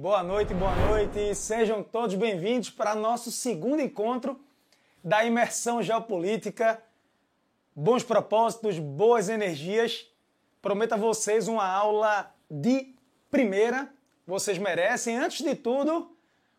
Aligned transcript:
Boa 0.00 0.22
noite, 0.22 0.54
boa 0.54 0.76
noite. 0.86 1.34
Sejam 1.34 1.82
todos 1.82 2.14
bem-vindos 2.14 2.70
para 2.70 2.94
nosso 2.94 3.32
segundo 3.32 3.82
encontro 3.82 4.38
da 5.02 5.24
imersão 5.24 5.82
geopolítica. 5.82 6.80
Bons 7.74 8.04
propósitos, 8.04 8.78
boas 8.78 9.28
energias. 9.28 10.06
Prometo 10.62 10.92
a 10.92 10.96
vocês 10.96 11.48
uma 11.48 11.66
aula 11.66 12.32
de 12.48 12.94
primeira. 13.32 13.92
Vocês 14.24 14.58
merecem. 14.58 15.18
Antes 15.18 15.44
de 15.44 15.56
tudo, 15.56 16.16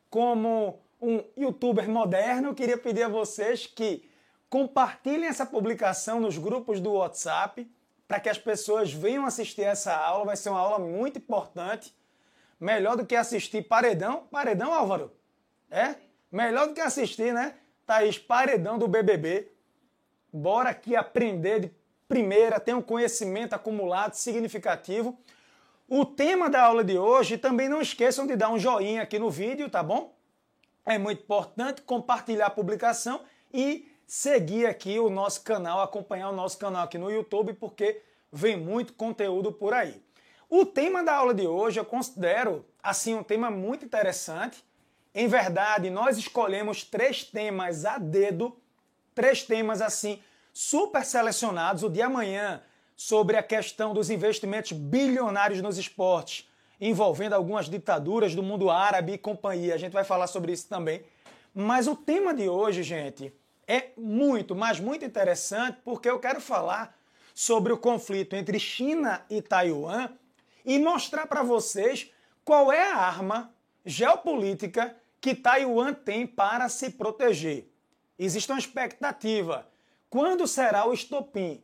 como 0.10 0.82
um 1.02 1.24
youtuber 1.38 1.90
moderno, 1.90 2.54
queria 2.54 2.78
pedir 2.78 3.04
a 3.04 3.08
vocês 3.08 3.66
que 3.66 4.10
compartilhem 4.50 5.30
essa 5.30 5.46
publicação 5.46 6.20
nos 6.20 6.38
grupos 6.38 6.82
do 6.82 6.92
WhatsApp 6.92 7.66
para 8.06 8.20
que 8.20 8.28
as 8.28 8.38
pessoas 8.38 8.92
venham 8.92 9.26
assistir 9.26 9.64
essa 9.64 9.96
aula. 9.96 10.26
Vai 10.26 10.36
ser 10.36 10.50
uma 10.50 10.60
aula 10.60 10.80
muito 10.80 11.18
importante 11.18 11.98
Melhor 12.60 12.98
do 12.98 13.06
que 13.06 13.16
assistir 13.16 13.64
Paredão. 13.64 14.28
Paredão, 14.30 14.74
Álvaro? 14.74 15.12
É? 15.72 15.96
Melhor 16.32 16.68
do 16.68 16.74
que 16.74 16.82
assistir, 16.82 17.34
né? 17.34 17.56
Thaís, 17.86 18.18
Paredão 18.18 18.78
do 18.78 18.88
BBB. 18.88 19.52
Bora 20.32 20.70
aqui 20.70 20.96
aprender 20.96 21.60
de 21.60 21.72
primeira, 22.08 22.60
ter 22.60 22.76
um 22.76 22.82
conhecimento 22.82 23.54
acumulado 23.54 24.14
significativo. 24.14 25.18
O 25.88 26.06
tema 26.06 26.50
da 26.50 26.64
aula 26.64 26.84
de 26.84 26.98
hoje, 26.98 27.38
também 27.38 27.70
não 27.70 27.82
esqueçam 27.82 28.28
de 28.28 28.36
dar 28.36 28.50
um 28.50 28.60
joinha 28.60 29.04
aqui 29.04 29.18
no 29.18 29.30
vídeo, 29.30 29.70
tá 29.70 29.82
bom? 29.82 30.16
É 30.86 30.98
muito 30.98 31.24
importante 31.24 31.82
compartilhar 31.82 32.48
a 32.48 32.52
publicação 32.52 33.22
e 33.54 33.88
seguir 34.06 34.66
aqui 34.66 35.00
o 35.00 35.10
nosso 35.10 35.44
canal, 35.44 35.82
acompanhar 35.82 36.30
o 36.30 36.36
nosso 36.36 36.58
canal 36.58 36.84
aqui 36.84 36.98
no 36.98 37.10
YouTube, 37.10 37.54
porque 37.54 38.02
vem 38.32 38.58
muito 38.58 38.94
conteúdo 38.94 39.52
por 39.52 39.74
aí. 39.74 40.02
O 40.50 40.66
tema 40.66 41.04
da 41.04 41.14
aula 41.14 41.32
de 41.32 41.46
hoje 41.46 41.80
eu 41.80 41.86
considero 41.86 42.66
assim 42.82 43.14
um 43.14 43.22
tema 43.22 43.52
muito 43.52 43.86
interessante. 43.86 44.66
Em 45.14 45.28
verdade, 45.28 45.92
nós 45.92 46.18
escolhemos 46.18 46.84
três 46.84 47.24
temas 47.24 47.86
a 47.86 48.00
dedo, 48.00 48.58
três 49.14 49.44
temas 49.44 49.80
assim 49.80 50.20
super 50.52 51.06
selecionados. 51.06 51.84
O 51.84 51.90
de 51.90 52.02
amanhã 52.02 52.64
sobre 52.96 53.38
a 53.38 53.44
questão 53.44 53.94
dos 53.94 54.10
investimentos 54.10 54.72
bilionários 54.72 55.62
nos 55.62 55.78
esportes, 55.78 56.50
envolvendo 56.82 57.34
algumas 57.34 57.70
ditaduras 57.70 58.34
do 58.34 58.42
mundo 58.42 58.72
árabe 58.72 59.14
e 59.14 59.18
companhia. 59.20 59.76
A 59.76 59.78
gente 59.78 59.94
vai 59.94 60.04
falar 60.04 60.26
sobre 60.26 60.52
isso 60.52 60.68
também. 60.68 61.04
Mas 61.54 61.86
o 61.88 61.96
tema 61.96 62.34
de 62.34 62.50
hoje, 62.50 62.82
gente, 62.82 63.32
é 63.68 63.90
muito, 63.96 64.56
mas 64.56 64.80
muito 64.80 65.06
interessante 65.06 65.78
porque 65.86 66.10
eu 66.10 66.18
quero 66.18 66.42
falar 66.42 66.98
sobre 67.36 67.72
o 67.72 67.78
conflito 67.78 68.36
entre 68.36 68.60
China 68.60 69.24
e 69.30 69.44
Taiwan 69.44 70.10
e 70.70 70.78
mostrar 70.78 71.26
para 71.26 71.42
vocês 71.42 72.12
qual 72.46 72.72
é 72.72 72.92
a 72.92 72.96
arma 72.96 73.52
geopolítica 73.84 74.96
que 75.20 75.34
Taiwan 75.34 75.96
tem 75.96 76.28
para 76.28 76.70
se 76.70 76.92
proteger. 76.92 77.68
Existe 78.20 78.52
uma 78.52 78.60
expectativa. 78.60 79.68
Quando 80.12 80.46
será 80.46 80.86
o 80.86 80.94
estopim? 80.94 81.64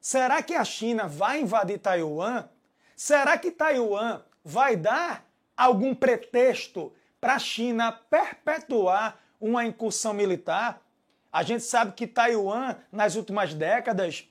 Será 0.00 0.42
que 0.42 0.54
a 0.54 0.64
China 0.64 1.06
vai 1.06 1.42
invadir 1.42 1.78
Taiwan? 1.78 2.48
Será 2.96 3.36
que 3.36 3.50
Taiwan 3.50 4.22
vai 4.42 4.74
dar 4.74 5.28
algum 5.54 5.94
pretexto 5.94 6.90
para 7.20 7.34
a 7.34 7.38
China 7.38 7.92
perpetuar 7.92 9.20
uma 9.38 9.66
incursão 9.66 10.14
militar? 10.14 10.82
A 11.30 11.42
gente 11.42 11.62
sabe 11.62 11.92
que 11.92 12.06
Taiwan, 12.06 12.74
nas 12.90 13.16
últimas 13.16 13.52
décadas, 13.52 14.26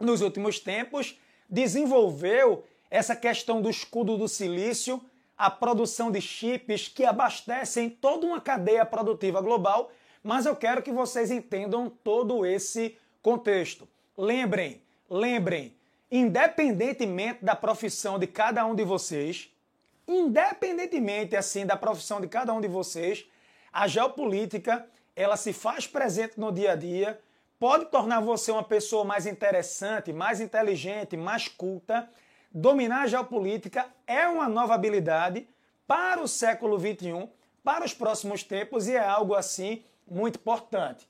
nos 0.00 0.22
últimos 0.22 0.58
tempos, 0.58 1.20
desenvolveu 1.50 2.64
essa 2.90 3.14
questão 3.14 3.60
do 3.60 3.68
escudo 3.68 4.16
do 4.16 4.28
silício, 4.28 5.02
a 5.36 5.50
produção 5.50 6.10
de 6.10 6.20
chips 6.20 6.88
que 6.88 7.04
abastecem 7.04 7.88
toda 7.88 8.26
uma 8.26 8.40
cadeia 8.40 8.84
produtiva 8.84 9.40
global, 9.40 9.90
mas 10.22 10.46
eu 10.46 10.56
quero 10.56 10.82
que 10.82 10.90
vocês 10.90 11.30
entendam 11.30 11.88
todo 12.02 12.44
esse 12.44 12.96
contexto. 13.22 13.88
Lembrem, 14.16 14.82
lembrem, 15.08 15.76
independentemente 16.10 17.44
da 17.44 17.54
profissão 17.54 18.18
de 18.18 18.26
cada 18.26 18.64
um 18.66 18.74
de 18.74 18.84
vocês, 18.84 19.48
independentemente 20.06 21.36
assim 21.36 21.64
da 21.64 21.76
profissão 21.76 22.20
de 22.20 22.26
cada 22.26 22.52
um 22.52 22.60
de 22.60 22.68
vocês, 22.68 23.26
a 23.72 23.86
geopolítica, 23.86 24.86
ela 25.14 25.36
se 25.36 25.52
faz 25.52 25.86
presente 25.86 26.40
no 26.40 26.50
dia 26.50 26.72
a 26.72 26.76
dia, 26.76 27.20
pode 27.60 27.86
tornar 27.86 28.20
você 28.20 28.50
uma 28.50 28.64
pessoa 28.64 29.04
mais 29.04 29.26
interessante, 29.26 30.12
mais 30.12 30.40
inteligente, 30.40 31.16
mais 31.16 31.46
culta 31.46 32.08
dominar 32.52 33.02
a 33.02 33.06
geopolítica 33.06 33.86
é 34.06 34.26
uma 34.26 34.48
nova 34.48 34.74
habilidade 34.74 35.48
para 35.86 36.20
o 36.20 36.28
século 36.28 36.78
XXI, 36.78 37.28
para 37.62 37.84
os 37.84 37.94
próximos 37.94 38.42
tempos, 38.42 38.86
e 38.86 38.94
é 38.94 38.98
algo 38.98 39.34
assim 39.34 39.82
muito 40.06 40.36
importante. 40.36 41.08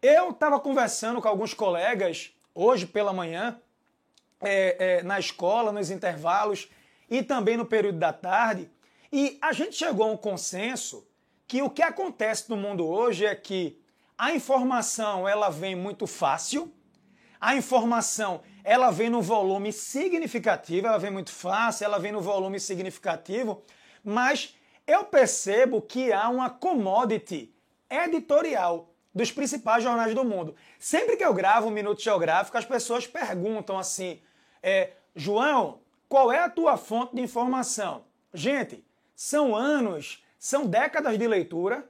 Eu 0.00 0.30
estava 0.30 0.60
conversando 0.60 1.20
com 1.20 1.28
alguns 1.28 1.54
colegas 1.54 2.32
hoje 2.54 2.86
pela 2.86 3.12
manhã, 3.12 3.60
é, 4.40 4.76
é, 4.98 5.02
na 5.02 5.18
escola, 5.18 5.72
nos 5.72 5.90
intervalos 5.90 6.70
e 7.10 7.22
também 7.22 7.56
no 7.56 7.64
período 7.64 7.98
da 7.98 8.12
tarde, 8.12 8.70
e 9.12 9.38
a 9.40 9.52
gente 9.52 9.74
chegou 9.74 10.06
a 10.06 10.12
um 10.12 10.16
consenso 10.16 11.06
que 11.46 11.62
o 11.62 11.70
que 11.70 11.82
acontece 11.82 12.48
no 12.50 12.56
mundo 12.56 12.86
hoje 12.86 13.24
é 13.24 13.34
que 13.34 13.80
a 14.16 14.32
informação 14.32 15.26
ela 15.26 15.48
vem 15.48 15.74
muito 15.74 16.06
fácil, 16.06 16.72
a 17.40 17.54
informação 17.54 18.42
ela 18.68 18.90
vem 18.90 19.08
no 19.08 19.22
volume 19.22 19.72
significativo, 19.72 20.86
ela 20.86 20.98
vem 20.98 21.10
muito 21.10 21.32
fácil, 21.32 21.86
ela 21.86 21.98
vem 21.98 22.12
no 22.12 22.20
volume 22.20 22.60
significativo, 22.60 23.62
mas 24.04 24.54
eu 24.86 25.04
percebo 25.04 25.80
que 25.80 26.12
há 26.12 26.28
uma 26.28 26.50
commodity 26.50 27.50
editorial 27.88 28.90
dos 29.14 29.32
principais 29.32 29.82
jornais 29.82 30.14
do 30.14 30.22
mundo. 30.22 30.54
Sempre 30.78 31.16
que 31.16 31.24
eu 31.24 31.32
gravo 31.32 31.68
um 31.68 31.70
Minuto 31.70 32.02
Geográfico, 32.02 32.58
as 32.58 32.66
pessoas 32.66 33.06
perguntam 33.06 33.78
assim: 33.78 34.20
é, 34.62 34.90
João, 35.16 35.80
qual 36.06 36.30
é 36.30 36.40
a 36.40 36.50
tua 36.50 36.76
fonte 36.76 37.16
de 37.16 37.22
informação? 37.22 38.04
Gente, 38.34 38.84
são 39.16 39.56
anos, 39.56 40.22
são 40.38 40.66
décadas 40.66 41.18
de 41.18 41.26
leitura. 41.26 41.88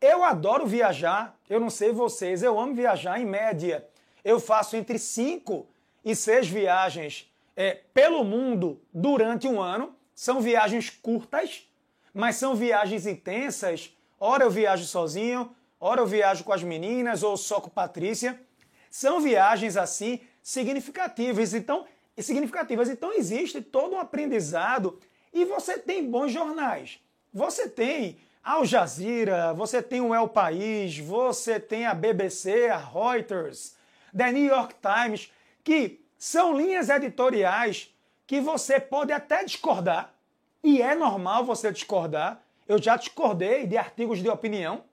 Eu 0.00 0.24
adoro 0.24 0.66
viajar, 0.66 1.38
eu 1.46 1.60
não 1.60 1.68
sei 1.68 1.92
vocês, 1.92 2.42
eu 2.42 2.58
amo 2.58 2.74
viajar 2.74 3.20
em 3.20 3.26
média. 3.26 3.86
Eu 4.24 4.40
faço 4.40 4.78
entre 4.78 4.98
5 4.98 5.75
e 6.06 6.14
seis 6.14 6.46
viagens 6.46 7.28
é, 7.56 7.80
pelo 7.92 8.22
mundo 8.22 8.80
durante 8.94 9.48
um 9.48 9.60
ano. 9.60 9.92
São 10.14 10.40
viagens 10.40 10.88
curtas, 10.88 11.68
mas 12.14 12.36
são 12.36 12.54
viagens 12.54 13.08
intensas. 13.08 13.92
Ora 14.18 14.44
eu 14.44 14.50
viajo 14.50 14.84
sozinho, 14.84 15.54
ora 15.80 16.00
eu 16.00 16.06
viajo 16.06 16.44
com 16.44 16.52
as 16.52 16.62
meninas 16.62 17.24
ou 17.24 17.36
só 17.36 17.60
com 17.60 17.68
Patrícia. 17.68 18.40
São 18.88 19.20
viagens 19.20 19.76
assim 19.76 20.20
significativas. 20.40 21.52
Então, 21.52 21.84
significativas. 22.16 22.88
Então 22.88 23.12
existe 23.12 23.60
todo 23.60 23.96
um 23.96 24.00
aprendizado 24.00 25.00
e 25.34 25.44
você 25.44 25.76
tem 25.76 26.08
bons 26.08 26.30
jornais. 26.30 27.00
Você 27.34 27.68
tem 27.68 28.16
Al 28.44 28.64
Jazeera, 28.64 29.52
você 29.52 29.82
tem 29.82 30.00
o 30.00 30.14
El 30.14 30.28
País, 30.28 30.96
você 30.98 31.58
tem 31.58 31.84
a 31.84 31.92
BBC, 31.92 32.68
a 32.68 32.78
Reuters, 32.78 33.74
The 34.16 34.30
New 34.30 34.46
York 34.46 34.76
Times 34.80 35.30
que 35.66 36.00
são 36.16 36.56
linhas 36.56 36.88
editoriais 36.88 37.92
que 38.24 38.40
você 38.40 38.78
pode 38.78 39.12
até 39.12 39.42
discordar, 39.42 40.14
e 40.62 40.80
é 40.80 40.94
normal 40.94 41.44
você 41.44 41.72
discordar. 41.72 42.40
Eu 42.68 42.80
já 42.80 42.96
discordei 42.96 43.66
de 43.66 43.76
artigos 43.76 44.20
de 44.20 44.28
opinião 44.28 44.84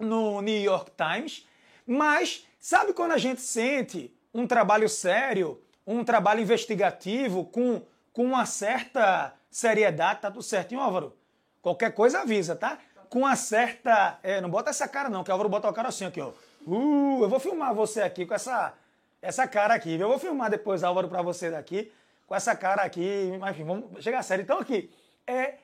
no 0.00 0.40
New 0.42 0.60
York 0.60 0.90
Times, 0.96 1.46
mas 1.86 2.44
sabe 2.58 2.92
quando 2.92 3.12
a 3.12 3.18
gente 3.18 3.40
sente 3.40 4.12
um 4.34 4.48
trabalho 4.48 4.88
sério, 4.88 5.62
um 5.86 6.02
trabalho 6.02 6.40
investigativo 6.40 7.44
com, 7.44 7.80
com 8.12 8.24
uma 8.24 8.46
certa 8.46 9.32
seriedade, 9.48 10.22
tá 10.22 10.30
tudo 10.30 10.42
certinho, 10.42 10.80
Álvaro? 10.80 11.16
Qualquer 11.62 11.94
coisa 11.94 12.22
avisa, 12.22 12.56
tá? 12.56 12.78
Com 13.08 13.20
uma 13.20 13.36
certa. 13.36 14.18
É, 14.24 14.40
não 14.40 14.50
bota 14.50 14.70
essa 14.70 14.88
cara, 14.88 15.08
não, 15.08 15.22
que 15.22 15.30
o 15.30 15.32
Álvaro 15.32 15.48
bota 15.48 15.70
o 15.70 15.72
cara 15.72 15.88
assim 15.88 16.04
aqui, 16.04 16.20
ó. 16.20 16.32
Uh, 16.66 17.22
eu 17.22 17.28
vou 17.28 17.38
filmar 17.38 17.72
você 17.72 18.02
aqui 18.02 18.26
com 18.26 18.34
essa 18.34 18.74
essa 19.22 19.46
cara 19.46 19.74
aqui. 19.74 19.94
Eu 19.94 20.08
vou 20.08 20.18
filmar 20.18 20.50
depois, 20.50 20.82
Álvaro, 20.82 21.08
para 21.08 21.22
você 21.22 21.50
daqui, 21.50 21.92
com 22.26 22.34
essa 22.34 22.54
cara 22.54 22.82
aqui. 22.82 23.30
Enfim, 23.50 23.64
vamos 23.64 24.02
chegar 24.02 24.20
a 24.20 24.22
sério. 24.22 24.42
Então, 24.42 24.58
aqui, 24.58 24.90
é, 25.26 25.54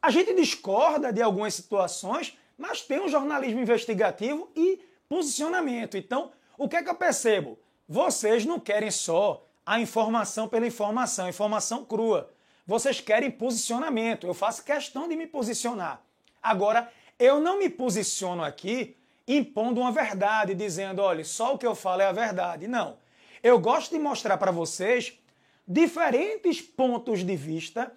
a 0.00 0.10
gente 0.10 0.34
discorda 0.34 1.12
de 1.12 1.22
algumas 1.22 1.54
situações, 1.54 2.36
mas 2.56 2.82
tem 2.82 3.00
um 3.00 3.08
jornalismo 3.08 3.60
investigativo 3.60 4.50
e 4.54 4.80
posicionamento. 5.08 5.96
Então, 5.96 6.32
o 6.56 6.68
que 6.68 6.76
é 6.76 6.82
que 6.82 6.90
eu 6.90 6.94
percebo? 6.94 7.58
Vocês 7.88 8.44
não 8.44 8.58
querem 8.58 8.90
só 8.90 9.46
a 9.66 9.80
informação 9.80 10.48
pela 10.48 10.66
informação, 10.66 11.28
informação 11.28 11.84
crua. 11.84 12.30
Vocês 12.66 13.00
querem 13.00 13.30
posicionamento. 13.30 14.26
Eu 14.26 14.34
faço 14.34 14.64
questão 14.64 15.08
de 15.08 15.16
me 15.16 15.26
posicionar. 15.26 16.02
Agora, 16.42 16.90
eu 17.18 17.40
não 17.40 17.58
me 17.58 17.68
posiciono 17.68 18.42
aqui 18.42 18.96
impondo 19.26 19.80
uma 19.80 19.92
verdade, 19.92 20.54
dizendo, 20.54 21.00
olha, 21.00 21.24
só 21.24 21.54
o 21.54 21.58
que 21.58 21.66
eu 21.66 21.74
falo 21.74 22.02
é 22.02 22.06
a 22.06 22.12
verdade. 22.12 22.68
Não. 22.68 22.98
Eu 23.42 23.58
gosto 23.58 23.90
de 23.90 23.98
mostrar 23.98 24.36
para 24.38 24.50
vocês 24.50 25.18
diferentes 25.66 26.60
pontos 26.60 27.24
de 27.24 27.36
vista 27.36 27.90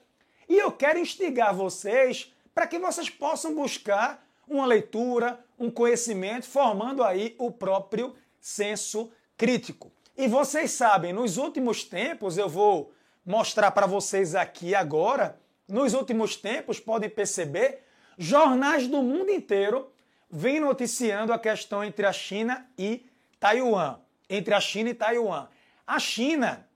E 0.49 0.57
eu 0.57 0.71
quero 0.71 0.99
instigar 0.99 1.53
vocês 1.53 2.33
para 2.55 2.65
que 2.65 2.79
vocês 2.79 3.09
possam 3.09 3.53
buscar 3.53 4.25
uma 4.47 4.65
leitura, 4.65 5.43
um 5.59 5.69
conhecimento, 5.69 6.45
formando 6.45 7.03
aí 7.03 7.35
o 7.37 7.51
próprio 7.51 8.15
senso 8.39 9.11
crítico. 9.35 9.91
E 10.15 10.27
vocês 10.27 10.71
sabem, 10.71 11.11
nos 11.11 11.37
últimos 11.37 11.83
tempos, 11.83 12.37
eu 12.37 12.47
vou 12.47 12.93
mostrar 13.25 13.71
para 13.71 13.85
vocês 13.85 14.33
aqui 14.35 14.73
agora, 14.73 15.37
nos 15.67 15.93
últimos 15.93 16.37
tempos, 16.37 16.79
podem 16.79 17.09
perceber, 17.09 17.83
jornais 18.17 18.87
do 18.87 19.03
mundo 19.03 19.29
inteiro 19.29 19.91
vêm 20.29 20.59
noticiando 20.59 21.33
a 21.33 21.39
questão 21.39 21.83
entre 21.83 22.05
a 22.05 22.13
China 22.13 22.69
e 22.77 23.09
Taiwan. 23.39 23.99
Entre 24.29 24.53
a 24.53 24.59
China 24.59 24.89
e 24.89 24.93
Taiwan. 24.93 25.47
A 25.85 25.99
China, 25.99 26.67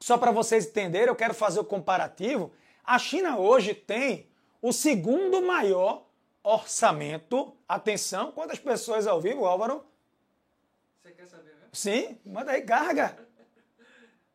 só 0.00 0.18
para 0.18 0.30
vocês 0.30 0.66
entenderem, 0.66 1.08
eu 1.08 1.16
quero 1.16 1.34
fazer 1.34 1.60
o 1.60 1.64
comparativo. 1.64 2.52
A 2.84 2.98
China 2.98 3.38
hoje 3.38 3.74
tem 3.74 4.28
o 4.60 4.72
segundo 4.72 5.42
maior 5.42 6.06
orçamento. 6.42 7.56
Atenção, 7.68 8.32
quantas 8.32 8.58
pessoas 8.58 9.06
ao 9.06 9.20
vivo, 9.20 9.44
Álvaro? 9.44 9.84
Você 11.02 11.12
quer 11.12 11.26
saber 11.26 11.54
mesmo? 11.54 11.68
Sim, 11.72 12.18
manda 12.24 12.52
aí, 12.52 12.62
carga. 12.62 13.16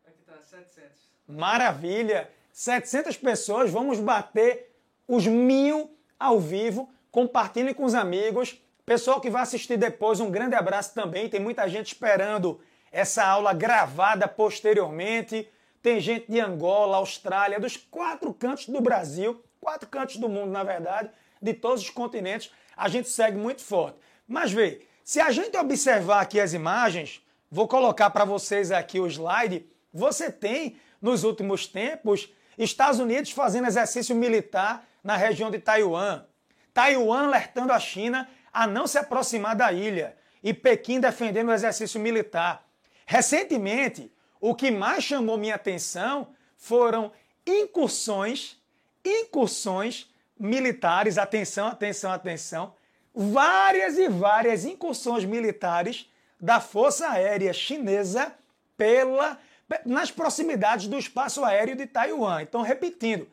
Aqui 0.06 0.24
tá 0.26 0.42
700. 0.42 1.10
Maravilha! 1.28 2.32
700 2.52 3.18
pessoas, 3.18 3.72
vamos 3.72 4.00
bater 4.00 4.76
os 5.08 5.26
mil 5.26 5.98
ao 6.20 6.40
vivo. 6.40 6.94
Compartilhem 7.14 7.76
com 7.76 7.86
os 7.86 7.94
amigos. 7.94 8.60
Pessoal 8.88 9.22
que 9.22 9.30
vai 9.30 9.44
assistir 9.44 9.78
depois, 9.78 10.20
um 10.20 10.32
grande 10.32 10.56
abraço 10.56 10.96
também. 10.96 11.30
Tem 11.30 11.40
muita 11.40 11.70
gente 11.70 11.86
esperando 11.86 12.60
essa 12.92 13.24
aula 13.24 13.54
gravada 13.54 14.28
posteriormente. 14.28 15.48
Tem 15.80 16.00
gente 16.00 16.32
de 16.32 16.40
Angola, 16.40 16.98
Austrália, 16.98 17.60
dos 17.60 17.78
quatro 17.78 18.34
cantos 18.34 18.68
do 18.68 18.82
Brasil, 18.82 19.44
quatro 19.62 19.88
cantos 19.88 20.18
do 20.18 20.28
mundo, 20.28 20.50
na 20.50 20.64
verdade, 20.64 21.12
de 21.40 21.54
todos 21.54 21.84
os 21.84 21.90
continentes. 21.92 22.52
A 22.76 22.90
gente 22.90 23.08
segue 23.08 23.38
muito 23.38 23.62
forte. 23.62 24.00
Mas 24.28 24.52
vê, 24.52 24.82
se 25.04 25.22
a 25.22 25.30
gente 25.30 25.56
observar 25.56 26.20
aqui 26.20 26.40
as 26.40 26.52
imagens, 26.52 27.22
vou 27.52 27.68
colocar 27.68 28.10
para 28.10 28.26
vocês 28.26 28.72
aqui 28.72 29.00
o 29.00 29.06
slide. 29.06 29.68
Você 29.94 30.32
tem, 30.32 30.78
nos 31.00 31.24
últimos 31.24 31.68
tempos, 31.68 32.34
Estados 32.58 33.00
Unidos 33.00 33.30
fazendo 33.30 33.68
exercício 33.68 34.16
militar 34.16 34.84
na 35.04 35.16
região 35.16 35.52
de 35.52 35.60
Taiwan. 35.60 36.26
Taiwan 36.74 37.26
alertando 37.26 37.72
a 37.72 37.80
China 37.80 38.30
a 38.52 38.68
não 38.68 38.88
se 38.88 38.98
aproximar 38.98 39.56
da 39.56 39.72
ilha. 39.72 40.16
E 40.44 40.54
Pequim 40.54 41.00
defendendo 41.00 41.50
o 41.50 41.54
exercício 41.54 42.00
militar. 42.00 42.66
Recentemente, 43.06 44.12
o 44.40 44.54
que 44.54 44.72
mais 44.72 45.04
chamou 45.04 45.38
minha 45.38 45.56
atenção 45.56 46.28
foram 46.58 47.12
incursões, 47.46 48.58
incursões 49.06 50.10
militares, 50.38 51.18
atenção, 51.18 51.68
atenção, 51.68 52.12
atenção, 52.12 52.74
várias 53.14 53.98
e 53.98 54.10
várias 54.10 54.66
incursões 54.66 55.24
militares 55.24 56.10
da 56.40 56.60
Força 56.60 57.10
Aérea 57.10 57.54
Chinesa 57.54 58.34
pela 58.76 59.40
nas 59.86 60.12
proximidades 60.12 60.88
do 60.88 60.98
espaço 60.98 61.44
aéreo 61.44 61.76
de 61.76 61.88
Taiwan. 61.88 62.42
Então, 62.42 62.62
repetindo, 62.62 63.28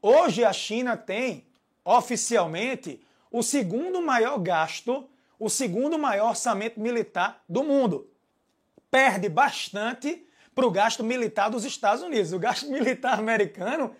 hoje 0.00 0.44
a 0.44 0.52
China 0.52 0.96
tem 0.96 1.46
oficialmente 1.84 3.04
o 3.30 3.42
segundo 3.42 4.00
maior 4.00 4.38
gasto, 4.38 5.08
o 5.38 5.50
segundo 5.50 5.98
maior 5.98 6.30
orçamento 6.30 6.80
militar 6.80 7.42
do 7.48 7.62
mundo. 7.62 8.08
Perde 8.90 9.28
bastante 9.28 10.26
para 10.54 10.66
o 10.66 10.70
gasto 10.70 11.02
militar 11.02 11.50
dos 11.50 11.64
Estados 11.64 12.02
Unidos. 12.02 12.32
O 12.32 12.38
gasto 12.38 12.66
militar 12.70 13.18
americano 13.18 13.94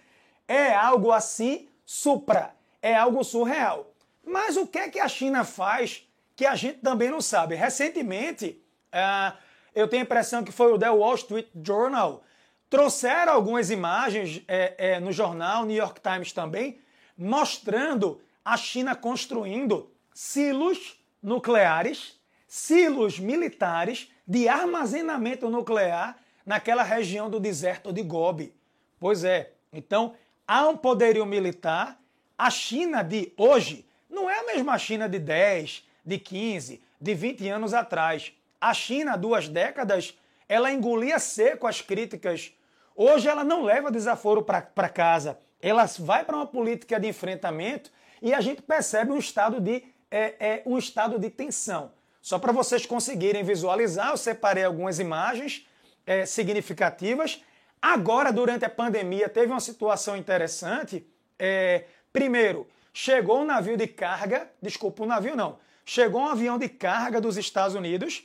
é 0.46 0.72
algo 0.72 1.10
assim 1.10 1.68
supra, 1.84 2.54
é 2.80 2.94
algo 2.94 3.22
surreal. 3.24 3.92
Mas 4.24 4.56
o 4.56 4.66
que 4.66 4.78
é 4.78 4.88
que 4.88 5.00
a 5.00 5.08
China 5.08 5.44
faz 5.44 6.08
que 6.36 6.46
a 6.46 6.54
gente 6.54 6.78
também 6.78 7.10
não 7.10 7.20
sabe? 7.20 7.54
Recentemente, 7.54 8.62
uh, 8.92 9.36
eu 9.74 9.88
tenho 9.88 10.02
a 10.02 10.04
impressão 10.04 10.42
que 10.42 10.52
foi 10.52 10.72
o 10.72 10.78
The 10.78 10.90
Wall 10.90 11.14
Street 11.16 11.48
Journal, 11.62 12.22
trouxeram 12.70 13.32
algumas 13.32 13.70
imagens 13.70 14.42
é, 14.48 14.74
é, 14.78 15.00
no 15.00 15.12
jornal 15.12 15.64
New 15.64 15.76
York 15.76 16.00
Times 16.00 16.32
também, 16.32 16.80
mostrando 17.16 18.20
a 18.44 18.56
China 18.56 18.94
construindo 18.94 19.90
silos 20.12 21.00
nucleares, 21.22 22.20
silos 22.46 23.18
militares 23.18 24.10
de 24.26 24.48
armazenamento 24.48 25.48
nuclear 25.48 26.16
naquela 26.44 26.82
região 26.82 27.30
do 27.30 27.40
deserto 27.40 27.92
de 27.92 28.02
Gobi. 28.02 28.54
Pois 29.00 29.24
é, 29.24 29.52
então 29.72 30.14
há 30.46 30.68
um 30.68 30.76
poderio 30.76 31.24
militar. 31.24 31.98
A 32.36 32.50
China 32.50 33.02
de 33.02 33.32
hoje 33.36 33.86
não 34.10 34.28
é 34.28 34.38
a 34.38 34.46
mesma 34.46 34.78
China 34.78 35.08
de 35.08 35.18
10, 35.18 35.86
de 36.04 36.18
15, 36.18 36.82
de 37.00 37.14
20 37.14 37.48
anos 37.48 37.74
atrás. 37.74 38.32
A 38.60 38.72
China, 38.72 39.16
duas 39.16 39.48
décadas, 39.48 40.16
ela 40.48 40.72
engolia 40.72 41.18
seco 41.18 41.66
as 41.66 41.80
críticas. 41.80 42.52
Hoje 42.94 43.28
ela 43.28 43.44
não 43.44 43.62
leva 43.62 43.90
desaforo 43.90 44.42
para 44.42 44.88
casa. 44.88 45.38
Ela 45.66 45.86
vai 45.98 46.22
para 46.26 46.36
uma 46.36 46.46
política 46.46 47.00
de 47.00 47.08
enfrentamento 47.08 47.90
e 48.20 48.34
a 48.34 48.40
gente 48.42 48.60
percebe 48.60 49.12
um 49.12 49.16
estado 49.16 49.58
de, 49.58 49.82
é, 50.10 50.34
é 50.38 50.62
um 50.66 50.76
estado 50.76 51.18
de 51.18 51.30
tensão. 51.30 51.90
Só 52.20 52.38
para 52.38 52.52
vocês 52.52 52.84
conseguirem 52.84 53.42
visualizar, 53.42 54.10
eu 54.10 54.18
separei 54.18 54.62
algumas 54.62 54.98
imagens 54.98 55.66
é, 56.06 56.26
significativas. 56.26 57.42
Agora, 57.80 58.30
durante 58.30 58.66
a 58.66 58.68
pandemia, 58.68 59.26
teve 59.26 59.50
uma 59.50 59.60
situação 59.60 60.18
interessante. 60.18 61.06
É, 61.38 61.84
primeiro, 62.12 62.68
chegou 62.92 63.40
um 63.40 63.46
navio 63.46 63.78
de 63.78 63.86
carga, 63.86 64.50
desculpa, 64.60 65.02
um 65.02 65.06
navio 65.06 65.34
não, 65.34 65.58
chegou 65.82 66.20
um 66.20 66.28
avião 66.28 66.58
de 66.58 66.68
carga 66.68 67.22
dos 67.22 67.38
Estados 67.38 67.74
Unidos 67.74 68.22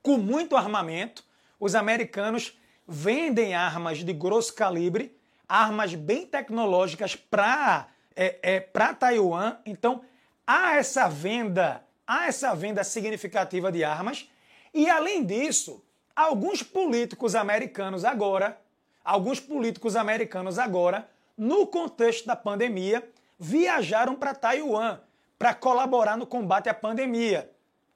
com 0.00 0.16
muito 0.16 0.56
armamento. 0.56 1.24
Os 1.58 1.74
americanos 1.74 2.56
vendem 2.86 3.52
armas 3.52 4.04
de 4.04 4.12
grosso 4.12 4.54
calibre, 4.54 5.20
armas 5.52 5.94
bem 5.94 6.24
tecnológicas 6.26 7.14
para 7.14 7.88
é, 8.16 8.38
é, 8.42 8.60
para 8.60 8.94
Taiwan. 8.94 9.56
Então 9.66 10.02
há 10.46 10.76
essa 10.76 11.08
venda, 11.08 11.84
há 12.06 12.26
essa 12.26 12.54
venda 12.54 12.82
significativa 12.82 13.70
de 13.70 13.84
armas. 13.84 14.30
E 14.72 14.88
além 14.88 15.24
disso, 15.24 15.84
alguns 16.16 16.62
políticos 16.62 17.34
americanos 17.34 18.04
agora, 18.04 18.58
alguns 19.04 19.40
políticos 19.40 19.94
americanos 19.94 20.58
agora, 20.58 21.06
no 21.36 21.66
contexto 21.66 22.26
da 22.26 22.36
pandemia, 22.36 23.06
viajaram 23.38 24.14
para 24.14 24.34
Taiwan 24.34 25.00
para 25.38 25.52
colaborar 25.52 26.16
no 26.16 26.26
combate 26.26 26.68
à 26.68 26.74
pandemia, 26.74 27.50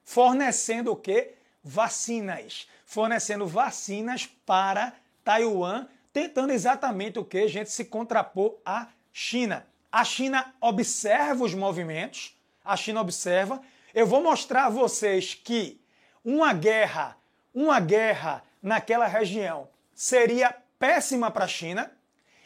fornecendo 0.05 0.93
o 0.93 0.97
quê? 0.97 1.33
vacinas, 1.69 2.69
fornecendo 2.85 3.45
vacinas 3.45 4.27
para 4.47 4.93
Taiwan, 5.25 5.89
tentando 6.17 6.51
exatamente 6.51 7.19
o 7.19 7.25
que? 7.27 7.47
Gente 7.47 7.71
se 7.71 7.85
contrapor 7.85 8.57
à 8.65 8.89
China. 9.13 9.67
A 9.93 10.03
China 10.03 10.55
observa 10.63 11.45
os 11.45 11.53
movimentos, 11.53 12.35
a 12.65 12.75
China 12.75 13.03
observa. 13.03 13.61
Eu 13.93 14.07
vou 14.07 14.23
mostrar 14.23 14.65
a 14.65 14.71
vocês 14.71 15.35
que 15.35 15.79
uma 16.25 16.55
guerra, 16.55 17.19
uma 17.53 17.79
guerra 17.81 18.43
naquela 18.63 19.07
região 19.07 19.69
seria 19.95 20.57
péssima 20.79 21.31
para 21.31 21.45
a 21.45 21.49
China 21.49 21.93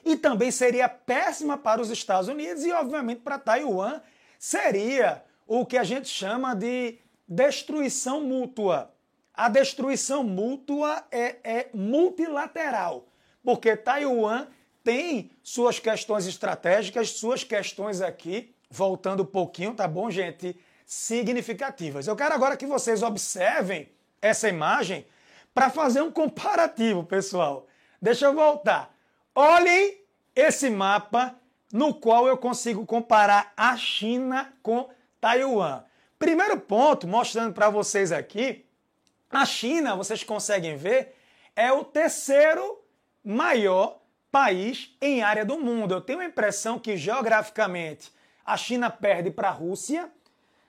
e 0.04 0.16
também 0.16 0.50
seria 0.50 0.88
péssima 0.88 1.56
para 1.56 1.80
os 1.80 1.90
Estados 1.90 2.28
Unidos 2.28 2.64
e, 2.64 2.72
obviamente, 2.72 3.20
para 3.20 3.38
Taiwan 3.38 4.00
seria 4.36 5.22
o 5.46 5.64
que 5.64 5.78
a 5.78 5.84
gente 5.84 6.08
chama 6.08 6.56
de 6.56 6.98
destruição 7.28 8.20
mútua. 8.20 8.92
A 9.32 9.48
destruição 9.48 10.24
mútua 10.24 11.04
é, 11.12 11.36
é 11.44 11.70
multilateral, 11.72 13.06
porque 13.44 13.76
Taiwan 13.76 14.46
tem 14.82 15.30
suas 15.42 15.78
questões 15.78 16.26
estratégicas, 16.26 17.10
suas 17.10 17.44
questões 17.44 18.00
aqui, 18.00 18.54
voltando 18.70 19.22
um 19.22 19.26
pouquinho, 19.26 19.74
tá 19.74 19.86
bom, 19.86 20.10
gente? 20.10 20.58
Significativas. 20.86 22.06
Eu 22.06 22.16
quero 22.16 22.34
agora 22.34 22.56
que 22.56 22.66
vocês 22.66 23.02
observem 23.02 23.88
essa 24.20 24.48
imagem 24.48 25.06
para 25.54 25.70
fazer 25.70 26.00
um 26.02 26.10
comparativo, 26.10 27.04
pessoal. 27.04 27.66
Deixa 28.00 28.26
eu 28.26 28.34
voltar. 28.34 28.94
Olhem 29.34 29.98
esse 30.34 30.70
mapa 30.70 31.36
no 31.72 31.94
qual 31.94 32.26
eu 32.26 32.36
consigo 32.36 32.84
comparar 32.86 33.52
a 33.56 33.76
China 33.76 34.52
com 34.62 34.88
Taiwan. 35.20 35.84
Primeiro 36.18 36.58
ponto, 36.60 37.06
mostrando 37.06 37.54
para 37.54 37.70
vocês 37.70 38.12
aqui, 38.12 38.66
a 39.30 39.44
China, 39.46 39.94
vocês 39.96 40.24
conseguem 40.24 40.76
ver, 40.76 41.14
é 41.54 41.72
o 41.72 41.84
terceiro 41.84 42.79
maior 43.24 44.00
país 44.30 44.96
em 45.00 45.22
área 45.22 45.44
do 45.44 45.58
mundo. 45.58 45.94
Eu 45.94 46.00
tenho 46.00 46.20
a 46.20 46.24
impressão 46.24 46.78
que 46.78 46.96
geograficamente 46.96 48.12
a 48.44 48.56
China 48.56 48.90
perde 48.90 49.30
para 49.30 49.48
a 49.48 49.52
Rússia, 49.52 50.10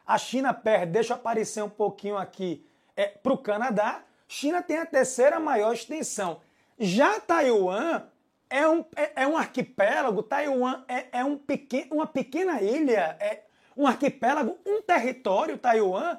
a 0.06 0.18
China 0.18 0.54
perde, 0.54 0.92
deixa 0.92 1.14
eu 1.14 1.18
aparecer 1.18 1.64
um 1.64 1.70
pouquinho 1.70 2.18
aqui, 2.18 2.66
é, 2.96 3.08
para 3.08 3.34
o 3.34 3.38
Canadá. 3.38 4.04
China 4.28 4.62
tem 4.62 4.78
a 4.78 4.86
terceira 4.86 5.40
maior 5.40 5.74
extensão. 5.74 6.42
Já 6.78 7.20
Taiwan 7.20 8.04
é 8.50 8.68
um, 8.68 8.84
é, 8.96 9.24
é 9.24 9.28
um 9.28 9.38
arquipélago, 9.38 10.24
Taiwan 10.24 10.84
é, 10.88 11.20
é 11.20 11.24
um 11.24 11.38
pequen, 11.38 11.88
uma 11.92 12.06
pequena 12.06 12.62
ilha, 12.62 13.16
é 13.20 13.44
um 13.78 13.88
arquipélago, 13.88 14.58
um 14.66 14.82
território, 14.82 15.58
Taiwan, 15.58 16.18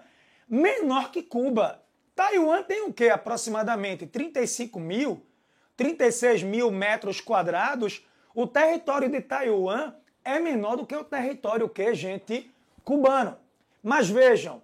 menor 0.49 1.11
que 1.11 1.23
Cuba. 1.23 1.83
Taiwan 2.15 2.63
tem 2.63 2.83
o 2.83 2.93
quê? 2.93 3.09
Aproximadamente 3.09 4.07
35 4.07 4.81
mil, 4.81 5.25
36 5.83 6.45
mil 6.45 6.71
metros 6.71 7.21
quadrados. 7.21 8.07
O 8.33 8.47
território 8.47 9.09
de 9.09 9.21
Taiwan 9.21 9.93
é 10.25 10.39
menor 10.39 10.77
do 10.77 10.87
que 10.87 10.95
o 10.95 11.03
território 11.03 11.69
que, 11.69 11.93
gente, 11.93 12.49
cubano. 12.85 13.37
Mas 13.83 14.09
vejam, 14.09 14.63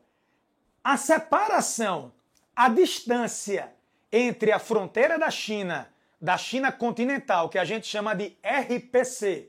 a 0.83 0.97
separação, 0.97 2.13
a 2.55 2.69
distância 2.69 3.73
entre 4.13 4.53
a 4.53 4.61
fronteira 4.61 5.19
da 5.19 5.29
China, 5.29 5.93
da 6.21 6.39
China 6.39 6.71
continental, 6.71 7.49
que 7.49 7.59
a 7.59 7.65
gente 7.65 7.89
chama 7.89 8.15
de 8.15 8.37
RPC, 8.45 9.49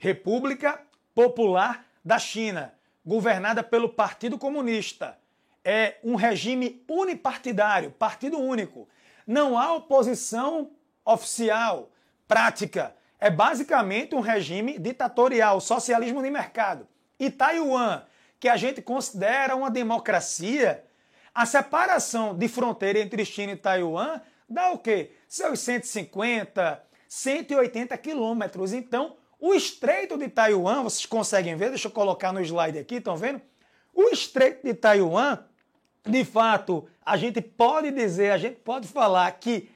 República 0.00 0.80
Popular 1.14 1.86
da 2.04 2.18
China, 2.18 2.74
governada 3.06 3.62
pelo 3.62 3.88
Partido 3.88 4.36
Comunista, 4.36 5.16
é 5.64 5.94
um 6.02 6.16
regime 6.16 6.84
unipartidário, 6.88 7.92
partido 7.92 8.36
único. 8.36 8.88
Não 9.24 9.56
há 9.56 9.72
oposição 9.72 10.72
oficial, 11.04 11.90
prática. 12.26 12.94
É 13.20 13.30
basicamente 13.30 14.14
um 14.14 14.20
regime 14.20 14.78
ditatorial, 14.78 15.60
socialismo 15.60 16.22
de 16.22 16.30
mercado. 16.30 16.86
E 17.18 17.30
Taiwan, 17.30 18.02
que 18.40 18.48
a 18.48 18.56
gente 18.56 18.82
considera 18.82 19.56
uma 19.56 19.70
democracia, 19.70 20.84
a 21.34 21.46
separação 21.46 22.34
de 22.34 22.46
fronteira 22.48 22.98
entre 22.98 23.24
China 23.24 23.52
e 23.52 23.56
Taiwan 23.56 24.20
dá 24.48 24.70
o 24.70 24.78
quê? 24.78 25.12
Seus 25.26 25.60
150, 25.60 26.82
180 27.08 27.96
quilômetros. 27.98 28.72
Então, 28.72 29.16
o 29.40 29.52
Estreito 29.52 30.16
de 30.16 30.28
Taiwan, 30.28 30.82
vocês 30.82 31.06
conseguem 31.06 31.56
ver, 31.56 31.70
deixa 31.70 31.88
eu 31.88 31.92
colocar 31.92 32.32
no 32.32 32.40
slide 32.40 32.78
aqui, 32.78 32.96
estão 32.96 33.16
vendo? 33.16 33.40
O 33.92 34.10
Estreito 34.10 34.66
de 34.66 34.74
Taiwan, 34.74 35.38
de 36.06 36.24
fato, 36.24 36.88
a 37.04 37.16
gente 37.16 37.40
pode 37.40 37.90
dizer, 37.90 38.30
a 38.30 38.38
gente 38.38 38.56
pode 38.56 38.86
falar 38.88 39.30
que 39.32 39.70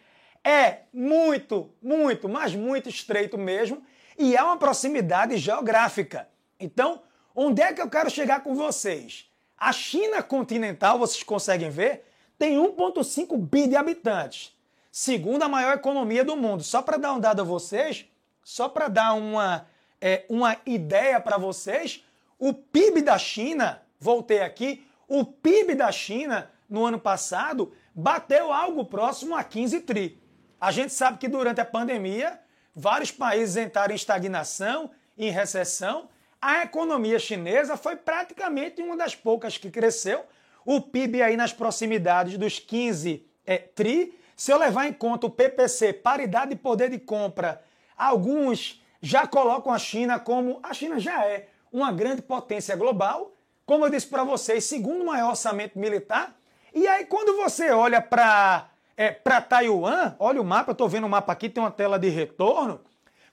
é 0.48 0.84
muito, 0.94 1.70
muito, 1.82 2.26
mas 2.26 2.54
muito 2.54 2.88
estreito 2.88 3.36
mesmo, 3.36 3.82
e 4.16 4.34
é 4.34 4.42
uma 4.42 4.56
proximidade 4.56 5.36
geográfica. 5.36 6.26
Então, 6.58 7.02
onde 7.36 7.60
é 7.60 7.70
que 7.74 7.82
eu 7.82 7.90
quero 7.90 8.08
chegar 8.08 8.42
com 8.42 8.54
vocês? 8.54 9.30
A 9.58 9.72
China 9.72 10.22
continental, 10.22 10.98
vocês 10.98 11.22
conseguem 11.22 11.68
ver, 11.68 12.06
tem 12.38 12.56
1,5 12.56 13.36
bi 13.36 13.66
de 13.66 13.76
habitantes, 13.76 14.56
segunda 14.90 15.50
maior 15.50 15.74
economia 15.74 16.24
do 16.24 16.34
mundo. 16.34 16.62
Só 16.62 16.80
para 16.80 16.96
dar 16.96 17.12
um 17.12 17.20
dado 17.20 17.42
a 17.42 17.44
vocês, 17.44 18.06
só 18.42 18.70
para 18.70 18.88
dar 18.88 19.12
uma, 19.12 19.66
é, 20.00 20.24
uma 20.30 20.56
ideia 20.64 21.20
para 21.20 21.36
vocês, 21.36 22.02
o 22.38 22.54
PIB 22.54 23.02
da 23.02 23.18
China, 23.18 23.82
voltei 24.00 24.40
aqui, 24.40 24.82
o 25.06 25.26
PIB 25.26 25.74
da 25.74 25.92
China 25.92 26.50
no 26.70 26.86
ano 26.86 26.98
passado 26.98 27.70
bateu 27.94 28.50
algo 28.50 28.86
próximo 28.86 29.36
a 29.36 29.44
15 29.44 29.80
tri. 29.80 30.27
A 30.60 30.72
gente 30.72 30.92
sabe 30.92 31.18
que 31.18 31.28
durante 31.28 31.60
a 31.60 31.64
pandemia, 31.64 32.38
vários 32.74 33.12
países 33.12 33.56
entraram 33.56 33.92
em 33.92 33.96
estagnação, 33.96 34.90
em 35.16 35.30
recessão. 35.30 36.08
A 36.40 36.62
economia 36.62 37.18
chinesa 37.18 37.76
foi 37.76 37.96
praticamente 37.96 38.82
uma 38.82 38.96
das 38.96 39.14
poucas 39.14 39.56
que 39.56 39.70
cresceu, 39.70 40.24
o 40.64 40.80
PIB 40.80 41.22
aí 41.22 41.36
nas 41.36 41.52
proximidades 41.52 42.36
dos 42.36 42.58
15 42.58 43.24
é, 43.46 43.58
tri. 43.58 44.18
Se 44.36 44.52
eu 44.52 44.58
levar 44.58 44.86
em 44.86 44.92
conta 44.92 45.26
o 45.26 45.30
PPC, 45.30 45.92
paridade 45.94 46.50
de 46.50 46.56
poder 46.56 46.90
de 46.90 46.98
compra, 46.98 47.62
alguns 47.96 48.82
já 49.00 49.26
colocam 49.26 49.72
a 49.72 49.78
China 49.78 50.18
como 50.18 50.60
a 50.62 50.74
China 50.74 50.98
já 50.98 51.24
é 51.24 51.48
uma 51.72 51.92
grande 51.92 52.22
potência 52.22 52.76
global, 52.76 53.32
como 53.64 53.84
eu 53.84 53.90
disse 53.90 54.06
para 54.06 54.24
vocês, 54.24 54.64
segundo 54.64 55.04
maior 55.04 55.30
orçamento 55.30 55.78
militar. 55.78 56.36
E 56.74 56.86
aí 56.86 57.04
quando 57.06 57.36
você 57.36 57.70
olha 57.70 58.00
para 58.00 58.68
é, 58.98 59.12
para 59.12 59.40
Taiwan, 59.40 60.16
olha 60.18 60.42
o 60.42 60.44
mapa, 60.44 60.72
estou 60.72 60.88
vendo 60.88 61.04
o 61.04 61.08
mapa 61.08 61.32
aqui, 61.32 61.48
tem 61.48 61.62
uma 61.62 61.70
tela 61.70 62.00
de 62.00 62.08
retorno. 62.08 62.80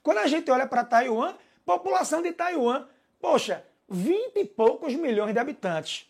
Quando 0.03 0.19
a 0.19 0.27
gente 0.27 0.51
olha 0.51 0.67
para 0.67 0.83
Taiwan, 0.83 1.33
população 1.65 2.21
de 2.21 2.31
Taiwan, 2.31 2.85
poxa, 3.19 3.65
20 3.89 4.35
e 4.35 4.45
poucos 4.45 4.93
milhões 4.93 5.33
de 5.33 5.39
habitantes. 5.39 6.07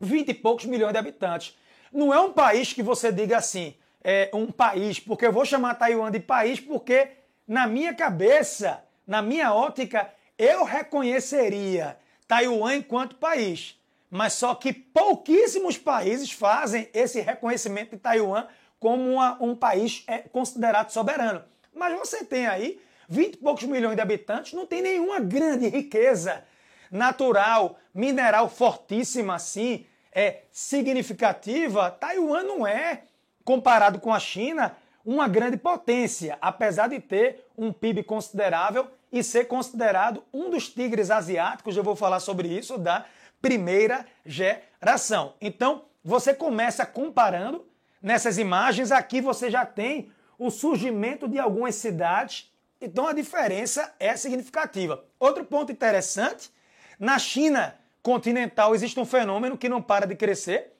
20 0.00 0.30
e 0.30 0.34
poucos 0.34 0.64
milhões 0.64 0.92
de 0.92 0.98
habitantes. 0.98 1.56
Não 1.92 2.12
é 2.12 2.18
um 2.18 2.32
país 2.32 2.72
que 2.72 2.82
você 2.82 3.12
diga 3.12 3.36
assim, 3.36 3.76
é 4.02 4.28
um 4.34 4.50
país, 4.50 4.98
porque 4.98 5.24
eu 5.26 5.32
vou 5.32 5.44
chamar 5.44 5.76
Taiwan 5.76 6.10
de 6.10 6.18
país 6.18 6.58
porque 6.58 7.08
na 7.46 7.68
minha 7.68 7.94
cabeça, 7.94 8.82
na 9.06 9.22
minha 9.22 9.54
ótica, 9.54 10.12
eu 10.36 10.64
reconheceria 10.64 11.96
Taiwan 12.26 12.74
enquanto 12.74 13.14
país. 13.14 13.80
Mas 14.10 14.32
só 14.32 14.56
que 14.56 14.72
pouquíssimos 14.72 15.78
países 15.78 16.32
fazem 16.32 16.88
esse 16.92 17.20
reconhecimento 17.20 17.92
de 17.92 17.98
Taiwan 17.98 18.46
como 18.82 19.12
uma, 19.12 19.40
um 19.40 19.54
país 19.54 20.02
é, 20.08 20.18
considerado 20.18 20.90
soberano. 20.90 21.44
Mas 21.72 21.96
você 21.96 22.24
tem 22.24 22.48
aí 22.48 22.80
20 23.08 23.34
e 23.34 23.36
poucos 23.36 23.62
milhões 23.62 23.94
de 23.94 24.02
habitantes, 24.02 24.54
não 24.54 24.66
tem 24.66 24.82
nenhuma 24.82 25.20
grande 25.20 25.68
riqueza 25.68 26.42
natural, 26.90 27.78
mineral 27.94 28.48
fortíssima 28.48 29.36
assim, 29.36 29.86
é 30.12 30.42
significativa, 30.50 31.92
Taiwan 31.92 32.42
não 32.42 32.66
é, 32.66 33.04
comparado 33.44 34.00
com 34.00 34.12
a 34.12 34.18
China, 34.18 34.76
uma 35.06 35.28
grande 35.28 35.56
potência, 35.56 36.36
apesar 36.40 36.88
de 36.88 36.98
ter 36.98 37.46
um 37.56 37.72
PIB 37.72 38.02
considerável 38.02 38.88
e 39.12 39.22
ser 39.22 39.44
considerado 39.44 40.24
um 40.34 40.50
dos 40.50 40.68
tigres 40.68 41.08
asiáticos, 41.08 41.76
eu 41.76 41.84
vou 41.84 41.94
falar 41.94 42.18
sobre 42.18 42.48
isso, 42.48 42.76
da 42.78 43.04
primeira 43.40 44.04
geração. 44.26 45.34
Então, 45.40 45.84
você 46.04 46.34
começa 46.34 46.84
comparando 46.84 47.64
nessas 48.02 48.36
imagens, 48.36 48.90
aqui 48.90 49.20
você 49.20 49.50
já 49.50 49.64
tem 49.64 50.10
o 50.38 50.50
surgimento 50.50 51.28
de 51.28 51.38
algumas 51.38 51.76
cidades, 51.76 52.52
então 52.80 53.06
a 53.06 53.12
diferença 53.12 53.94
é 54.00 54.16
significativa. 54.16 55.04
Outro 55.20 55.44
ponto 55.44 55.70
interessante, 55.70 56.50
na 56.98 57.18
China, 57.18 57.78
continental 58.02 58.74
existe 58.74 58.98
um 58.98 59.04
fenômeno 59.04 59.56
que 59.56 59.68
não 59.68 59.80
para 59.80 60.06
de 60.06 60.16
crescer. 60.16 60.72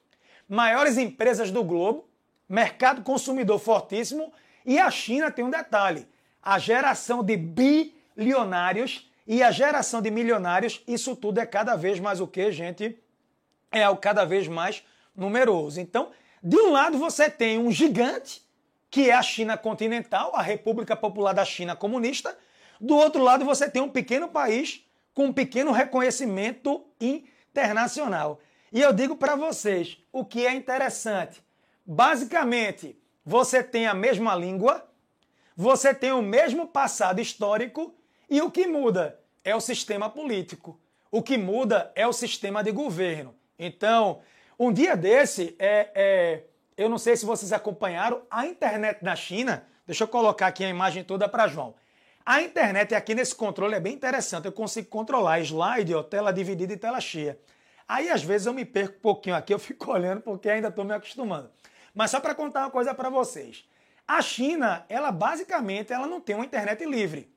Maiores 0.48 0.98
empresas 0.98 1.50
do 1.50 1.62
globo, 1.62 2.08
mercado 2.48 3.02
consumidor 3.02 3.58
fortíssimo 3.60 4.32
e 4.66 4.78
a 4.78 4.90
China 4.90 5.30
tem 5.30 5.44
um 5.44 5.50
detalhe: 5.50 6.06
a 6.42 6.58
geração 6.58 7.22
de 7.22 7.36
bilionários 7.36 9.10
e 9.26 9.42
a 9.42 9.52
geração 9.52 10.02
de 10.02 10.10
milionários, 10.10 10.82
isso 10.86 11.14
tudo 11.14 11.38
é 11.38 11.46
cada 11.46 11.76
vez 11.76 12.00
mais 12.00 12.20
o 12.20 12.26
que, 12.26 12.50
gente? 12.50 12.98
É 13.70 13.88
o 13.88 13.96
cada 13.96 14.24
vez 14.24 14.48
mais 14.48 14.84
numeroso. 15.14 15.80
Então, 15.80 16.10
de 16.42 16.56
um 16.56 16.72
lado 16.72 16.98
você 16.98 17.30
tem 17.30 17.58
um 17.58 17.70
gigante, 17.70 18.42
que 18.90 19.08
é 19.08 19.14
a 19.14 19.22
China 19.22 19.56
continental, 19.56 20.34
a 20.34 20.42
República 20.42 20.96
Popular 20.96 21.32
da 21.32 21.44
China 21.44 21.76
comunista. 21.76 22.36
Do 22.80 22.96
outro 22.96 23.22
lado 23.22 23.44
você 23.44 23.70
tem 23.70 23.80
um 23.80 23.88
pequeno 23.88 24.28
país 24.28 24.84
com 25.14 25.26
um 25.26 25.32
pequeno 25.32 25.70
reconhecimento 25.70 26.84
internacional. 27.00 28.40
E 28.72 28.80
eu 28.80 28.92
digo 28.92 29.14
para 29.14 29.36
vocês, 29.36 29.98
o 30.10 30.24
que 30.24 30.46
é 30.46 30.52
interessante, 30.54 31.42
basicamente, 31.86 32.98
você 33.24 33.62
tem 33.62 33.86
a 33.86 33.94
mesma 33.94 34.34
língua, 34.34 34.88
você 35.56 35.94
tem 35.94 36.12
o 36.12 36.22
mesmo 36.22 36.66
passado 36.66 37.20
histórico 37.20 37.94
e 38.28 38.40
o 38.40 38.50
que 38.50 38.66
muda 38.66 39.20
é 39.44 39.54
o 39.54 39.60
sistema 39.60 40.08
político. 40.08 40.80
O 41.10 41.22
que 41.22 41.36
muda 41.36 41.92
é 41.94 42.06
o 42.06 42.12
sistema 42.12 42.64
de 42.64 42.72
governo. 42.72 43.34
Então, 43.58 44.20
um 44.66 44.72
dia 44.72 44.96
desse, 44.96 45.56
é, 45.58 45.90
é, 45.94 46.42
eu 46.76 46.88
não 46.88 46.98
sei 46.98 47.16
se 47.16 47.26
vocês 47.26 47.52
acompanharam, 47.52 48.22
a 48.30 48.46
internet 48.46 49.02
na 49.02 49.16
China, 49.16 49.66
deixa 49.84 50.04
eu 50.04 50.08
colocar 50.08 50.46
aqui 50.46 50.64
a 50.64 50.68
imagem 50.68 51.02
toda 51.02 51.28
para 51.28 51.48
João. 51.48 51.74
A 52.24 52.40
internet 52.40 52.94
aqui 52.94 53.12
nesse 53.12 53.34
controle 53.34 53.74
é 53.74 53.80
bem 53.80 53.94
interessante. 53.94 54.44
Eu 54.44 54.52
consigo 54.52 54.88
controlar 54.88 55.40
slide, 55.40 55.92
ó, 55.92 56.02
tela 56.04 56.32
dividida 56.32 56.72
e 56.72 56.76
tela 56.76 57.00
cheia. 57.00 57.36
Aí 57.88 58.08
às 58.08 58.22
vezes 58.22 58.46
eu 58.46 58.52
me 58.52 58.64
perco 58.64 58.96
um 58.98 59.00
pouquinho 59.00 59.34
aqui, 59.34 59.52
eu 59.52 59.58
fico 59.58 59.90
olhando 59.90 60.20
porque 60.20 60.48
ainda 60.48 60.68
estou 60.68 60.84
me 60.84 60.94
acostumando. 60.94 61.50
Mas 61.92 62.12
só 62.12 62.20
para 62.20 62.34
contar 62.34 62.60
uma 62.60 62.70
coisa 62.70 62.94
para 62.94 63.10
vocês. 63.10 63.68
A 64.06 64.22
China, 64.22 64.86
ela 64.88 65.10
basicamente 65.10 65.92
ela 65.92 66.06
não 66.06 66.20
tem 66.20 66.36
uma 66.36 66.44
internet 66.44 66.84
livre. 66.84 67.28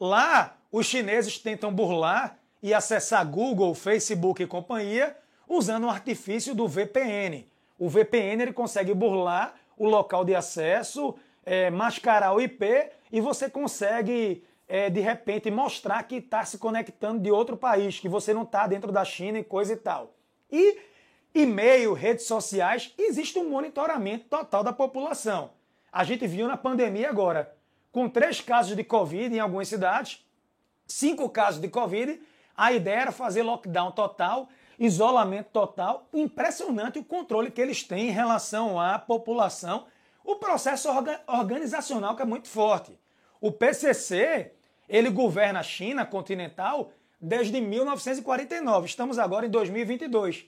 Lá, 0.00 0.56
os 0.72 0.86
chineses 0.86 1.38
tentam 1.38 1.70
burlar 1.70 2.38
e 2.62 2.72
acessar 2.72 3.26
Google, 3.26 3.74
Facebook 3.74 4.42
e 4.42 4.46
companhia 4.46 5.14
usando 5.48 5.84
o 5.84 5.90
artifício 5.90 6.54
do 6.54 6.66
VPN. 6.66 7.46
O 7.78 7.88
VPN 7.88 8.42
ele 8.42 8.52
consegue 8.52 8.94
burlar 8.94 9.54
o 9.76 9.88
local 9.88 10.24
de 10.24 10.34
acesso, 10.34 11.14
é, 11.44 11.70
mascarar 11.70 12.34
o 12.34 12.40
IP 12.40 12.90
e 13.12 13.20
você 13.20 13.48
consegue, 13.48 14.44
é, 14.66 14.90
de 14.90 15.00
repente, 15.00 15.50
mostrar 15.50 16.02
que 16.04 16.16
está 16.16 16.44
se 16.44 16.58
conectando 16.58 17.20
de 17.20 17.30
outro 17.30 17.56
país, 17.56 18.00
que 18.00 18.08
você 18.08 18.32
não 18.32 18.42
está 18.42 18.66
dentro 18.66 18.90
da 18.90 19.04
China 19.04 19.38
e 19.38 19.44
coisa 19.44 19.74
e 19.74 19.76
tal. 19.76 20.14
E 20.50 20.78
e-mail, 21.34 21.92
redes 21.92 22.26
sociais, 22.26 22.94
existe 22.98 23.38
um 23.38 23.50
monitoramento 23.50 24.24
total 24.24 24.64
da 24.64 24.72
população. 24.72 25.50
A 25.92 26.02
gente 26.02 26.26
viu 26.26 26.48
na 26.48 26.56
pandemia 26.56 27.08
agora. 27.08 27.54
com 27.92 28.10
três 28.10 28.42
casos 28.42 28.76
de 28.76 28.84
Covid 28.84 29.34
em 29.34 29.40
algumas 29.40 29.68
cidades, 29.68 30.22
cinco 30.86 31.30
casos 31.30 31.60
de 31.60 31.68
Covid. 31.68 32.20
A 32.54 32.72
ideia 32.72 33.00
era 33.00 33.12
fazer 33.12 33.42
lockdown 33.42 33.90
total, 33.92 34.50
isolamento 34.78 35.48
total. 35.52 36.08
Impressionante 36.12 36.98
o 36.98 37.04
controle 37.04 37.50
que 37.50 37.60
eles 37.60 37.82
têm 37.82 38.08
em 38.08 38.12
relação 38.12 38.80
à 38.80 38.98
população. 38.98 39.86
O 40.24 40.36
processo 40.36 40.88
organizacional 41.26 42.16
que 42.16 42.22
é 42.22 42.26
muito 42.26 42.48
forte. 42.48 42.98
O 43.40 43.52
PCC, 43.52 44.52
ele 44.88 45.10
governa 45.10 45.60
a 45.60 45.62
China 45.62 46.04
continental 46.04 46.92
desde 47.20 47.60
1949. 47.60 48.86
Estamos 48.86 49.18
agora 49.18 49.46
em 49.46 49.50
2022. 49.50 50.46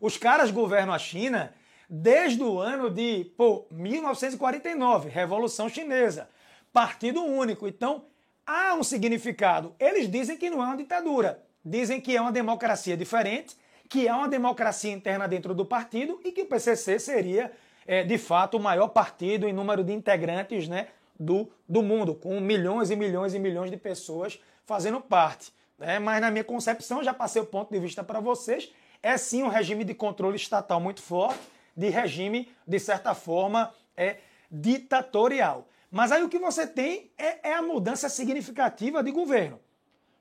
Os 0.00 0.16
caras 0.16 0.50
governam 0.50 0.92
a 0.92 0.98
China 0.98 1.54
desde 1.88 2.42
o 2.42 2.58
ano 2.58 2.90
de 2.90 3.32
pô, 3.36 3.66
1949, 3.70 5.08
Revolução 5.08 5.68
Chinesa, 5.68 6.28
Partido 6.72 7.22
Único. 7.22 7.68
Então, 7.68 8.04
há 8.46 8.74
um 8.74 8.82
significado. 8.82 9.74
Eles 9.78 10.10
dizem 10.10 10.36
que 10.36 10.50
não 10.50 10.62
é 10.62 10.66
uma 10.66 10.76
ditadura, 10.76 11.42
dizem 11.64 12.00
que 12.00 12.16
é 12.16 12.20
uma 12.20 12.32
democracia 12.32 12.96
diferente, 12.96 13.56
que 13.88 14.08
é 14.08 14.14
uma 14.14 14.28
democracia 14.28 14.92
interna 14.92 15.28
dentro 15.28 15.54
do 15.54 15.64
partido 15.64 16.20
e 16.24 16.32
que 16.32 16.42
o 16.42 16.46
PCC 16.46 16.98
seria, 16.98 17.52
é, 17.86 18.02
de 18.02 18.18
fato, 18.18 18.56
o 18.56 18.60
maior 18.60 18.88
partido 18.88 19.48
em 19.48 19.52
número 19.52 19.84
de 19.84 19.92
integrantes 19.92 20.68
né, 20.68 20.88
do, 21.18 21.50
do 21.68 21.82
mundo, 21.82 22.14
com 22.14 22.40
milhões 22.40 22.90
e 22.90 22.96
milhões 22.96 23.34
e 23.34 23.38
milhões 23.38 23.70
de 23.70 23.76
pessoas 23.76 24.40
fazendo 24.66 25.00
parte. 25.00 25.52
Né? 25.78 25.98
Mas, 25.98 26.20
na 26.20 26.30
minha 26.30 26.44
concepção, 26.44 27.02
já 27.02 27.12
passei 27.12 27.40
o 27.40 27.46
ponto 27.46 27.72
de 27.72 27.78
vista 27.78 28.02
para 28.02 28.20
vocês, 28.20 28.72
é 29.02 29.16
sim 29.16 29.42
um 29.42 29.48
regime 29.48 29.84
de 29.84 29.94
controle 29.94 30.36
estatal 30.36 30.80
muito 30.80 31.02
forte, 31.02 31.40
de 31.76 31.88
regime, 31.88 32.50
de 32.66 32.78
certa 32.78 33.14
forma, 33.14 33.72
é 33.96 34.18
ditatorial. 34.50 35.68
Mas 35.90 36.10
aí 36.10 36.22
o 36.22 36.28
que 36.28 36.38
você 36.38 36.66
tem 36.66 37.10
é, 37.18 37.50
é 37.50 37.54
a 37.54 37.62
mudança 37.62 38.08
significativa 38.08 39.02
de 39.02 39.10
governo. 39.10 39.60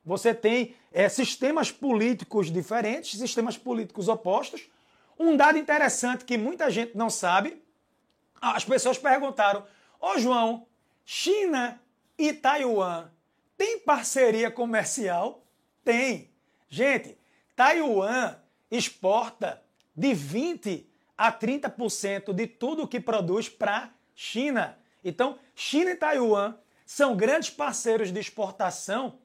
Você 0.06 0.34
tem 0.34 0.76
é, 0.92 1.08
sistemas 1.08 1.72
políticos 1.72 2.52
diferentes, 2.52 3.18
sistemas 3.18 3.58
políticos 3.58 4.08
opostos. 4.08 4.70
Um 5.18 5.38
dado 5.38 5.58
interessante 5.58 6.26
que 6.26 6.38
muita 6.38 6.70
gente 6.70 6.98
não 6.98 7.10
sabe, 7.10 7.64
as 8.42 8.66
pessoas 8.66 8.98
perguntaram: 8.98 9.62
Ô 10.00 10.08
oh, 10.08 10.20
João, 10.20 10.68
China 11.06 11.82
e 12.18 12.34
Taiwan 12.34 13.10
têm 13.58 13.80
parceria 13.80 14.52
comercial? 14.52 15.46
Tem. 15.84 16.30
Gente, 16.68 17.18
Taiwan 17.56 18.36
exporta 18.70 19.62
de 19.96 20.14
20 20.14 20.90
a 21.18 21.32
30% 21.32 22.34
de 22.34 22.48
tudo 22.48 22.88
que 22.88 23.00
produz 23.00 23.48
para 23.48 23.92
China. 24.16 24.78
Então, 25.04 25.38
China 25.56 25.92
e 25.92 25.96
Taiwan 25.96 26.56
são 26.86 27.16
grandes 27.16 27.50
parceiros 27.50 28.12
de 28.12 28.20
exportação 28.20 29.20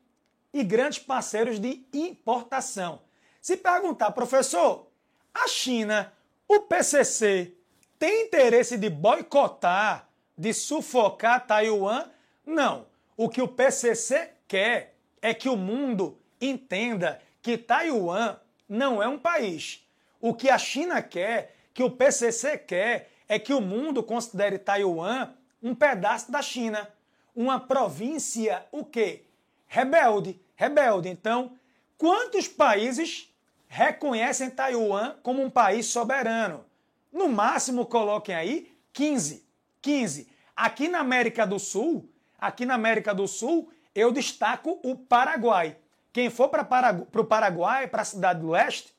e 0.52 0.62
grandes 0.62 0.98
parceiros 0.98 1.58
de 1.58 1.86
importação. 1.92 3.00
Se 3.40 3.56
perguntar, 3.56 4.10
professor, 4.12 4.88
a 5.32 5.46
China, 5.46 6.12
o 6.46 6.60
PCC, 6.60 7.54
tem 7.98 8.26
interesse 8.26 8.76
de 8.76 8.88
boicotar, 8.88 10.08
de 10.36 10.52
sufocar 10.52 11.46
Taiwan? 11.46 12.04
Não. 12.46 12.86
O 13.16 13.28
que 13.28 13.42
o 13.42 13.48
PCC 13.48 14.30
quer 14.46 14.96
é 15.20 15.34
que 15.34 15.48
o 15.48 15.56
mundo 15.56 16.18
entenda 16.40 17.20
que 17.42 17.58
Taiwan 17.58 18.36
não 18.68 19.02
é 19.02 19.08
um 19.08 19.18
país. 19.18 19.84
O 20.20 20.34
que 20.34 20.48
a 20.48 20.58
China 20.58 21.02
quer, 21.02 21.54
que 21.74 21.82
o 21.82 21.90
PCC 21.90 22.58
quer, 22.58 23.10
é 23.28 23.38
que 23.38 23.52
o 23.52 23.60
mundo 23.60 24.02
considere 24.02 24.58
Taiwan 24.58 25.32
um 25.62 25.74
pedaço 25.74 26.30
da 26.30 26.40
China, 26.40 26.88
uma 27.34 27.58
província 27.58 28.66
o 28.70 28.84
quê? 28.84 29.24
Rebelde, 29.68 30.40
rebelde. 30.56 31.08
Então, 31.08 31.52
quantos 31.96 32.48
países 32.48 33.32
reconhecem 33.68 34.50
Taiwan 34.50 35.14
como 35.22 35.42
um 35.42 35.50
país 35.50 35.86
soberano? 35.86 36.64
No 37.12 37.28
máximo 37.28 37.86
coloquem 37.86 38.34
aí 38.34 38.74
15. 38.92 39.46
15. 39.80 40.28
Aqui 40.56 40.88
na 40.88 41.00
América 41.00 41.46
do 41.46 41.58
Sul, 41.58 42.10
aqui 42.38 42.66
na 42.66 42.74
América 42.74 43.14
do 43.14 43.28
Sul, 43.28 43.70
eu 43.94 44.10
destaco 44.10 44.80
o 44.82 44.96
Paraguai. 44.96 45.76
Quem 46.12 46.30
for 46.30 46.48
para 46.48 47.06
o 47.14 47.24
Paraguai, 47.24 47.86
para 47.86 48.02
a 48.02 48.04
cidade 48.04 48.40
do 48.40 48.50
leste, 48.50 48.92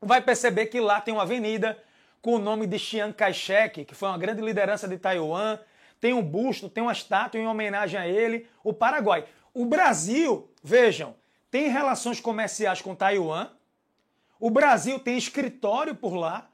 vai 0.00 0.20
perceber 0.20 0.66
que 0.66 0.80
lá 0.80 1.00
tem 1.00 1.14
uma 1.14 1.22
avenida 1.22 1.78
com 2.20 2.34
o 2.34 2.38
nome 2.38 2.66
de 2.66 2.78
Chiang 2.78 3.12
Kai-shek, 3.12 3.84
que 3.84 3.94
foi 3.94 4.08
uma 4.08 4.18
grande 4.18 4.40
liderança 4.42 4.88
de 4.88 4.98
Taiwan. 4.98 5.58
Tem 6.00 6.12
um 6.12 6.22
busto, 6.22 6.68
tem 6.68 6.82
uma 6.82 6.92
estátua 6.92 7.40
em 7.40 7.46
homenagem 7.46 7.98
a 7.98 8.06
ele, 8.08 8.48
o 8.64 8.72
Paraguai. 8.72 9.24
O 9.58 9.64
Brasil, 9.64 10.50
vejam, 10.62 11.14
tem 11.50 11.68
relações 11.68 12.20
comerciais 12.20 12.80
com 12.80 12.94
Taiwan. 12.94 13.50
O 14.38 14.50
Brasil 14.50 14.98
tem 15.00 15.18
escritório 15.18 15.94
por 15.94 16.14
lá. 16.14 16.48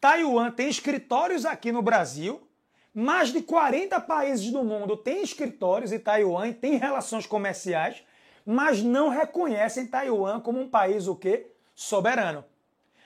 Taiwan 0.00 0.50
tem 0.50 0.68
escritórios 0.68 1.44
aqui 1.44 1.72
no 1.72 1.82
Brasil. 1.82 2.48
Mais 2.94 3.32
de 3.32 3.42
40 3.42 4.00
países 4.02 4.50
do 4.52 4.62
mundo 4.62 4.96
têm 4.96 5.22
escritórios 5.22 5.92
em 5.92 5.98
Taiwan 5.98 6.48
e 6.48 6.54
têm 6.54 6.76
relações 6.76 7.26
comerciais 7.26 8.02
mas 8.50 8.82
não 8.82 9.10
reconhecem 9.10 9.86
Taiwan 9.86 10.40
como 10.40 10.58
um 10.58 10.70
país 10.70 11.06
o 11.06 11.14
quê? 11.14 11.52
Soberano. 11.74 12.42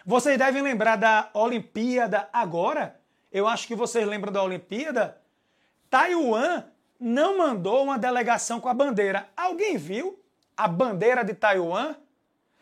Vocês 0.06 0.38
devem 0.38 0.62
lembrar 0.62 0.94
da 0.94 1.30
Olimpíada 1.34 2.28
agora? 2.32 3.00
Eu 3.32 3.48
acho 3.48 3.66
que 3.66 3.74
vocês 3.74 4.06
lembram 4.06 4.32
da 4.32 4.40
Olimpíada. 4.40 5.20
Taiwan 5.90 6.62
não 7.02 7.36
mandou 7.36 7.82
uma 7.82 7.98
delegação 7.98 8.60
com 8.60 8.68
a 8.68 8.74
bandeira. 8.74 9.28
Alguém 9.36 9.76
viu 9.76 10.22
a 10.56 10.68
bandeira 10.68 11.24
de 11.24 11.34
Taiwan? 11.34 11.96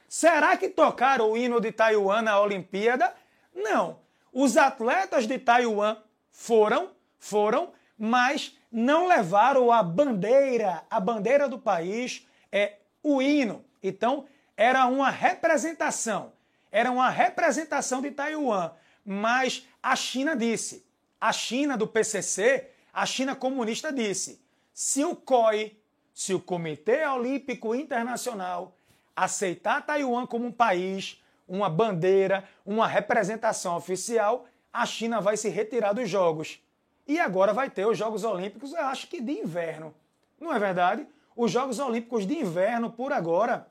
Será 0.09 0.57
que 0.57 0.71
tocaram 0.71 1.31
o 1.31 1.37
hino 1.37 1.61
de 1.61 1.71
Taiwan 1.71 2.23
na 2.23 2.41
Olimpíada? 2.41 3.15
Não. 3.55 3.99
Os 4.33 4.57
atletas 4.57 5.27
de 5.27 5.39
Taiwan 5.39 5.99
foram, 6.31 6.91
foram, 7.19 7.73
mas 7.99 8.57
não 8.73 9.07
levaram 9.07 9.71
a 9.71 9.83
bandeira, 9.83 10.85
a 10.89 10.99
bandeira 10.99 11.47
do 11.47 11.59
país, 11.59 12.27
é 12.51 12.77
o 13.03 13.21
hino. 13.21 13.63
Então, 13.83 14.27
era 14.57 14.87
uma 14.87 15.11
representação, 15.11 16.33
era 16.73 16.91
uma 16.91 17.11
representação 17.11 18.01
de 18.01 18.11
Taiwan, 18.11 18.71
mas 19.05 19.67
a 19.83 19.95
China 19.95 20.35
disse, 20.35 20.87
a 21.21 21.31
China 21.31 21.77
do 21.77 21.87
PCC, 21.87 22.71
a 22.93 23.07
China 23.07 23.35
comunista 23.35 23.93
disse, 23.93 24.41
se 24.73 25.05
o 25.05 25.15
COI, 25.15 25.77
se 26.15 26.35
o 26.35 26.41
Comitê 26.41 27.07
Olímpico 27.07 27.75
Internacional 27.75 28.75
aceitar 29.15 29.85
Taiwan 29.85 30.27
como 30.27 30.47
um 30.47 30.53
país, 30.53 31.23
uma 31.47 31.69
bandeira, 31.69 32.49
uma 32.65 32.87
representação 32.87 33.77
oficial, 33.77 34.47
a 34.73 34.87
China 34.87 35.21
vai 35.21 35.37
se 35.37 35.49
retirar 35.49 35.93
dos 35.93 36.09
Jogos. 36.09 36.61
E 37.07 37.19
agora 37.19 37.53
vai 37.53 37.69
ter 37.69 37.87
os 37.87 37.99
Jogos 37.99 38.25
Olímpicos, 38.25 38.73
eu 38.73 38.87
acho 38.87 39.09
que 39.09 39.21
de 39.21 39.33
inverno. 39.33 39.95
Não 40.41 40.53
é 40.53 40.59
verdade? 40.59 41.07
os 41.43 41.51
Jogos 41.51 41.79
Olímpicos 41.79 42.27
de 42.27 42.39
Inverno 42.39 42.91
por 42.91 43.13
agora 43.13 43.67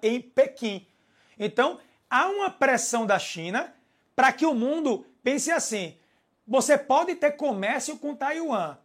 em 0.00 0.20
Pequim. 0.20 0.86
Então, 1.36 1.80
há 2.08 2.28
uma 2.28 2.50
pressão 2.50 3.04
da 3.04 3.18
China 3.18 3.74
para 4.14 4.32
que 4.32 4.46
o 4.46 4.54
mundo 4.54 5.04
pense 5.24 5.50
assim: 5.50 5.96
você 6.46 6.78
pode 6.78 7.14
ter 7.14 7.32
comércio 7.32 7.96
com 7.98 8.14
Taiwan, 8.14 8.76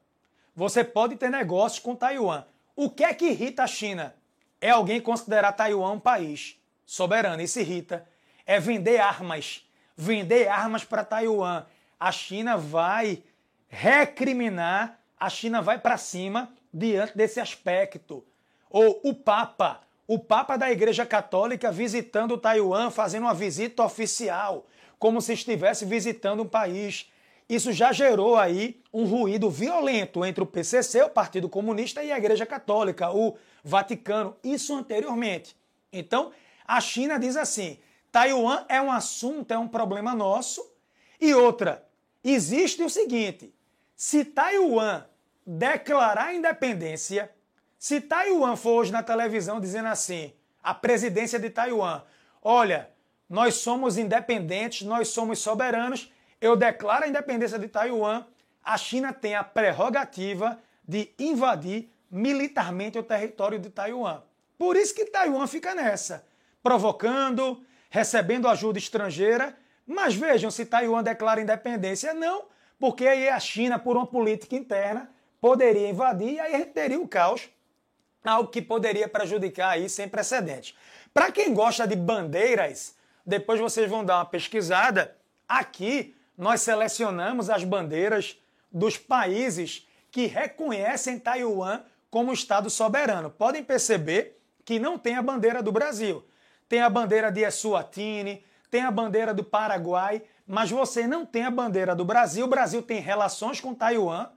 você 0.56 0.84
pode 0.84 1.16
ter 1.16 1.30
negócios 1.30 1.80
com 1.80 1.96
Taiwan. 1.96 2.46
O 2.76 2.90
que 2.90 3.04
é 3.04 3.14
que 3.14 3.26
irrita 3.26 3.64
a 3.64 3.68
China? 3.68 4.16
É 4.60 4.70
alguém 4.70 5.00
considerar 5.00 5.52
Taiwan 5.54 5.94
um 5.94 6.00
país 6.00 6.60
soberano. 6.86 7.42
Isso 7.42 7.60
irrita. 7.60 8.08
É 8.46 8.60
vender 8.60 9.00
armas. 9.00 9.66
Vender 9.96 10.48
armas 10.48 10.84
para 10.84 11.06
Taiwan. 11.06 11.66
A 12.00 12.12
China 12.12 12.58
vai 12.58 13.24
recriminar, 13.70 15.00
a 15.18 15.30
China 15.30 15.62
vai 15.62 15.80
para 15.80 15.98
cima 15.98 16.52
diante 16.74 17.18
desse 17.18 17.40
aspecto. 17.40 18.24
Ou 18.70 19.00
o 19.04 19.14
Papa, 19.14 19.82
o 20.08 20.20
Papa 20.20 20.58
da 20.58 20.70
Igreja 20.72 21.06
Católica 21.06 21.72
visitando 21.72 22.38
Taiwan, 22.38 22.90
fazendo 22.90 23.24
uma 23.24 23.34
visita 23.34 23.84
oficial, 23.84 24.66
como 25.00 25.22
se 25.22 25.34
estivesse 25.34 25.86
visitando 25.86 26.44
um 26.44 26.48
país. 26.48 27.11
Isso 27.52 27.74
já 27.74 27.92
gerou 27.92 28.38
aí 28.38 28.80
um 28.94 29.04
ruído 29.04 29.50
violento 29.50 30.24
entre 30.24 30.42
o 30.42 30.48
PCC, 30.48 31.04
o 31.04 31.10
Partido 31.10 31.50
Comunista, 31.50 32.02
e 32.02 32.10
a 32.10 32.18
Igreja 32.18 32.46
Católica, 32.46 33.12
o 33.12 33.36
Vaticano, 33.62 34.38
isso 34.42 34.74
anteriormente. 34.74 35.54
Então, 35.92 36.32
a 36.66 36.80
China 36.80 37.20
diz 37.20 37.36
assim: 37.36 37.78
Taiwan 38.10 38.64
é 38.70 38.82
um 38.82 38.90
assunto, 38.90 39.54
é 39.54 39.58
um 39.58 39.68
problema 39.68 40.16
nosso. 40.16 40.66
E 41.20 41.34
outra, 41.34 41.86
existe 42.24 42.82
o 42.84 42.90
seguinte: 42.90 43.54
se 43.98 44.24
Taiwan 44.24 45.04
declarar 45.46 46.34
independência, 46.34 47.30
se 47.78 48.00
Taiwan 48.00 48.56
for 48.56 48.80
hoje 48.80 48.94
na 48.94 49.04
televisão 49.04 49.60
dizendo 49.60 49.90
assim, 49.90 50.32
a 50.64 50.74
presidência 50.74 51.38
de 51.38 51.50
Taiwan, 51.50 52.02
olha, 52.42 52.90
nós 53.30 53.56
somos 53.56 53.98
independentes, 53.98 54.88
nós 54.88 55.10
somos 55.10 55.40
soberanos, 55.40 56.10
eu 56.42 56.56
declaro 56.56 57.06
a 57.06 57.08
independência 57.08 57.60
de 57.60 57.68
Taiwan, 57.68 58.26
a 58.64 58.78
China 58.78 59.14
tem 59.14 59.36
a 59.36 59.44
prerrogativa 59.44 60.60
de 60.88 61.12
invadir 61.18 61.90
militarmente 62.10 62.98
o 62.98 63.04
território 63.04 63.60
de 63.60 63.70
Taiwan. 63.70 64.22
Por 64.58 64.76
isso 64.76 64.94
que 64.94 65.06
Taiwan 65.06 65.48
fica 65.48 65.74
nessa, 65.74 66.26
provocando, 66.62 67.64
recebendo 67.90 68.48
ajuda 68.48 68.78
estrangeira. 68.78 69.56
Mas 69.86 70.16
vejam 70.16 70.52
se 70.52 70.66
Taiwan 70.66 71.04
declara 71.04 71.42
independência. 71.42 72.14
Não, 72.14 72.46
porque 72.80 73.08
aí 73.08 73.30
a 73.30 73.40
China, 73.40 73.80
por 73.80 73.96
uma 73.96 74.06
política 74.06 74.56
interna, 74.56 75.10
poderia 75.40 75.90
invadir 75.90 76.34
e 76.34 76.40
aí 76.40 76.66
teria 76.66 77.00
o 77.00 77.08
caos, 77.08 77.50
algo 78.24 78.50
que 78.50 78.62
poderia 78.62 79.08
prejudicar 79.08 79.72
aí 79.72 79.90
sem 79.90 80.08
precedentes. 80.08 80.78
Para 81.14 81.32
quem 81.32 81.54
gosta 81.54 81.88
de 81.88 81.96
bandeiras, 81.96 82.96
depois 83.26 83.60
vocês 83.60 83.90
vão 83.90 84.06
dar 84.06 84.18
uma 84.18 84.26
pesquisada. 84.26 85.16
Aqui 85.48 86.16
nós 86.42 86.64
selecionamos 86.64 87.52
as 87.52 87.64
bandeiras 87.64 88.36
dos 88.72 88.98
países 88.98 89.88
que 90.10 90.26
reconhecem 90.26 91.20
Taiwan 91.20 91.82
como 92.10 92.34
Estado 92.34 92.68
soberano. 92.68 93.30
Podem 93.30 93.64
perceber 93.64 94.42
que 94.66 94.80
não 94.80 94.98
tem 94.98 95.16
a 95.16 95.22
bandeira 95.22 95.62
do 95.62 95.72
Brasil. 95.72 96.26
Tem 96.68 96.82
a 96.82 96.90
bandeira 96.90 97.32
de 97.32 97.42
Eswatini, 97.42 98.44
tem 98.72 98.82
a 98.82 98.90
bandeira 98.90 99.36
do 99.36 99.44
Paraguai, 99.44 100.24
mas 100.48 100.72
você 100.72 101.06
não 101.06 101.28
tem 101.28 101.46
a 101.46 101.52
bandeira 101.52 101.96
do 101.96 102.04
Brasil. 102.04 102.46
O 102.46 102.50
Brasil 102.50 102.82
tem 102.82 103.00
relações 103.00 103.62
com 103.62 103.76
Taiwan, 103.76 104.28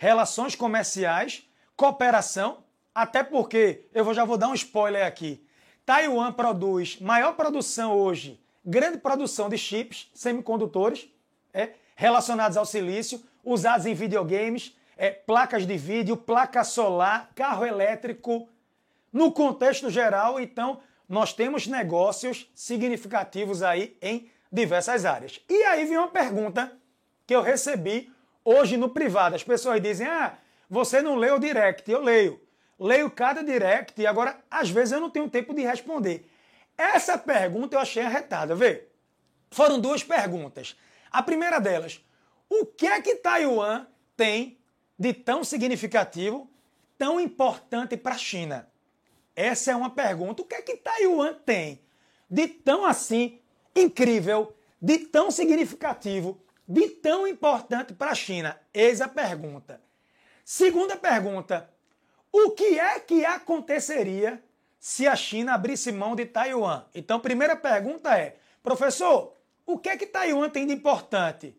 relações 0.00 0.56
comerciais, 0.56 1.48
cooperação, 1.76 2.64
até 2.92 3.22
porque, 3.22 3.84
eu 3.94 4.12
já 4.12 4.24
vou 4.24 4.36
dar 4.36 4.48
um 4.48 4.54
spoiler 4.54 5.06
aqui. 5.06 5.46
Taiwan 5.86 6.32
produz 6.32 6.98
maior 6.98 7.34
produção 7.34 7.96
hoje, 7.96 8.42
grande 8.64 8.98
produção 8.98 9.48
de 9.48 9.56
chips, 9.56 10.10
semicondutores, 10.12 11.11
é, 11.52 11.70
relacionados 11.94 12.56
ao 12.56 12.64
silício, 12.64 13.22
usados 13.44 13.86
em 13.86 13.94
videogames, 13.94 14.76
é, 14.96 15.10
placas 15.10 15.66
de 15.66 15.76
vídeo, 15.76 16.16
placa 16.16 16.64
solar, 16.64 17.30
carro 17.34 17.64
elétrico. 17.64 18.48
No 19.12 19.32
contexto 19.32 19.90
geral, 19.90 20.40
então, 20.40 20.80
nós 21.08 21.32
temos 21.32 21.66
negócios 21.66 22.50
significativos 22.54 23.62
aí 23.62 23.96
em 24.00 24.30
diversas 24.50 25.04
áreas. 25.04 25.40
E 25.48 25.62
aí 25.64 25.84
vem 25.84 25.98
uma 25.98 26.08
pergunta 26.08 26.72
que 27.26 27.34
eu 27.34 27.42
recebi 27.42 28.12
hoje 28.44 28.76
no 28.76 28.88
privado. 28.88 29.34
As 29.34 29.44
pessoas 29.44 29.80
dizem: 29.80 30.06
ah, 30.06 30.34
você 30.68 31.02
não 31.02 31.16
leu 31.16 31.36
o 31.36 31.40
direct. 31.40 31.90
Eu 31.90 32.02
leio. 32.02 32.40
Leio 32.78 33.10
cada 33.10 33.44
direct 33.44 34.00
e 34.00 34.06
agora, 34.06 34.36
às 34.50 34.70
vezes, 34.70 34.92
eu 34.92 35.00
não 35.00 35.10
tenho 35.10 35.28
tempo 35.28 35.54
de 35.54 35.62
responder. 35.62 36.28
Essa 36.76 37.16
pergunta 37.16 37.76
eu 37.76 37.80
achei 37.80 38.02
arretada. 38.02 38.54
Vê, 38.54 38.86
foram 39.50 39.78
duas 39.78 40.02
perguntas. 40.02 40.76
A 41.12 41.22
primeira 41.22 41.60
delas, 41.60 42.02
o 42.48 42.64
que 42.64 42.86
é 42.86 43.00
que 43.02 43.16
Taiwan 43.16 43.86
tem 44.16 44.58
de 44.98 45.12
tão 45.12 45.44
significativo, 45.44 46.50
tão 46.96 47.20
importante 47.20 47.98
para 47.98 48.14
a 48.14 48.18
China? 48.18 48.66
Essa 49.36 49.72
é 49.72 49.76
uma 49.76 49.90
pergunta. 49.90 50.40
O 50.40 50.44
que 50.46 50.54
é 50.54 50.62
que 50.62 50.76
Taiwan 50.78 51.34
tem 51.44 51.82
de 52.30 52.48
tão 52.48 52.86
assim 52.86 53.40
incrível, 53.76 54.56
de 54.80 54.98
tão 55.00 55.30
significativo, 55.30 56.42
de 56.66 56.88
tão 56.88 57.26
importante 57.26 57.92
para 57.92 58.12
a 58.12 58.14
China? 58.14 58.58
Eis 58.72 59.02
a 59.02 59.08
pergunta. 59.08 59.82
Segunda 60.42 60.96
pergunta: 60.96 61.68
o 62.32 62.52
que 62.52 62.78
é 62.78 62.98
que 63.00 63.24
aconteceria 63.26 64.42
se 64.80 65.06
a 65.06 65.14
China 65.14 65.52
abrisse 65.52 65.92
mão 65.92 66.16
de 66.16 66.24
Taiwan? 66.24 66.84
Então, 66.94 67.20
primeira 67.20 67.54
pergunta 67.54 68.16
é: 68.16 68.36
professor, 68.62 69.36
o 69.66 69.78
que 69.78 69.88
é 69.88 69.96
que 69.96 70.06
Taiwan 70.06 70.48
tem 70.50 70.66
de 70.66 70.72
importante? 70.72 71.56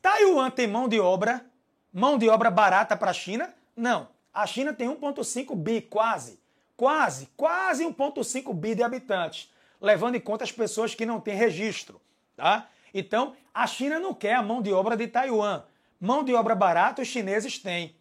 Taiwan 0.00 0.50
tem 0.50 0.66
mão 0.66 0.88
de 0.88 0.98
obra 0.98 1.44
mão 1.92 2.16
de 2.16 2.28
obra 2.28 2.50
barata 2.50 2.96
para 2.96 3.10
a 3.10 3.14
China? 3.14 3.52
Não. 3.76 4.08
A 4.32 4.46
China 4.46 4.72
tem 4.72 4.88
1,5 4.88 5.54
bi, 5.56 5.80
quase. 5.80 6.40
Quase, 6.76 7.28
quase 7.36 7.84
1,5 7.84 8.54
bi 8.54 8.74
de 8.74 8.82
habitantes, 8.82 9.52
levando 9.80 10.14
em 10.14 10.20
conta 10.20 10.44
as 10.44 10.52
pessoas 10.52 10.94
que 10.94 11.04
não 11.04 11.20
têm 11.20 11.34
registro. 11.34 12.00
Tá? 12.36 12.68
Então, 12.94 13.34
a 13.52 13.66
China 13.66 13.98
não 13.98 14.14
quer 14.14 14.34
a 14.34 14.42
mão 14.42 14.62
de 14.62 14.72
obra 14.72 14.96
de 14.96 15.06
Taiwan. 15.06 15.62
Mão 16.00 16.24
de 16.24 16.32
obra 16.32 16.54
barata 16.54 17.02
os 17.02 17.08
chineses 17.08 17.58
têm. 17.58 17.96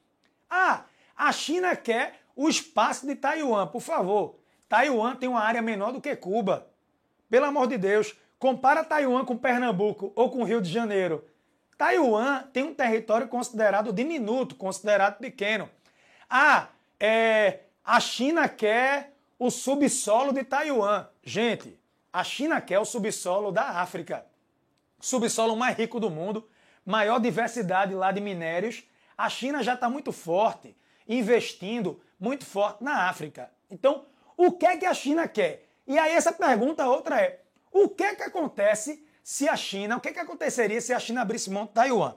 Ah, 0.50 0.86
a 1.16 1.32
China 1.32 1.76
quer 1.76 2.22
o 2.36 2.48
espaço 2.48 3.06
de 3.06 3.16
Taiwan, 3.16 3.68
por 3.68 3.82
favor. 3.82 4.40
Taiwan 4.70 5.16
tem 5.16 5.28
uma 5.28 5.42
área 5.42 5.62
menor 5.62 5.92
do 5.92 6.00
que 6.00 6.16
Cuba. 6.16 6.68
Pelo 7.30 7.46
amor 7.46 7.68
de 7.68 7.78
Deus, 7.78 8.16
compara 8.40 8.84
Taiwan 8.84 9.26
com 9.26 9.38
Pernambuco 9.38 10.14
ou 10.16 10.32
com 10.32 10.44
Rio 10.44 10.62
de 10.62 10.72
Janeiro. 10.72 11.26
Taiwan 11.78 12.44
tem 12.54 12.64
um 12.64 12.74
território 12.74 13.28
considerado 13.28 13.94
diminuto, 13.94 14.56
considerado 14.56 15.20
pequeno. 15.20 15.70
Ah, 16.30 16.70
é, 17.00 17.60
a 17.84 18.00
China 18.00 18.48
quer 18.48 19.14
o 19.38 19.52
subsolo 19.52 20.34
de 20.34 20.44
Taiwan. 20.44 21.08
Gente, 21.24 21.80
a 22.12 22.24
China 22.24 22.60
quer 22.60 22.80
o 22.80 22.86
subsolo 22.86 23.52
da 23.52 23.82
África. 23.82 24.26
Subsolo 25.00 25.56
mais 25.56 25.78
rico 25.78 26.00
do 26.00 26.10
mundo, 26.10 26.50
maior 26.86 27.20
diversidade 27.20 27.94
lá 27.94 28.12
de 28.12 28.20
minérios. 28.20 28.84
A 29.18 29.30
China 29.30 29.64
já 29.64 29.74
está 29.74 29.90
muito 29.90 30.12
forte, 30.12 30.76
investindo 31.08 32.02
muito 32.20 32.46
forte 32.46 32.84
na 32.84 33.10
África. 33.10 33.50
Então, 33.70 34.06
o 34.36 34.52
que 34.52 34.66
é 34.66 34.78
que 34.78 34.86
a 34.86 34.94
China 34.94 35.28
quer? 35.28 35.70
E 35.88 35.98
aí 35.98 36.14
essa 36.14 36.34
pergunta 36.34 36.88
outra 36.88 37.22
é: 37.22 37.42
o 37.72 37.90
que 37.90 38.04
é 38.04 38.16
que 38.16 38.24
acontece 38.24 39.06
se 39.24 39.48
a 39.48 39.56
China, 39.56 39.98
o 39.98 40.02
que, 40.02 40.12
que 40.12 40.20
aconteceria 40.20 40.82
se 40.82 40.94
a 40.94 41.00
China 41.00 41.22
abrisse 41.22 41.50
mão 41.50 41.66
de 41.66 41.72
Taiwan? 41.72 42.16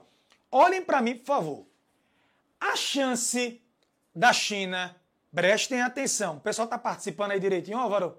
Olhem 0.51 0.83
para 0.83 1.01
mim, 1.01 1.15
por 1.15 1.25
favor. 1.25 1.67
A 2.59 2.75
chance 2.75 3.61
da 4.15 4.31
China, 4.31 4.95
prestem 5.33 5.81
atenção, 5.81 6.37
o 6.37 6.39
pessoal 6.39 6.65
está 6.65 6.77
participando 6.77 7.31
aí 7.31 7.39
direitinho, 7.39 7.77
Álvaro? 7.77 8.17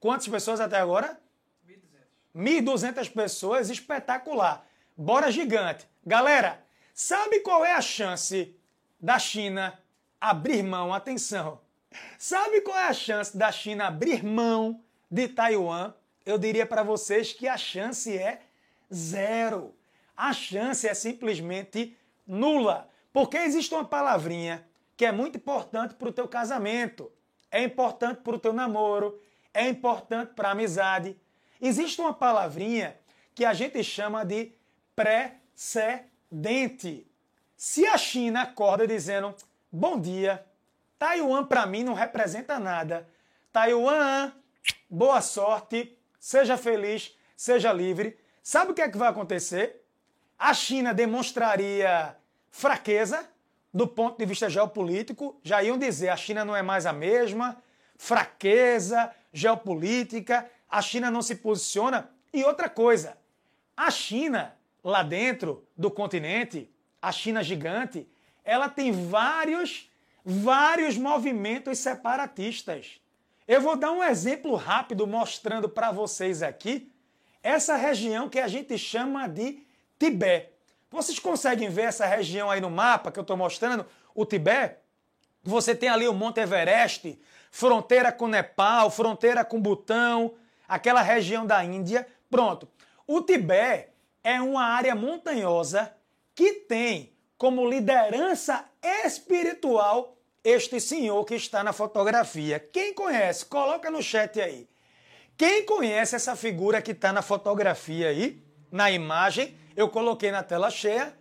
Quantas 0.00 0.28
pessoas 0.28 0.60
até 0.60 0.78
agora? 0.78 1.18
1.200. 2.34 2.94
1.200 2.94 3.12
pessoas, 3.12 3.70
espetacular. 3.70 4.66
Bora 4.96 5.30
gigante. 5.30 5.88
Galera, 6.04 6.62
sabe 6.92 7.40
qual 7.40 7.64
é 7.64 7.72
a 7.72 7.80
chance 7.80 8.54
da 9.00 9.18
China 9.18 9.78
abrir 10.20 10.62
mão? 10.62 10.92
Atenção. 10.92 11.60
Sabe 12.18 12.60
qual 12.60 12.76
é 12.76 12.88
a 12.88 12.92
chance 12.92 13.36
da 13.36 13.50
China 13.50 13.86
abrir 13.86 14.22
mão 14.22 14.82
de 15.10 15.28
Taiwan? 15.28 15.94
Eu 16.24 16.38
diria 16.38 16.66
para 16.66 16.82
vocês 16.82 17.32
que 17.32 17.46
a 17.46 17.56
chance 17.56 18.16
é 18.16 18.42
zero. 18.92 19.74
A 20.16 20.32
chance 20.32 20.88
é 20.88 20.94
simplesmente 20.94 21.96
nula. 22.26 22.88
Porque 23.12 23.36
existe 23.36 23.74
uma 23.74 23.84
palavrinha 23.84 24.66
que 24.96 25.04
é 25.04 25.12
muito 25.12 25.36
importante 25.36 25.94
para 25.94 26.08
o 26.08 26.12
teu 26.12 26.26
casamento, 26.26 27.12
é 27.50 27.62
importante 27.62 28.20
para 28.22 28.36
o 28.36 28.38
teu 28.38 28.52
namoro, 28.52 29.20
é 29.52 29.68
importante 29.68 30.34
para 30.34 30.48
a 30.48 30.52
amizade. 30.52 31.16
Existe 31.60 32.00
uma 32.00 32.14
palavrinha 32.14 32.96
que 33.34 33.44
a 33.44 33.52
gente 33.52 33.82
chama 33.82 34.24
de 34.24 34.52
precedente. 34.94 36.06
Se 37.56 37.86
a 37.86 37.98
China 37.98 38.42
acorda 38.42 38.86
dizendo 38.86 39.34
bom 39.70 39.98
dia, 40.00 40.44
Taiwan 40.98 41.44
para 41.44 41.66
mim 41.66 41.84
não 41.84 41.94
representa 41.94 42.58
nada. 42.58 43.08
Taiwan, 43.52 44.32
boa 44.88 45.20
sorte, 45.20 45.93
seja 46.24 46.56
feliz, 46.56 47.14
seja 47.36 47.70
livre. 47.70 48.16
Sabe 48.42 48.70
o 48.70 48.74
que 48.74 48.80
é 48.80 48.88
que 48.88 48.96
vai 48.96 49.10
acontecer? 49.10 49.84
A 50.38 50.54
China 50.54 50.94
demonstraria 50.94 52.16
fraqueza 52.50 53.28
do 53.70 53.86
ponto 53.86 54.16
de 54.16 54.24
vista 54.24 54.48
geopolítico, 54.48 55.38
já 55.42 55.62
iam 55.62 55.76
dizer 55.76 56.08
a 56.08 56.16
China 56.16 56.42
não 56.42 56.56
é 56.56 56.62
mais 56.62 56.86
a 56.86 56.94
mesma, 56.94 57.62
fraqueza 57.98 59.14
geopolítica, 59.34 60.50
a 60.70 60.80
China 60.80 61.10
não 61.10 61.20
se 61.20 61.34
posiciona. 61.34 62.08
E 62.32 62.42
outra 62.42 62.70
coisa, 62.70 63.18
a 63.76 63.90
China, 63.90 64.56
lá 64.82 65.02
dentro 65.02 65.66
do 65.76 65.90
continente, 65.90 66.72
a 67.02 67.12
China 67.12 67.42
gigante, 67.42 68.08
ela 68.42 68.70
tem 68.70 68.92
vários, 68.92 69.90
vários 70.24 70.96
movimentos 70.96 71.78
separatistas. 71.80 72.98
Eu 73.46 73.60
vou 73.60 73.76
dar 73.76 73.92
um 73.92 74.02
exemplo 74.02 74.54
rápido 74.54 75.06
mostrando 75.06 75.68
para 75.68 75.92
vocês 75.92 76.42
aqui 76.42 76.90
essa 77.42 77.76
região 77.76 78.26
que 78.26 78.38
a 78.38 78.48
gente 78.48 78.78
chama 78.78 79.28
de 79.28 79.62
Tibete. 79.98 80.48
Vocês 80.90 81.18
conseguem 81.18 81.68
ver 81.68 81.82
essa 81.82 82.06
região 82.06 82.50
aí 82.50 82.58
no 82.58 82.70
mapa 82.70 83.12
que 83.12 83.18
eu 83.18 83.22
estou 83.22 83.36
mostrando? 83.36 83.84
O 84.14 84.24
Tibete? 84.24 84.76
Você 85.42 85.74
tem 85.74 85.90
ali 85.90 86.08
o 86.08 86.14
Monte 86.14 86.40
Everest, 86.40 87.20
fronteira 87.50 88.10
com 88.10 88.28
Nepal, 88.28 88.88
fronteira 88.90 89.44
com 89.44 89.60
Butão, 89.60 90.32
aquela 90.66 91.02
região 91.02 91.44
da 91.46 91.62
Índia. 91.62 92.06
Pronto. 92.30 92.66
O 93.06 93.20
Tibete 93.20 93.90
é 94.22 94.40
uma 94.40 94.64
área 94.64 94.94
montanhosa 94.94 95.94
que 96.34 96.50
tem 96.50 97.12
como 97.36 97.68
liderança 97.68 98.64
espiritual 99.04 100.13
este 100.44 100.78
senhor 100.78 101.24
que 101.24 101.34
está 101.34 101.64
na 101.64 101.72
fotografia. 101.72 102.60
Quem 102.60 102.92
conhece? 102.92 103.46
Coloca 103.46 103.90
no 103.90 104.02
chat 104.02 104.38
aí. 104.38 104.68
Quem 105.36 105.64
conhece 105.64 106.14
essa 106.14 106.36
figura 106.36 106.82
que 106.82 106.92
está 106.92 107.12
na 107.12 107.22
fotografia 107.22 108.10
aí, 108.10 108.44
na 108.70 108.90
imagem, 108.90 109.56
eu 109.74 109.88
coloquei 109.88 110.30
na 110.30 110.42
tela 110.42 110.70
cheia, 110.70 111.16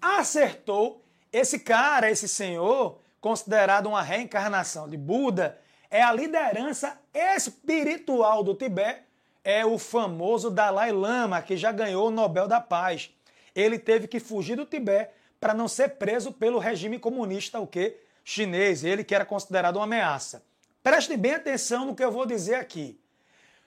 acertou. 0.00 1.02
Esse 1.32 1.58
cara, 1.58 2.10
esse 2.10 2.28
senhor, 2.28 3.00
considerado 3.20 3.86
uma 3.86 4.02
reencarnação 4.02 4.88
de 4.88 4.96
Buda, 4.96 5.58
é 5.90 6.02
a 6.02 6.12
liderança 6.12 7.00
espiritual 7.14 8.44
do 8.44 8.54
Tibete, 8.54 9.02
é 9.42 9.64
o 9.64 9.78
famoso 9.78 10.50
Dalai 10.50 10.92
Lama, 10.92 11.40
que 11.40 11.56
já 11.56 11.72
ganhou 11.72 12.08
o 12.08 12.10
Nobel 12.10 12.46
da 12.46 12.60
Paz. 12.60 13.10
Ele 13.54 13.78
teve 13.78 14.06
que 14.06 14.20
fugir 14.20 14.56
do 14.56 14.66
Tibete 14.66 15.10
para 15.40 15.54
não 15.54 15.66
ser 15.66 15.90
preso 15.96 16.32
pelo 16.32 16.58
regime 16.58 16.98
comunista, 16.98 17.58
o 17.58 17.66
que? 17.66 17.96
Chinês, 18.28 18.84
ele 18.84 19.02
que 19.02 19.14
era 19.14 19.24
considerado 19.24 19.76
uma 19.76 19.84
ameaça. 19.84 20.44
Prestem 20.82 21.16
bem 21.16 21.32
atenção 21.32 21.86
no 21.86 21.94
que 21.94 22.04
eu 22.04 22.12
vou 22.12 22.26
dizer 22.26 22.56
aqui. 22.56 23.00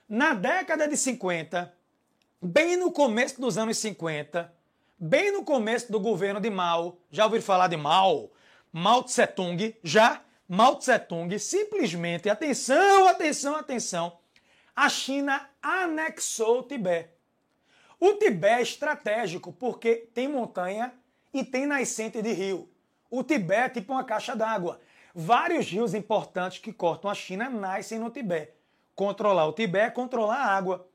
Na 0.08 0.34
década 0.34 0.86
de 0.86 0.96
50, 0.96 1.74
bem 2.40 2.76
no 2.76 2.92
começo 2.92 3.40
dos 3.40 3.58
anos 3.58 3.76
50, 3.78 4.54
bem 4.96 5.32
no 5.32 5.44
começo 5.44 5.90
do 5.90 5.98
governo 5.98 6.40
de 6.40 6.48
Mao, 6.48 6.96
já 7.10 7.24
ouviram 7.24 7.42
falar 7.42 7.66
de 7.66 7.76
Mao? 7.76 8.30
Mao 8.72 9.02
Tse 9.02 9.26
Tung, 9.26 9.76
já 9.82 10.22
Mao 10.48 10.76
Tse 10.76 10.96
Tung 11.00 11.36
simplesmente, 11.40 12.30
atenção, 12.30 13.08
atenção, 13.08 13.56
atenção, 13.56 14.16
a 14.76 14.88
China 14.88 15.44
anexou 15.60 16.60
o 16.60 16.62
Tibete. 16.62 17.10
O 17.98 18.12
Tibete 18.12 18.60
é 18.60 18.62
estratégico 18.62 19.52
porque 19.52 20.08
tem 20.14 20.28
montanha 20.28 20.94
e 21.34 21.44
tem 21.44 21.66
nascente 21.66 22.22
de 22.22 22.32
rio. 22.32 22.71
O 23.12 23.22
Tibete 23.22 23.60
é 23.60 23.68
tipo 23.68 23.92
uma 23.92 24.04
caixa 24.04 24.34
d'água. 24.34 24.80
Vários 25.14 25.66
rios 25.70 25.92
importantes 25.92 26.58
que 26.60 26.72
cortam 26.72 27.10
a 27.10 27.14
China 27.14 27.50
nascem 27.50 27.98
no 27.98 28.08
Tibete. 28.08 28.54
Controlar 28.94 29.44
o 29.44 29.52
Tibete 29.52 29.88
é 29.88 29.90
controlar 29.90 30.38
a 30.38 30.46
água. 30.46 30.88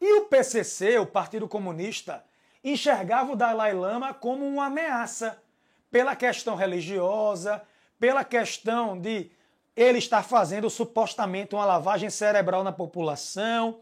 E 0.00 0.14
o 0.14 0.24
PCC, 0.24 0.98
o 0.98 1.04
Partido 1.04 1.46
Comunista, 1.46 2.24
enxergava 2.64 3.32
o 3.32 3.36
Dalai 3.36 3.74
Lama 3.74 4.14
como 4.14 4.46
uma 4.46 4.64
ameaça 4.64 5.42
pela 5.90 6.16
questão 6.16 6.56
religiosa, 6.56 7.60
pela 8.00 8.24
questão 8.24 8.98
de 8.98 9.30
ele 9.76 9.98
estar 9.98 10.22
fazendo 10.22 10.70
supostamente 10.70 11.54
uma 11.54 11.66
lavagem 11.66 12.08
cerebral 12.08 12.64
na 12.64 12.72
população. 12.72 13.80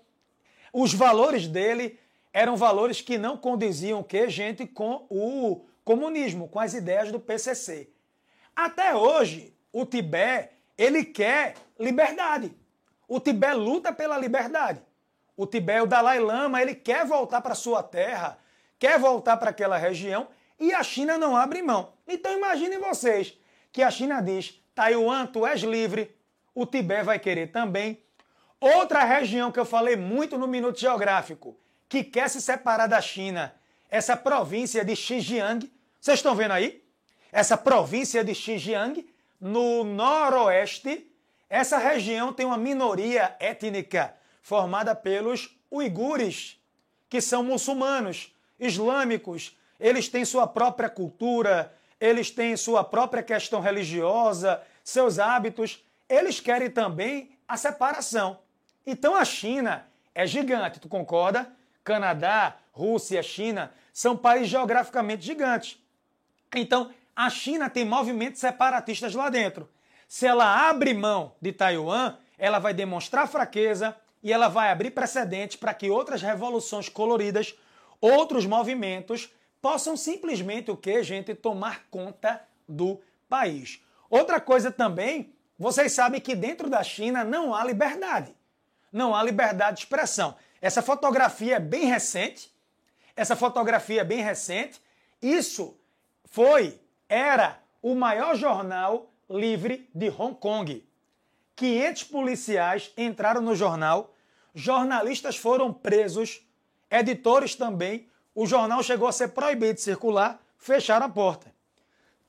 Os 0.73 0.93
valores 0.93 1.47
dele 1.47 2.01
eram 2.33 2.57
valores 2.57 3.01
que 3.01 3.17
não 3.17 3.37
condiziam 3.37 4.03
que 4.03 4.29
gente 4.29 4.67
com 4.67 5.07
o 5.09 5.65
comunismo, 5.87 6.49
com 6.49 6.59
as 6.59 6.75
ideias 6.75 7.13
do 7.13 7.21
PCC. 7.21 7.89
Até 8.55 8.93
hoje, 8.97 9.57
o 9.73 9.87
Tibete, 9.87 10.51
ele 10.77 11.05
quer 11.05 11.55
liberdade. 11.79 12.53
O 13.07 13.21
Tibete 13.21 13.55
luta 13.55 13.93
pela 13.93 14.19
liberdade. 14.19 14.83
O 15.37 15.47
Tibete, 15.47 15.83
o 15.83 15.87
Dalai 15.87 16.19
Lama, 16.19 16.61
ele 16.61 16.75
quer 16.75 17.07
voltar 17.07 17.41
para 17.41 17.55
sua 17.55 17.85
terra, 17.85 18.37
quer 18.81 18.99
voltar 18.99 19.37
para 19.37 19.51
aquela 19.51 19.77
região 19.77 20.27
e 20.59 20.75
a 20.75 20.83
China 20.83 21.17
não 21.17 21.37
abre 21.37 21.63
mão. 21.63 21.93
Então 22.09 22.37
imaginem 22.37 22.81
vocês 22.81 23.39
que 23.71 23.81
a 23.81 23.91
China 23.91 24.21
diz: 24.21 24.61
Taiwan, 24.75 25.27
tu 25.27 25.47
és 25.47 25.61
livre, 25.61 26.13
o 26.53 26.67
Tibete 26.67 27.05
vai 27.05 27.21
querer 27.21 27.53
também. 27.53 28.03
Outra 28.59 29.05
região 29.05 29.53
que 29.53 29.61
eu 29.61 29.65
falei 29.65 29.95
muito 29.95 30.37
no 30.37 30.49
Minuto 30.49 30.81
Geográfico, 30.81 31.57
que 31.89 32.03
quer 32.03 32.29
se 32.29 32.43
separar 32.43 32.89
da 32.89 33.01
China, 33.01 33.55
essa 33.89 34.17
província 34.17 34.85
de 34.85 34.97
Xinjiang. 34.97 35.76
Vocês 36.07 36.21
estão 36.21 36.37
vendo 36.37 36.53
aí? 36.53 36.85
Essa 37.33 37.57
província 37.57 38.23
de 38.23 38.33
Xinjiang, 38.33 39.05
no 39.41 39.83
noroeste, 39.83 41.05
essa 41.51 41.79
região 41.79 42.33
tem 42.33 42.47
uma 42.47 42.57
minoria 42.57 43.35
étnica 43.41 44.15
formada 44.41 44.95
pelos 44.95 45.59
uigures, 45.69 46.63
que 47.09 47.21
são 47.21 47.43
muçulmanos, 47.43 48.33
islâmicos, 48.57 49.59
eles 49.81 50.09
têm 50.09 50.25
sua 50.25 50.47
própria 50.47 50.89
cultura, 50.89 51.75
eles 52.01 52.31
têm 52.31 52.57
sua 52.57 52.85
própria 52.85 53.25
questão 53.25 53.61
religiosa, 53.61 54.63
seus 54.85 55.19
hábitos. 55.19 55.85
Eles 56.09 56.39
querem 56.39 56.71
também 56.71 57.37
a 57.49 57.57
separação. 57.57 58.39
Então 58.87 59.17
a 59.17 59.25
China 59.25 59.89
é 60.15 60.25
gigante, 60.25 60.79
tu 60.79 60.89
concorda? 60.89 61.51
Canadá, 61.83 62.59
Rússia, 62.71 63.21
China 63.25 63.75
são 63.93 64.17
países 64.17 64.51
geograficamente 64.51 65.27
gigantes. 65.27 65.85
Então 66.55 66.91
a 67.15 67.31
China 67.31 67.71
tem 67.71 67.85
movimentos 67.85 68.41
separatistas 68.41 69.15
lá 69.15 69.29
dentro. 69.31 69.69
Se 70.07 70.27
ela 70.27 70.69
abre 70.69 70.95
mão 70.95 71.35
de 71.41 71.53
Taiwan, 71.53 72.17
ela 72.39 72.59
vai 72.59 72.75
demonstrar 72.75 73.27
fraqueza 73.27 73.97
e 74.23 74.33
ela 74.33 74.49
vai 74.49 74.71
abrir 74.71 74.91
precedente 74.91 75.57
para 75.59 75.75
que 75.75 75.91
outras 75.91 76.23
revoluções 76.23 76.89
coloridas, 76.89 77.55
outros 78.01 78.45
movimentos 78.45 79.33
possam 79.61 79.97
simplesmente 79.97 80.71
o 80.71 80.77
que, 80.77 81.03
gente, 81.03 81.35
tomar 81.35 81.87
conta 81.91 82.43
do 82.69 83.01
país. 83.29 83.83
Outra 84.09 84.41
coisa 84.41 84.71
também, 84.71 85.33
vocês 85.59 85.93
sabem 85.93 86.21
que 86.21 86.35
dentro 86.35 86.69
da 86.69 86.83
China 86.83 87.25
não 87.25 87.55
há 87.55 87.65
liberdade. 87.65 88.35
Não 88.93 89.15
há 89.15 89.23
liberdade 89.23 89.79
de 89.79 89.83
expressão. 89.83 90.37
Essa 90.61 90.83
fotografia 90.83 91.57
é 91.57 91.61
bem 91.61 91.87
recente. 91.87 92.55
Essa 93.17 93.35
fotografia 93.35 94.03
é 94.03 94.05
bem 94.05 94.23
recente. 94.23 94.81
Isso 95.21 95.77
foi, 96.37 96.79
era 97.09 97.59
o 97.81 97.95
maior 97.95 98.37
jornal 98.37 99.11
livre 99.27 99.89
de 99.95 100.11
Hong 100.11 100.35
Kong. 100.35 100.87
500 101.57 102.05
policiais 102.05 102.93
entraram 102.95 103.41
no 103.41 103.57
jornal, 103.57 104.13
jornalistas 104.55 105.39
foram 105.39 105.73
presos, 105.73 106.47
editores 106.91 107.55
também, 107.55 108.07
o 108.35 108.45
jornal 108.45 108.83
chegou 108.83 109.09
a 109.09 109.13
ser 109.13 109.29
proibido 109.29 109.77
de 109.77 109.81
circular, 109.81 110.39
fecharam 110.59 111.07
a 111.07 111.09
porta. 111.09 111.51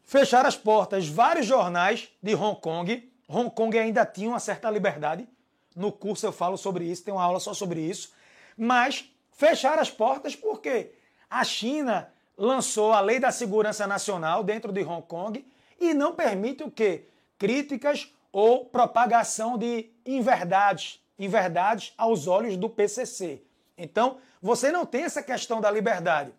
Fecharam 0.06 0.48
as 0.48 0.56
portas 0.56 1.10
vários 1.10 1.46
jornais 1.46 2.10
de 2.24 2.34
Hong 2.34 2.62
Kong. 2.62 3.12
Hong 3.28 3.52
Kong 3.54 3.78
ainda 3.78 4.06
tinha 4.06 4.30
uma 4.30 4.39
certa 4.39 4.70
liberdade. 4.70 5.28
No 5.76 5.91
curso 5.91 6.26
eu 6.26 6.32
falo 6.32 6.56
sobre 6.56 6.86
isso, 6.86 7.04
tem 7.04 7.13
uma 7.13 7.26
aula 7.26 7.41
só 7.41 7.54
sobre 7.54 7.82
isso. 7.82 8.13
Mas 8.58 9.04
fecharam 9.34 9.82
as 9.82 9.91
portas 9.91 10.34
porque 10.34 10.93
a 11.30 11.43
China 11.43 12.10
lançou 12.38 12.93
a 12.93 13.02
Lei 13.02 13.19
da 13.19 13.32
Segurança 13.32 13.88
Nacional 13.88 14.43
dentro 14.43 14.71
de 14.71 14.84
Hong 14.84 15.06
Kong 15.08 15.45
e 15.80 15.93
não 15.93 16.13
permite 16.13 16.63
o 16.63 16.71
quê? 16.71 17.06
Críticas 17.38 18.13
ou 18.32 18.65
propagação 18.65 19.58
de 19.58 19.89
inverdades, 20.06 21.04
inverdades 21.17 21.93
aos 21.97 22.28
olhos 22.28 22.56
do 22.56 22.69
PCC. 22.69 23.41
Então, 23.78 24.17
você 24.41 24.71
não 24.71 24.86
tem 24.86 25.04
essa 25.04 25.23
questão 25.23 25.60
da 25.60 25.71
liberdade. 25.71 26.32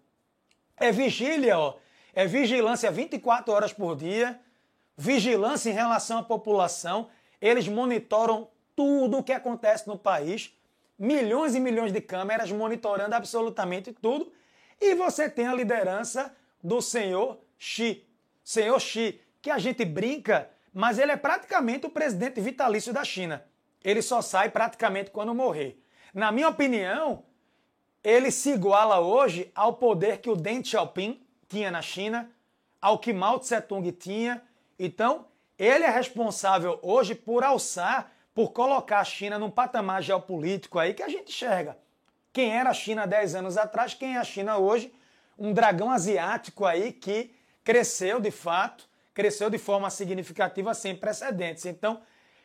É 0.76 0.92
vigília, 0.92 1.58
ó. 1.58 1.74
É 2.14 2.26
vigilância 2.26 2.90
24 2.90 3.52
horas 3.52 3.72
por 3.72 3.96
dia, 3.96 4.40
vigilância 4.96 5.70
em 5.70 5.74
relação 5.74 6.18
à 6.18 6.22
população. 6.22 7.08
Eles 7.40 7.68
monitoram 7.68 8.48
tudo 8.74 9.18
o 9.18 9.22
que 9.22 9.32
acontece 9.32 9.86
no 9.86 9.98
país. 9.98 10.52
Milhões 10.98 11.54
e 11.54 11.60
milhões 11.60 11.92
de 11.92 12.00
câmeras 12.00 12.50
monitorando 12.50 13.14
absolutamente 13.14 13.92
tudo. 13.92 14.32
E 14.80 14.94
você 14.94 15.28
tem 15.28 15.46
a 15.46 15.54
liderança 15.54 16.34
do 16.62 16.80
senhor 16.80 17.38
Xi. 17.58 18.04
Senhor 18.44 18.80
Xi, 18.80 19.20
que 19.42 19.50
a 19.50 19.58
gente 19.58 19.84
brinca, 19.84 20.50
mas 20.72 20.98
ele 20.98 21.12
é 21.12 21.16
praticamente 21.16 21.86
o 21.86 21.90
presidente 21.90 22.40
vitalício 22.40 22.92
da 22.92 23.04
China. 23.04 23.44
Ele 23.82 24.02
só 24.02 24.22
sai 24.22 24.50
praticamente 24.50 25.10
quando 25.10 25.34
morrer. 25.34 25.82
Na 26.14 26.32
minha 26.32 26.48
opinião, 26.48 27.24
ele 28.02 28.30
se 28.30 28.50
iguala 28.50 29.00
hoje 29.00 29.50
ao 29.54 29.74
poder 29.74 30.18
que 30.18 30.30
o 30.30 30.36
Deng 30.36 30.64
Xiaoping 30.64 31.20
tinha 31.48 31.70
na 31.70 31.82
China, 31.82 32.30
ao 32.80 32.98
que 32.98 33.12
Mao 33.12 33.38
Tse 33.38 33.60
Tung 33.60 33.90
tinha. 33.92 34.42
Então, 34.78 35.26
ele 35.58 35.84
é 35.84 35.90
responsável 35.90 36.78
hoje 36.82 37.14
por 37.14 37.42
alçar, 37.42 38.12
por 38.34 38.52
colocar 38.52 39.00
a 39.00 39.04
China 39.04 39.38
num 39.38 39.50
patamar 39.50 40.02
geopolítico 40.02 40.78
aí 40.78 40.94
que 40.94 41.02
a 41.02 41.08
gente 41.08 41.30
enxerga. 41.30 41.76
Quem 42.38 42.56
era 42.56 42.70
a 42.70 42.72
China 42.72 43.04
10 43.04 43.34
anos 43.34 43.56
atrás, 43.56 43.94
quem 43.94 44.14
é 44.14 44.18
a 44.20 44.22
China 44.22 44.58
hoje? 44.58 44.94
Um 45.36 45.52
dragão 45.52 45.90
asiático 45.90 46.64
aí 46.64 46.92
que 46.92 47.34
cresceu 47.64 48.20
de 48.20 48.30
fato, 48.30 48.88
cresceu 49.12 49.50
de 49.50 49.58
forma 49.58 49.90
significativa 49.90 50.72
sem 50.72 50.94
precedentes. 50.94 51.66
Então, 51.66 52.00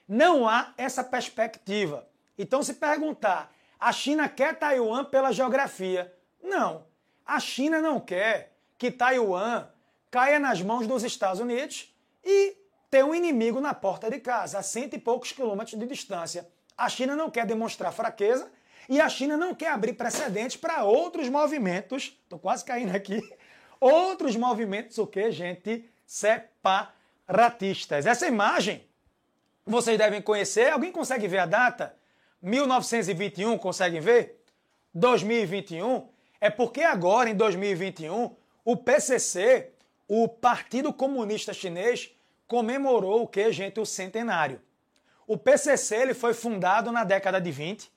não 0.08 0.49
há 0.49 0.73
essa 0.79 1.03
perspectiva. 1.03 2.08
Então, 2.39 2.63
se 2.63 2.73
perguntar, 2.73 3.53
a 3.79 3.91
China 3.91 4.27
quer 4.27 4.58
Taiwan 4.58 5.06
pela 5.06 5.32
geografia. 5.32 6.12
Não. 6.41 6.88
A 7.23 7.39
China 7.39 7.79
não 7.79 7.99
quer 7.99 8.58
que 8.79 8.89
Taiwan 8.89 9.67
caia 10.10 10.39
nas 10.39 10.60
mãos 10.60 10.88
dos 10.88 11.03
Estados 11.03 11.39
Unidos 11.39 11.95
e 12.25 12.58
ter 12.89 13.06
um 13.06 13.13
inimigo 13.13 13.62
na 13.62 13.75
porta 13.75 14.10
de 14.10 14.19
casa, 14.19 14.58
a 14.58 14.63
cento 14.63 14.95
e 14.95 14.99
poucos 14.99 15.32
quilômetros 15.32 15.79
de 15.79 15.86
distância. 15.86 16.49
A 16.75 16.89
China 16.89 17.15
não 17.15 17.29
quer 17.29 17.45
demonstrar 17.45 17.93
fraqueza 17.93 18.51
e 18.89 19.00
a 19.00 19.10
China 19.10 19.38
não 19.38 19.56
quer 19.56 19.69
abrir 19.69 19.93
precedentes 19.93 20.58
para 20.58 20.84
outros 20.84 21.30
movimentos. 21.30 22.17
Estou 22.24 22.39
quase 22.39 22.65
caindo 22.65 22.96
aqui. 22.96 23.22
Outros 23.80 24.36
movimentos, 24.36 24.98
o 24.98 25.08
que, 25.08 25.32
gente? 25.32 25.89
Separatistas. 26.06 28.06
Essa 28.06 28.28
imagem 28.28 28.86
vocês 29.65 29.98
devem 29.98 30.22
conhecer. 30.22 30.69
Alguém 30.69 30.91
consegue 30.91 31.28
ver 31.28 31.39
a 31.39 31.46
data? 31.46 31.96
1921, 32.41 33.58
conseguem 33.58 34.02
ver? 34.02 34.41
2021, 34.93 36.08
é 36.39 36.50
porque 36.50 36.82
agora, 36.82 37.30
em 37.30 37.36
2021, 37.36 38.36
o 38.65 38.78
PCC, 38.78 39.72
o 40.08 40.28
Partido 40.28 40.93
Comunista 40.93 41.54
Chinês, 41.54 42.12
comemorou 42.48 43.24
o 43.24 43.28
que, 43.28 43.52
gente? 43.52 43.80
O 43.80 43.86
centenário. 43.86 44.62
O 45.26 45.38
PCC 45.38 45.96
ele 45.96 46.13
foi 46.13 46.34
fundado 46.34 46.91
na 46.91 47.04
década 47.04 47.39
de 47.39 47.50
20, 47.50 47.91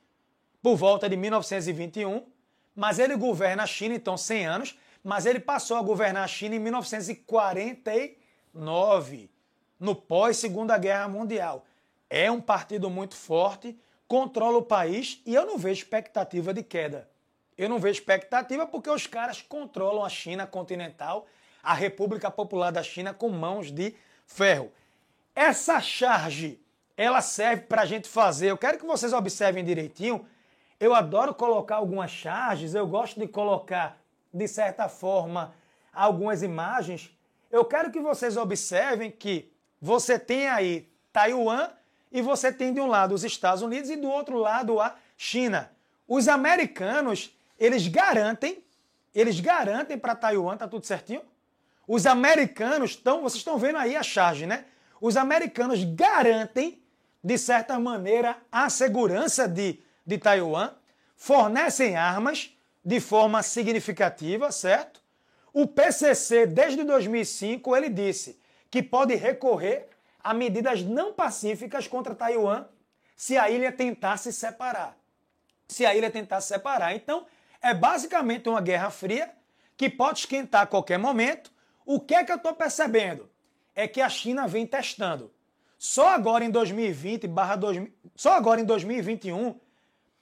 por 0.62 0.77
volta 0.77 1.09
de 1.09 1.16
1921, 1.16 2.27
mas 2.75 2.99
ele 2.99 3.16
governa 3.16 3.62
a 3.62 3.66
China, 3.66 3.95
então 3.95 4.16
100 4.16 4.47
anos, 4.47 4.77
mas 5.03 5.25
ele 5.25 5.38
passou 5.38 5.77
a 5.77 5.83
governar 5.83 6.25
a 6.25 6.29
China 6.29 6.57
em 6.57 6.59
1949, 6.59 9.31
no 9.79 9.95
pós-Segunda 9.95 10.77
Guerra 10.77 11.09
Mundial. 11.09 11.64
É 12.11 12.31
um 12.31 12.40
partido 12.40 12.90
muito 12.90 13.14
forte, 13.14 13.79
controla 14.09 14.59
o 14.59 14.62
país 14.62 15.21
e 15.25 15.35
eu 15.35 15.47
não 15.47 15.59
vejo 15.59 15.83
expectativa 15.83 16.53
de 16.53 16.62
queda. 16.62 17.09
Eu 17.57 17.69
não 17.69 17.79
vejo 17.79 18.01
expectativa 18.01 18.66
porque 18.66 18.90
os 18.90 19.07
caras 19.07 19.40
controlam 19.40 20.05
a 20.05 20.09
China 20.09 20.47
continental, 20.47 21.27
a 21.62 21.73
República 21.73 22.31
Popular 22.31 22.71
da 22.71 22.83
China, 22.83 23.14
com 23.14 23.29
mãos 23.29 23.73
de 23.73 23.95
ferro. 24.27 24.71
Essa 25.35 25.81
charge, 25.81 26.61
ela 26.97 27.21
serve 27.21 27.62
para 27.62 27.83
a 27.83 27.87
gente 27.87 28.09
fazer. 28.09 28.51
Eu 28.51 28.59
quero 28.59 28.79
que 28.79 28.87
vocês 28.87 29.12
observem 29.12 29.64
direitinho. 29.64 30.27
Eu 30.79 30.95
adoro 30.95 31.35
colocar 31.35 31.77
algumas 31.77 32.11
charges, 32.11 32.75
eu 32.75 32.87
gosto 32.87 33.19
de 33.19 33.27
colocar, 33.27 33.99
de 34.33 34.47
certa 34.47 34.89
forma, 34.89 35.55
algumas 35.93 36.43
imagens. 36.43 37.11
Eu 37.51 37.65
quero 37.65 37.91
que 37.91 38.01
vocês 38.01 38.37
observem 38.37 39.11
que 39.11 39.51
você 39.81 40.19
tem 40.19 40.49
aí 40.49 40.89
Taiwan 41.12 41.71
e 42.12 42.21
você 42.21 42.53
tem 42.53 42.75
de 42.75 42.81
um 42.81 42.87
lado 42.87 43.15
os 43.15 43.25
Estados 43.25 43.62
Unidos 43.62 43.89
e 43.89 43.97
do 43.97 44.09
outro 44.09 44.37
lado 44.39 44.79
a 44.81 44.95
China. 45.17 45.71
Os 46.07 46.29
americanos, 46.29 47.35
eles 47.59 47.89
garantem, 47.89 48.62
eles 49.15 49.41
garantem 49.41 49.99
para 49.99 50.15
Taiwan, 50.15 50.59
tá 50.59 50.69
tudo 50.69 50.85
certinho? 50.85 51.23
Os 51.89 52.05
americanos 52.05 52.91
estão, 52.91 53.23
vocês 53.23 53.39
estão 53.39 53.57
vendo 53.59 53.79
aí 53.79 53.97
a 53.97 54.03
charge, 54.03 54.45
né? 54.45 54.67
Os 55.01 55.17
americanos 55.17 55.83
garantem, 55.85 56.83
de 57.23 57.39
certa 57.39 57.79
maneira, 57.79 58.37
a 58.51 58.69
segurança 58.69 59.49
de, 59.49 59.81
de 60.07 60.19
Taiwan, 60.19 60.71
fornecem 61.16 61.97
armas 61.97 62.57
de 62.85 63.01
forma 63.01 63.42
significativa, 63.42 64.53
certo? 64.53 65.01
O 65.53 65.66
PCC, 65.66 66.47
desde 66.47 66.85
2005, 66.85 67.75
ele 67.77 67.88
disse 67.88 68.38
que 68.71 68.83
pode 68.83 69.14
recorrer 69.14 69.88
a 70.23 70.33
medidas 70.35 70.83
não 70.83 71.12
pacíficas 71.12 71.88
contra 71.88 72.14
Taiwan 72.14 72.66
se 73.16 73.37
a 73.37 73.51
ilha 73.51 73.73
tentar 73.73 74.19
se 74.19 74.33
separar. 74.33 74.97
Se 75.66 75.85
a 75.85 75.95
ilha 75.95 76.11
tentar 76.11 76.40
se 76.40 76.49
separar. 76.49 76.95
Então, 76.95 77.27
é 77.61 77.75
basicamente 77.75 78.49
uma 78.49 78.61
guerra 78.61 78.90
fria 78.90 79.31
que 79.77 79.88
pode 79.88 80.21
esquentar 80.21 80.62
a 80.62 80.66
qualquer 80.66 80.99
momento 80.99 81.51
o 81.87 82.01
que 82.01 82.16
é 82.16 82.25
que 82.25 82.33
eu 82.33 82.37
estou 82.37 82.53
percebendo? 82.53 83.31
É 83.75 83.87
que 83.87 84.01
a 84.01 84.09
China 84.09 84.49
vem 84.49 84.66
testando. 84.66 85.33
Só 85.79 86.09
agora 86.09 86.45
em 86.45 86.51
2020, 86.51 87.29
barra 87.29 87.55
2000, 87.55 87.92
só 88.16 88.33
agora 88.33 88.61
em 88.61 88.64
2021 88.64 89.59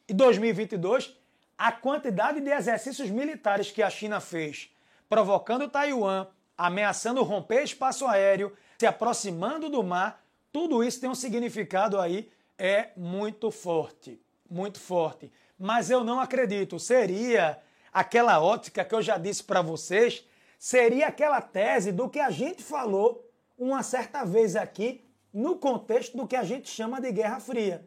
e 0.09 0.15
2022, 0.15 1.17
a 1.57 1.73
quantidade 1.73 2.41
de 2.41 2.51
exercícios 2.51 3.11
militares 3.11 3.71
que 3.71 3.83
a 3.83 3.91
China 3.91 4.21
fez, 4.21 4.71
provocando 5.09 5.69
Taiwan, 5.69 6.27
ameaçando 6.57 7.23
romper 7.23 7.63
espaço 7.63 8.07
aéreo, 8.07 8.53
se 8.79 8.87
aproximando 8.87 9.69
do 9.69 9.83
mar, 9.83 10.25
tudo 10.53 10.85
isso 10.85 11.01
tem 11.01 11.11
um 11.11 11.15
significado 11.15 11.99
aí 11.99 12.31
é 12.59 12.91
muito 12.97 13.51
forte, 13.51 14.21
muito 14.49 14.79
forte. 14.79 15.33
Mas 15.59 15.91
eu 15.91 16.05
não 16.05 16.21
acredito, 16.21 16.79
seria 16.79 17.59
aquela 17.93 18.41
ótica 18.41 18.85
que 18.85 18.95
eu 18.95 19.03
já 19.03 19.19
disse 19.19 19.43
para 19.43 19.63
vocês 19.63 20.25
seria 20.65 21.09
aquela 21.09 21.43
tese 21.43 21.93
do 21.93 22.09
que 22.09 22.19
a 22.19 22.31
gente 22.31 22.63
falou 22.63 23.31
uma 23.59 23.83
certa 23.83 24.25
vez 24.25 24.57
aqui 24.57 25.05
no 25.31 25.57
contexto 25.57 26.17
do 26.17 26.27
que 26.27 26.35
a 26.35 26.43
gente 26.43 26.71
chama 26.71 27.03
de 27.03 27.13
Guerra 27.13 27.39
Fria. 27.39 27.87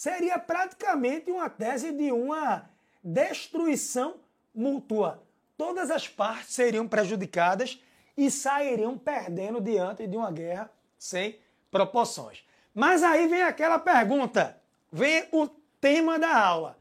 Seria 0.00 0.38
praticamente 0.38 1.30
uma 1.30 1.50
tese 1.50 1.92
de 1.92 2.10
uma 2.10 2.70
destruição 3.04 4.14
mútua. 4.54 5.22
Todas 5.58 5.90
as 5.90 6.08
partes 6.08 6.54
seriam 6.54 6.88
prejudicadas 6.88 7.78
e 8.16 8.30
sairiam 8.30 8.96
perdendo 8.96 9.60
diante 9.60 10.06
de 10.06 10.16
uma 10.16 10.32
guerra 10.32 10.72
sem 10.98 11.38
proporções. 11.70 12.42
Mas 12.74 13.02
aí 13.02 13.28
vem 13.28 13.42
aquela 13.42 13.78
pergunta, 13.78 14.58
vem 14.90 15.28
o 15.32 15.46
tema 15.78 16.18
da 16.18 16.34
aula. 16.34 16.78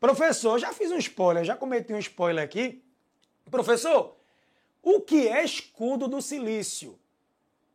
Professor, 0.00 0.58
já 0.58 0.72
fiz 0.72 0.90
um 0.90 0.96
spoiler, 0.96 1.44
já 1.44 1.54
cometi 1.54 1.92
um 1.92 1.98
spoiler 1.98 2.42
aqui. 2.42 2.82
Professor, 3.50 4.16
o 4.82 4.98
que 5.02 5.28
é 5.28 5.44
escudo 5.44 6.08
do 6.08 6.22
silício? 6.22 6.98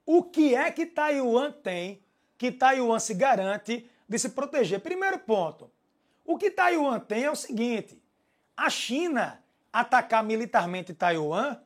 O 0.04 0.24
que 0.24 0.56
é 0.56 0.72
que 0.72 0.88
Taiwan 0.88 1.52
tem 1.52 2.02
que 2.36 2.52
Taiwan 2.52 2.98
se 2.98 3.14
garante 3.14 3.88
de 4.08 4.18
se 4.20 4.30
proteger? 4.30 4.80
Primeiro 4.80 5.20
ponto. 5.20 5.70
O 6.26 6.38
que 6.38 6.52
Taiwan 6.52 7.00
tem 7.00 7.24
é 7.24 7.32
o 7.32 7.36
seguinte: 7.36 8.02
a 8.56 8.70
China 8.70 9.44
atacar 9.72 10.24
militarmente 10.24 10.94
Taiwan, 10.94 11.58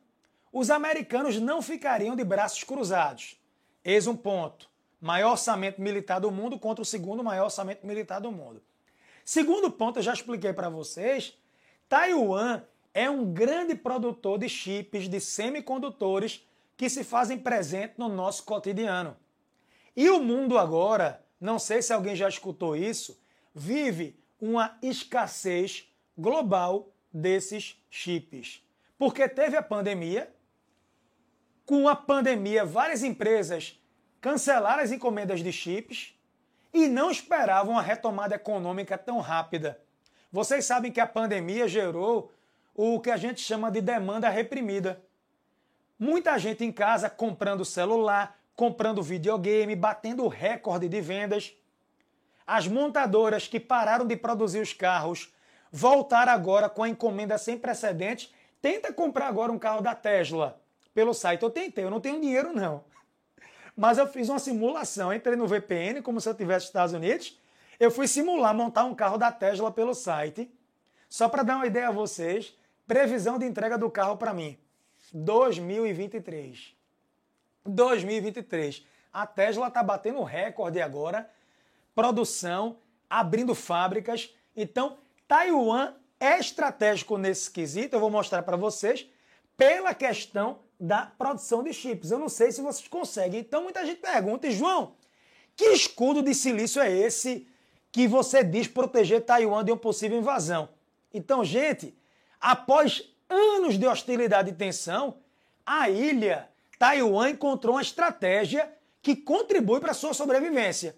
os 0.52 0.70
americanos 0.70 1.40
não 1.40 1.62
ficariam 1.62 2.14
de 2.14 2.24
braços 2.24 2.62
cruzados. 2.62 3.40
Eis 3.84 4.06
um 4.06 4.16
ponto. 4.16 4.70
Maior 5.00 5.32
orçamento 5.32 5.80
militar 5.80 6.20
do 6.20 6.30
mundo 6.30 6.58
contra 6.58 6.82
o 6.82 6.84
segundo 6.84 7.24
maior 7.24 7.44
orçamento 7.44 7.86
militar 7.86 8.20
do 8.20 8.30
mundo. 8.30 8.62
Segundo 9.24 9.70
ponto, 9.70 9.98
eu 9.98 10.02
já 10.02 10.12
expliquei 10.12 10.52
para 10.52 10.68
vocês, 10.68 11.36
Taiwan 11.88 12.62
é 12.94 13.08
um 13.08 13.32
grande 13.32 13.74
produtor 13.74 14.38
de 14.38 14.48
chips, 14.48 15.08
de 15.08 15.20
semicondutores 15.20 16.46
que 16.76 16.88
se 16.88 17.02
fazem 17.04 17.38
presente 17.38 17.94
no 17.96 18.08
nosso 18.08 18.44
cotidiano. 18.44 19.16
E 19.96 20.08
o 20.10 20.22
mundo 20.22 20.58
agora, 20.58 21.21
não 21.42 21.58
sei 21.58 21.82
se 21.82 21.92
alguém 21.92 22.14
já 22.14 22.28
escutou 22.28 22.76
isso, 22.76 23.20
vive 23.52 24.16
uma 24.40 24.78
escassez 24.80 25.92
global 26.16 26.88
desses 27.12 27.76
chips. 27.90 28.64
Porque 28.96 29.28
teve 29.28 29.56
a 29.56 29.62
pandemia, 29.62 30.32
com 31.66 31.88
a 31.88 31.96
pandemia, 31.96 32.64
várias 32.64 33.02
empresas 33.02 33.76
cancelaram 34.20 34.84
as 34.84 34.92
encomendas 34.92 35.42
de 35.42 35.52
chips 35.52 36.14
e 36.72 36.86
não 36.86 37.10
esperavam 37.10 37.76
a 37.76 37.82
retomada 37.82 38.36
econômica 38.36 38.96
tão 38.96 39.18
rápida. 39.18 39.80
Vocês 40.30 40.64
sabem 40.64 40.92
que 40.92 41.00
a 41.00 41.06
pandemia 41.08 41.66
gerou 41.66 42.32
o 42.72 43.00
que 43.00 43.10
a 43.10 43.16
gente 43.16 43.40
chama 43.40 43.68
de 43.68 43.80
demanda 43.80 44.28
reprimida. 44.28 45.02
Muita 45.98 46.38
gente 46.38 46.64
em 46.64 46.70
casa 46.70 47.10
comprando 47.10 47.64
celular, 47.64 48.40
comprando 48.54 49.02
videogame, 49.02 49.74
batendo 49.74 50.26
recorde 50.28 50.88
de 50.88 51.00
vendas. 51.00 51.54
As 52.46 52.66
montadoras 52.66 53.48
que 53.48 53.60
pararam 53.60 54.06
de 54.06 54.16
produzir 54.16 54.60
os 54.60 54.72
carros 54.72 55.32
voltaram 55.70 56.32
agora 56.32 56.68
com 56.68 56.82
a 56.82 56.88
encomenda 56.88 57.38
sem 57.38 57.58
precedentes. 57.58 58.32
Tenta 58.60 58.92
comprar 58.92 59.28
agora 59.28 59.52
um 59.52 59.58
carro 59.58 59.80
da 59.80 59.94
Tesla 59.94 60.60
pelo 60.94 61.14
site. 61.14 61.42
Eu 61.42 61.50
tentei, 61.50 61.84
eu 61.84 61.90
não 61.90 62.00
tenho 62.00 62.20
dinheiro 62.20 62.52
não. 62.52 62.84
Mas 63.76 63.98
eu 63.98 64.06
fiz 64.06 64.28
uma 64.28 64.38
simulação, 64.38 65.12
entrei 65.12 65.34
no 65.34 65.46
VPN 65.46 66.02
como 66.02 66.20
se 66.20 66.28
eu 66.28 66.32
estivesse 66.32 66.64
nos 66.64 66.68
Estados 66.68 66.94
Unidos. 66.94 67.40
Eu 67.80 67.90
fui 67.90 68.06
simular 68.06 68.54
montar 68.54 68.84
um 68.84 68.94
carro 68.94 69.16
da 69.16 69.32
Tesla 69.32 69.70
pelo 69.72 69.94
site. 69.94 70.52
Só 71.08 71.28
para 71.28 71.42
dar 71.42 71.56
uma 71.56 71.66
ideia 71.66 71.88
a 71.88 71.92
vocês, 71.92 72.54
Previsão 72.86 73.38
de 73.38 73.46
entrega 73.46 73.78
do 73.78 73.90
carro 73.90 74.16
para 74.16 74.34
mim: 74.34 74.58
2023. 75.14 76.74
2023. 77.64 78.86
A 79.12 79.26
Tesla 79.26 79.68
está 79.68 79.82
batendo 79.82 80.22
recorde 80.22 80.80
agora. 80.80 81.30
Produção, 81.94 82.76
abrindo 83.08 83.54
fábricas. 83.54 84.34
Então, 84.56 84.96
Taiwan 85.28 85.94
é 86.18 86.38
estratégico 86.38 87.18
nesse 87.18 87.50
quesito. 87.50 87.96
Eu 87.96 88.00
vou 88.00 88.10
mostrar 88.10 88.42
para 88.42 88.56
vocês 88.56 89.06
pela 89.56 89.94
questão 89.94 90.60
da 90.80 91.06
produção 91.06 91.62
de 91.62 91.72
chips. 91.72 92.10
Eu 92.10 92.18
não 92.18 92.28
sei 92.28 92.50
se 92.50 92.62
vocês 92.62 92.88
conseguem. 92.88 93.40
Então, 93.40 93.62
muita 93.62 93.84
gente 93.84 94.00
pergunta, 94.00 94.50
João, 94.50 94.94
que 95.54 95.66
escudo 95.66 96.22
de 96.22 96.34
silício 96.34 96.80
é 96.80 96.90
esse 96.90 97.46
que 97.90 98.08
você 98.08 98.42
diz 98.42 98.66
proteger 98.66 99.24
Taiwan 99.24 99.64
de 99.64 99.70
uma 99.70 99.76
possível 99.76 100.18
invasão? 100.18 100.68
Então, 101.12 101.44
gente, 101.44 101.94
Após 102.42 103.08
anos 103.30 103.78
de 103.78 103.86
hostilidade 103.86 104.50
e 104.50 104.52
tensão, 104.52 105.18
a 105.64 105.88
ilha 105.88 106.48
Taiwan 106.82 107.30
encontrou 107.30 107.76
uma 107.76 107.80
estratégia 107.80 108.68
que 109.00 109.14
contribui 109.14 109.78
para 109.78 109.94
sua 109.94 110.12
sobrevivência. 110.12 110.96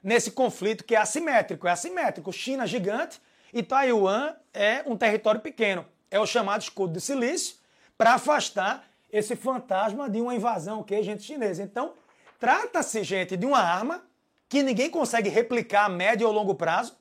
Nesse 0.00 0.30
conflito 0.30 0.84
que 0.84 0.94
é 0.94 0.98
assimétrico, 0.98 1.66
é 1.66 1.72
assimétrico. 1.72 2.32
China 2.32 2.68
gigante 2.68 3.20
e 3.52 3.60
Taiwan 3.60 4.32
é 4.52 4.84
um 4.86 4.96
território 4.96 5.40
pequeno. 5.40 5.84
É 6.08 6.20
o 6.20 6.26
chamado 6.26 6.62
escudo 6.62 6.92
de 6.92 7.00
silício 7.00 7.56
para 7.98 8.14
afastar 8.14 8.88
esse 9.10 9.34
fantasma 9.34 10.08
de 10.08 10.20
uma 10.20 10.36
invasão 10.36 10.84
que 10.84 10.94
é 10.94 11.02
gente 11.02 11.24
chinesa. 11.24 11.64
Então, 11.64 11.94
trata-se, 12.38 13.02
gente, 13.02 13.36
de 13.36 13.44
uma 13.44 13.58
arma 13.58 14.04
que 14.48 14.62
ninguém 14.62 14.88
consegue 14.88 15.28
replicar 15.28 15.86
a 15.86 15.88
médio 15.88 16.28
ou 16.28 16.32
longo 16.32 16.54
prazo, 16.54 16.96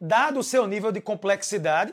dado 0.00 0.38
o 0.38 0.44
seu 0.44 0.68
nível 0.68 0.92
de 0.92 1.00
complexidade, 1.00 1.92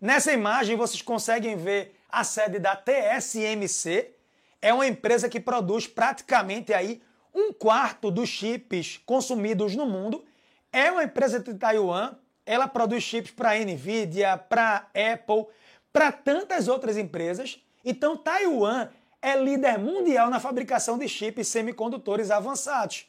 Nessa 0.00 0.32
imagem 0.32 0.76
vocês 0.76 1.02
conseguem 1.02 1.56
ver 1.56 1.94
a 2.08 2.24
sede 2.24 2.58
da 2.58 2.74
TSMC. 2.74 4.14
É 4.60 4.72
uma 4.72 4.86
empresa 4.86 5.28
que 5.28 5.40
produz 5.40 5.86
praticamente 5.86 6.72
aí 6.72 7.02
um 7.34 7.52
quarto 7.52 8.10
dos 8.10 8.28
chips 8.28 9.00
consumidos 9.06 9.76
no 9.76 9.86
mundo 9.86 10.24
é 10.72 10.90
uma 10.90 11.04
empresa 11.04 11.40
de 11.40 11.54
Taiwan. 11.54 12.14
Ela 12.44 12.66
produz 12.66 13.02
chips 13.02 13.30
para 13.30 13.58
Nvidia, 13.58 14.36
para 14.36 14.88
Apple, 15.12 15.46
para 15.92 16.10
tantas 16.12 16.68
outras 16.68 16.96
empresas. 16.96 17.60
Então, 17.84 18.16
Taiwan 18.16 18.88
é 19.22 19.36
líder 19.36 19.78
mundial 19.78 20.30
na 20.30 20.40
fabricação 20.40 20.98
de 20.98 21.08
chips 21.08 21.48
semicondutores 21.48 22.30
avançados. 22.30 23.06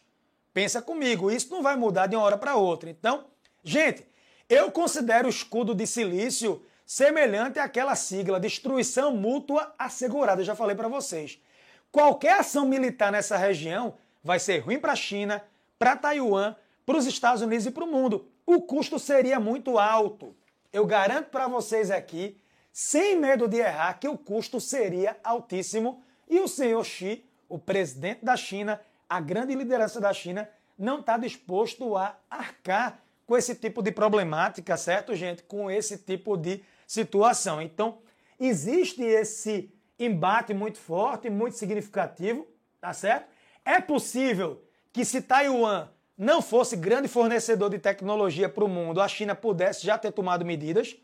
Pensa 0.53 0.81
comigo, 0.81 1.31
isso 1.31 1.49
não 1.51 1.63
vai 1.63 1.75
mudar 1.75 2.07
de 2.07 2.15
uma 2.15 2.25
hora 2.25 2.37
para 2.37 2.55
outra. 2.55 2.89
Então, 2.89 3.25
gente, 3.63 4.05
eu 4.49 4.69
considero 4.71 5.27
o 5.27 5.29
escudo 5.29 5.73
de 5.73 5.87
silício 5.87 6.61
semelhante 6.91 7.57
àquela 7.57 7.95
sigla 7.95 8.37
destruição 8.37 9.15
mútua 9.15 9.73
assegurada, 9.79 10.41
eu 10.41 10.45
já 10.45 10.53
falei 10.53 10.75
para 10.75 10.89
vocês. 10.89 11.41
Qualquer 11.89 12.41
ação 12.41 12.67
militar 12.67 13.13
nessa 13.13 13.37
região 13.37 13.93
vai 14.21 14.39
ser 14.39 14.57
ruim 14.57 14.77
para 14.77 14.91
a 14.91 14.95
China, 14.97 15.41
para 15.79 15.95
Taiwan, 15.95 16.53
para 16.85 16.97
os 16.97 17.05
Estados 17.05 17.41
Unidos 17.41 17.65
e 17.65 17.71
para 17.71 17.85
o 17.85 17.87
mundo. 17.87 18.27
O 18.45 18.63
custo 18.63 18.99
seria 18.99 19.39
muito 19.39 19.79
alto. 19.79 20.35
Eu 20.73 20.85
garanto 20.85 21.29
para 21.29 21.47
vocês 21.47 21.89
aqui, 21.89 22.37
sem 22.73 23.17
medo 23.17 23.47
de 23.47 23.59
errar, 23.59 23.97
que 23.97 24.09
o 24.09 24.17
custo 24.17 24.59
seria 24.59 25.15
altíssimo 25.23 26.03
e 26.29 26.41
o 26.41 26.47
senhor 26.47 26.83
Xi, 26.83 27.23
o 27.47 27.57
presidente 27.57 28.25
da 28.25 28.35
China, 28.35 28.81
a 29.07 29.21
grande 29.21 29.55
liderança 29.55 30.01
da 30.01 30.11
China, 30.11 30.49
não 30.77 30.99
está 30.99 31.17
disposto 31.17 31.95
a 31.95 32.17
arcar 32.29 32.99
com 33.25 33.37
esse 33.37 33.55
tipo 33.55 33.81
de 33.81 33.93
problemática, 33.93 34.75
certo, 34.75 35.15
gente? 35.15 35.41
Com 35.43 35.71
esse 35.71 35.97
tipo 35.97 36.35
de 36.35 36.61
situação. 36.91 37.61
Então, 37.61 37.99
existe 38.37 39.01
esse 39.01 39.73
embate 39.97 40.53
muito 40.53 40.77
forte, 40.77 41.29
muito 41.29 41.55
significativo, 41.55 42.45
tá 42.81 42.91
certo? 42.91 43.27
É 43.63 43.79
possível 43.79 44.61
que 44.91 45.05
se 45.05 45.21
Taiwan 45.21 45.87
não 46.17 46.41
fosse 46.41 46.75
grande 46.75 47.07
fornecedor 47.07 47.69
de 47.69 47.79
tecnologia 47.79 48.49
para 48.49 48.65
o 48.65 48.67
mundo, 48.67 48.99
a 48.99 49.07
China 49.07 49.33
pudesse 49.33 49.85
já 49.85 49.97
ter 49.97 50.11
tomado 50.11 50.43
medidas, 50.43 50.97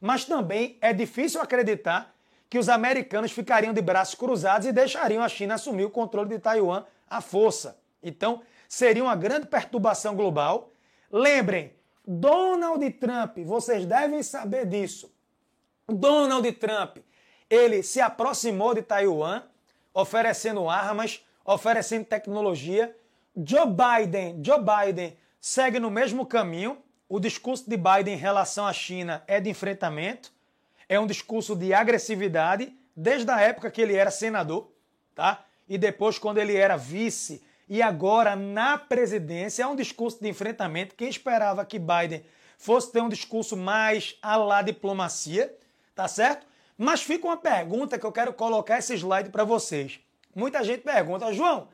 mas 0.00 0.24
também 0.24 0.78
é 0.80 0.94
difícil 0.94 1.42
acreditar 1.42 2.14
que 2.48 2.58
os 2.58 2.70
americanos 2.70 3.30
ficariam 3.30 3.74
de 3.74 3.82
braços 3.82 4.14
cruzados 4.14 4.66
e 4.66 4.72
deixariam 4.72 5.22
a 5.22 5.28
China 5.28 5.56
assumir 5.56 5.84
o 5.84 5.90
controle 5.90 6.30
de 6.30 6.38
Taiwan 6.38 6.86
à 7.06 7.20
força. 7.20 7.78
Então, 8.02 8.40
seria 8.66 9.02
uma 9.02 9.14
grande 9.14 9.46
perturbação 9.46 10.16
global. 10.16 10.72
Lembrem, 11.12 11.74
Donald 12.06 12.88
Trump, 12.92 13.38
vocês 13.44 13.84
devem 13.84 14.22
saber 14.22 14.64
disso. 14.66 15.13
Donald 15.88 16.50
Trump, 16.52 16.98
ele 17.48 17.82
se 17.82 18.00
aproximou 18.00 18.74
de 18.74 18.82
Taiwan, 18.82 19.42
oferecendo 19.92 20.68
armas, 20.68 21.24
oferecendo 21.44 22.06
tecnologia. 22.06 22.96
Joe 23.36 23.66
Biden, 23.66 24.40
Joe 24.42 24.58
Biden 24.58 25.16
segue 25.40 25.78
no 25.78 25.90
mesmo 25.90 26.24
caminho. 26.24 26.78
O 27.06 27.20
discurso 27.20 27.68
de 27.68 27.76
Biden 27.76 28.14
em 28.14 28.18
relação 28.18 28.66
à 28.66 28.72
China 28.72 29.22
é 29.26 29.38
de 29.38 29.50
enfrentamento, 29.50 30.32
é 30.88 30.98
um 30.98 31.06
discurso 31.06 31.54
de 31.54 31.74
agressividade 31.74 32.74
desde 32.96 33.30
a 33.30 33.40
época 33.40 33.70
que 33.70 33.80
ele 33.80 33.94
era 33.94 34.10
senador, 34.10 34.72
tá? 35.14 35.44
E 35.68 35.76
depois 35.76 36.18
quando 36.18 36.38
ele 36.38 36.56
era 36.56 36.76
vice 36.76 37.42
e 37.68 37.82
agora 37.82 38.34
na 38.34 38.78
presidência 38.78 39.62
é 39.62 39.66
um 39.66 39.76
discurso 39.76 40.20
de 40.20 40.28
enfrentamento. 40.28 40.94
Quem 40.94 41.08
esperava 41.08 41.64
que 41.64 41.78
Biden 41.78 42.24
fosse 42.56 42.90
ter 42.90 43.02
um 43.02 43.08
discurso 43.08 43.56
mais 43.56 44.16
à 44.22 44.36
la 44.36 44.62
diplomacia, 44.62 45.54
tá 45.94 46.08
certo? 46.08 46.46
Mas 46.76 47.02
fica 47.02 47.26
uma 47.26 47.36
pergunta 47.36 47.98
que 47.98 48.04
eu 48.04 48.12
quero 48.12 48.32
colocar 48.32 48.78
esse 48.78 48.94
slide 48.94 49.30
para 49.30 49.44
vocês. 49.44 50.00
Muita 50.34 50.64
gente 50.64 50.80
pergunta, 50.80 51.32
João, 51.32 51.68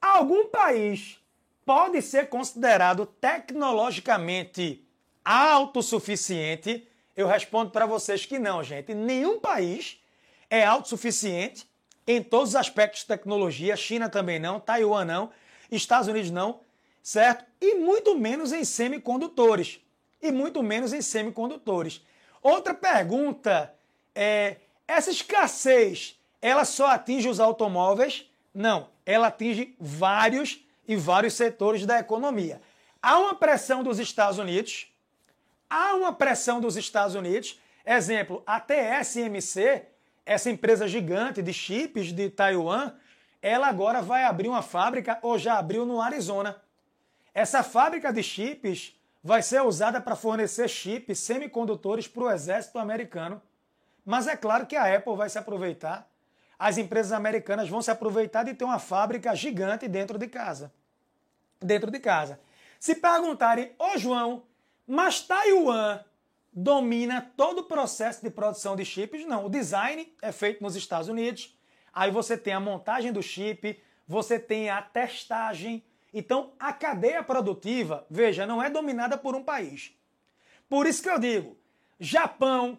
algum 0.00 0.48
país 0.48 1.18
pode 1.64 2.00
ser 2.00 2.28
considerado 2.28 3.04
tecnologicamente 3.04 4.86
autossuficiente? 5.24 6.88
Eu 7.14 7.26
respondo 7.26 7.70
para 7.70 7.84
vocês 7.84 8.24
que 8.24 8.38
não, 8.38 8.62
gente. 8.64 8.94
Nenhum 8.94 9.38
país 9.38 10.00
é 10.48 10.64
autossuficiente 10.64 11.68
em 12.06 12.22
todos 12.22 12.50
os 12.50 12.56
aspectos 12.56 13.02
de 13.02 13.06
tecnologia. 13.06 13.76
China 13.76 14.08
também 14.08 14.38
não, 14.38 14.58
Taiwan 14.58 15.04
não, 15.04 15.30
Estados 15.70 16.08
Unidos 16.08 16.30
não, 16.30 16.60
certo? 17.02 17.44
E 17.60 17.74
muito 17.74 18.16
menos 18.16 18.52
em 18.52 18.64
semicondutores. 18.64 19.80
E 20.22 20.32
muito 20.32 20.62
menos 20.62 20.92
em 20.92 21.00
semicondutores. 21.02 22.02
Outra 22.42 22.74
pergunta 22.74 23.74
é: 24.14 24.56
essa 24.86 25.10
escassez 25.10 26.18
ela 26.40 26.64
só 26.64 26.86
atinge 26.88 27.28
os 27.28 27.38
automóveis? 27.38 28.30
Não, 28.54 28.88
ela 29.04 29.28
atinge 29.28 29.74
vários 29.78 30.64
e 30.88 30.96
vários 30.96 31.34
setores 31.34 31.84
da 31.84 31.98
economia. 31.98 32.60
Há 33.02 33.18
uma 33.18 33.34
pressão 33.34 33.82
dos 33.82 33.98
Estados 33.98 34.38
Unidos, 34.38 34.92
há 35.68 35.94
uma 35.94 36.12
pressão 36.12 36.60
dos 36.60 36.76
Estados 36.76 37.14
Unidos. 37.14 37.60
Exemplo, 37.84 38.42
a 38.46 38.60
TSMC, 38.60 39.86
essa 40.24 40.50
empresa 40.50 40.88
gigante 40.88 41.42
de 41.42 41.52
chips 41.52 42.12
de 42.12 42.28
Taiwan, 42.28 42.92
ela 43.42 43.68
agora 43.68 44.02
vai 44.02 44.24
abrir 44.24 44.48
uma 44.48 44.62
fábrica 44.62 45.18
ou 45.22 45.38
já 45.38 45.58
abriu 45.58 45.86
no 45.86 46.00
Arizona. 46.00 46.60
Essa 47.32 47.62
fábrica 47.62 48.12
de 48.12 48.22
chips 48.22 48.94
vai 49.22 49.42
ser 49.42 49.62
usada 49.62 50.00
para 50.00 50.16
fornecer 50.16 50.68
chips 50.68 51.18
semicondutores 51.18 52.08
para 52.08 52.22
o 52.22 52.30
exército 52.30 52.78
americano. 52.78 53.40
Mas 54.04 54.26
é 54.26 54.36
claro 54.36 54.66
que 54.66 54.76
a 54.76 54.94
Apple 54.94 55.16
vai 55.16 55.28
se 55.28 55.38
aproveitar, 55.38 56.10
as 56.58 56.78
empresas 56.78 57.12
americanas 57.12 57.68
vão 57.68 57.80
se 57.80 57.90
aproveitar 57.90 58.44
de 58.44 58.54
ter 58.54 58.64
uma 58.64 58.78
fábrica 58.78 59.34
gigante 59.34 59.88
dentro 59.88 60.18
de 60.18 60.26
casa. 60.26 60.72
Dentro 61.58 61.90
de 61.90 61.98
casa. 61.98 62.40
Se 62.78 62.94
perguntarem, 62.94 63.72
ô 63.78 63.98
João, 63.98 64.44
mas 64.86 65.20
Taiwan 65.20 66.00
domina 66.52 67.30
todo 67.36 67.60
o 67.60 67.64
processo 67.64 68.22
de 68.22 68.30
produção 68.30 68.74
de 68.74 68.84
chips? 68.84 69.26
Não, 69.26 69.46
o 69.46 69.50
design 69.50 70.12
é 70.20 70.32
feito 70.32 70.62
nos 70.62 70.74
Estados 70.74 71.08
Unidos, 71.08 71.56
aí 71.92 72.10
você 72.10 72.36
tem 72.36 72.52
a 72.52 72.60
montagem 72.60 73.12
do 73.12 73.22
chip, 73.22 73.80
você 74.06 74.38
tem 74.38 74.70
a 74.70 74.82
testagem. 74.82 75.84
Então, 76.12 76.52
a 76.58 76.72
cadeia 76.72 77.22
produtiva, 77.22 78.06
veja, 78.10 78.46
não 78.46 78.62
é 78.62 78.68
dominada 78.68 79.16
por 79.16 79.34
um 79.34 79.42
país. 79.42 79.94
Por 80.68 80.86
isso 80.86 81.02
que 81.02 81.08
eu 81.08 81.18
digo, 81.18 81.56
Japão, 81.98 82.78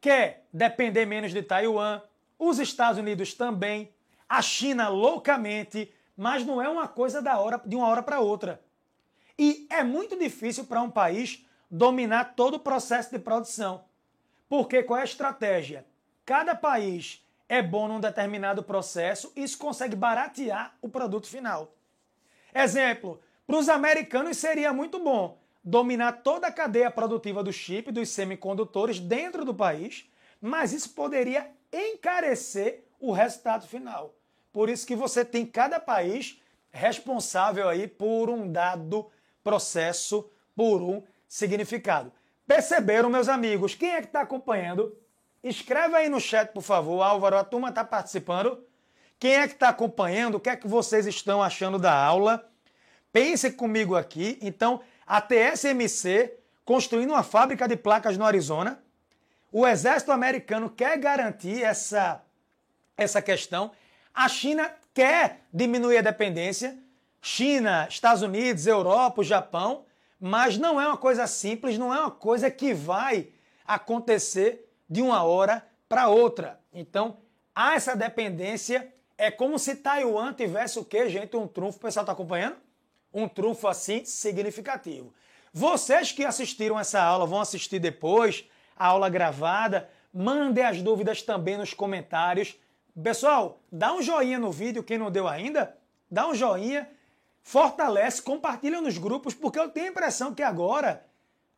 quer 0.00 0.46
depender 0.52 1.06
menos 1.06 1.32
de 1.32 1.42
Taiwan, 1.42 2.00
os 2.38 2.58
Estados 2.58 2.98
Unidos 2.98 3.34
também, 3.34 3.92
a 4.28 4.40
China 4.42 4.88
loucamente, 4.88 5.92
mas 6.16 6.44
não 6.44 6.62
é 6.62 6.68
uma 6.68 6.86
coisa 6.86 7.20
da 7.20 7.38
hora, 7.38 7.60
de 7.64 7.74
uma 7.74 7.88
hora 7.88 8.02
para 8.02 8.20
outra. 8.20 8.62
E 9.38 9.66
é 9.70 9.82
muito 9.82 10.16
difícil 10.18 10.64
para 10.64 10.82
um 10.82 10.90
país 10.90 11.46
dominar 11.70 12.34
todo 12.34 12.54
o 12.54 12.60
processo 12.60 13.10
de 13.10 13.18
produção. 13.18 13.84
Porque 14.48 14.82
qual 14.82 14.98
é 14.98 15.02
a 15.02 15.04
estratégia? 15.04 15.86
Cada 16.24 16.54
país 16.54 17.24
é 17.48 17.62
bom 17.62 17.88
num 17.88 18.00
determinado 18.00 18.62
processo 18.62 19.32
e 19.34 19.42
isso 19.42 19.58
consegue 19.58 19.96
baratear 19.96 20.76
o 20.82 20.88
produto 20.88 21.28
final. 21.28 21.72
Exemplo, 22.60 23.20
para 23.46 23.56
os 23.56 23.68
americanos 23.68 24.36
seria 24.36 24.72
muito 24.72 24.98
bom 24.98 25.38
dominar 25.62 26.12
toda 26.22 26.48
a 26.48 26.52
cadeia 26.52 26.90
produtiva 26.90 27.40
do 27.42 27.52
chip, 27.52 27.92
dos 27.92 28.08
semicondutores 28.08 28.98
dentro 28.98 29.44
do 29.44 29.54
país, 29.54 30.10
mas 30.40 30.72
isso 30.72 30.90
poderia 30.90 31.48
encarecer 31.72 32.84
o 32.98 33.12
resultado 33.12 33.66
final. 33.66 34.12
Por 34.52 34.68
isso 34.68 34.84
que 34.84 34.96
você 34.96 35.24
tem 35.24 35.46
cada 35.46 35.78
país 35.78 36.42
responsável 36.70 37.68
aí 37.68 37.86
por 37.86 38.28
um 38.28 38.50
dado 38.50 39.08
processo, 39.44 40.28
por 40.56 40.82
um 40.82 41.02
significado. 41.28 42.12
Perceberam, 42.44 43.08
meus 43.08 43.28
amigos? 43.28 43.74
Quem 43.74 43.90
é 43.90 44.00
que 44.00 44.08
está 44.08 44.22
acompanhando? 44.22 44.96
Escreve 45.44 45.94
aí 45.94 46.08
no 46.08 46.20
chat, 46.20 46.52
por 46.52 46.62
favor. 46.62 47.02
Álvaro, 47.02 47.36
a 47.36 47.44
turma 47.44 47.68
está 47.68 47.84
participando. 47.84 48.66
Quem 49.18 49.34
é 49.34 49.48
que 49.48 49.54
está 49.54 49.68
acompanhando? 49.68 50.36
O 50.36 50.40
que 50.40 50.50
é 50.50 50.56
que 50.56 50.68
vocês 50.68 51.06
estão 51.06 51.42
achando 51.42 51.78
da 51.78 51.92
aula? 51.92 52.48
Pense 53.12 53.50
comigo 53.50 53.96
aqui. 53.96 54.38
Então, 54.40 54.80
a 55.06 55.20
TSMC 55.20 56.38
construindo 56.68 57.10
uma 57.10 57.22
fábrica 57.22 57.66
de 57.66 57.76
placas 57.76 58.18
no 58.18 58.26
Arizona. 58.26 58.78
O 59.50 59.66
exército 59.66 60.12
americano 60.12 60.68
quer 60.68 60.98
garantir 60.98 61.62
essa, 61.62 62.22
essa 62.94 63.22
questão. 63.22 63.72
A 64.14 64.28
China 64.28 64.70
quer 64.92 65.46
diminuir 65.50 65.96
a 65.96 66.02
dependência. 66.02 66.76
China, 67.22 67.86
Estados 67.88 68.20
Unidos, 68.20 68.66
Europa, 68.66 69.24
Japão. 69.24 69.86
Mas 70.20 70.58
não 70.58 70.78
é 70.78 70.86
uma 70.86 70.98
coisa 70.98 71.26
simples, 71.26 71.78
não 71.78 71.94
é 71.94 71.98
uma 71.98 72.10
coisa 72.10 72.50
que 72.50 72.74
vai 72.74 73.28
acontecer 73.66 74.70
de 74.90 75.00
uma 75.00 75.22
hora 75.22 75.66
para 75.88 76.08
outra. 76.08 76.60
Então, 76.70 77.16
há 77.54 77.76
essa 77.76 77.96
dependência. 77.96 78.92
É 79.18 79.30
como 79.30 79.58
se 79.58 79.74
Taiwan 79.74 80.32
tivesse 80.32 80.78
o 80.78 80.84
quê, 80.84 81.08
gente? 81.08 81.36
Um 81.36 81.46
trunfo. 81.46 81.78
O 81.78 81.80
pessoal 81.82 82.04
está 82.04 82.12
acompanhando? 82.12 82.56
um 83.12 83.28
trunfo 83.28 83.66
assim 83.68 84.04
significativo. 84.04 85.12
Vocês 85.52 86.12
que 86.12 86.24
assistiram 86.24 86.78
essa 86.78 87.00
aula 87.00 87.26
vão 87.26 87.40
assistir 87.40 87.78
depois 87.78 88.44
a 88.76 88.86
aula 88.86 89.08
gravada, 89.08 89.88
mandem 90.12 90.64
as 90.64 90.80
dúvidas 90.82 91.22
também 91.22 91.56
nos 91.56 91.74
comentários. 91.74 92.56
Pessoal, 93.02 93.60
dá 93.70 93.92
um 93.92 94.02
joinha 94.02 94.38
no 94.38 94.52
vídeo, 94.52 94.84
quem 94.84 94.98
não 94.98 95.10
deu 95.10 95.26
ainda, 95.26 95.76
dá 96.10 96.28
um 96.28 96.34
joinha 96.34 96.88
fortalece, 97.42 98.20
compartilha 98.20 98.80
nos 98.80 98.98
grupos, 98.98 99.34
porque 99.34 99.58
eu 99.58 99.70
tenho 99.70 99.86
a 99.86 99.90
impressão 99.90 100.34
que 100.34 100.42
agora 100.42 101.04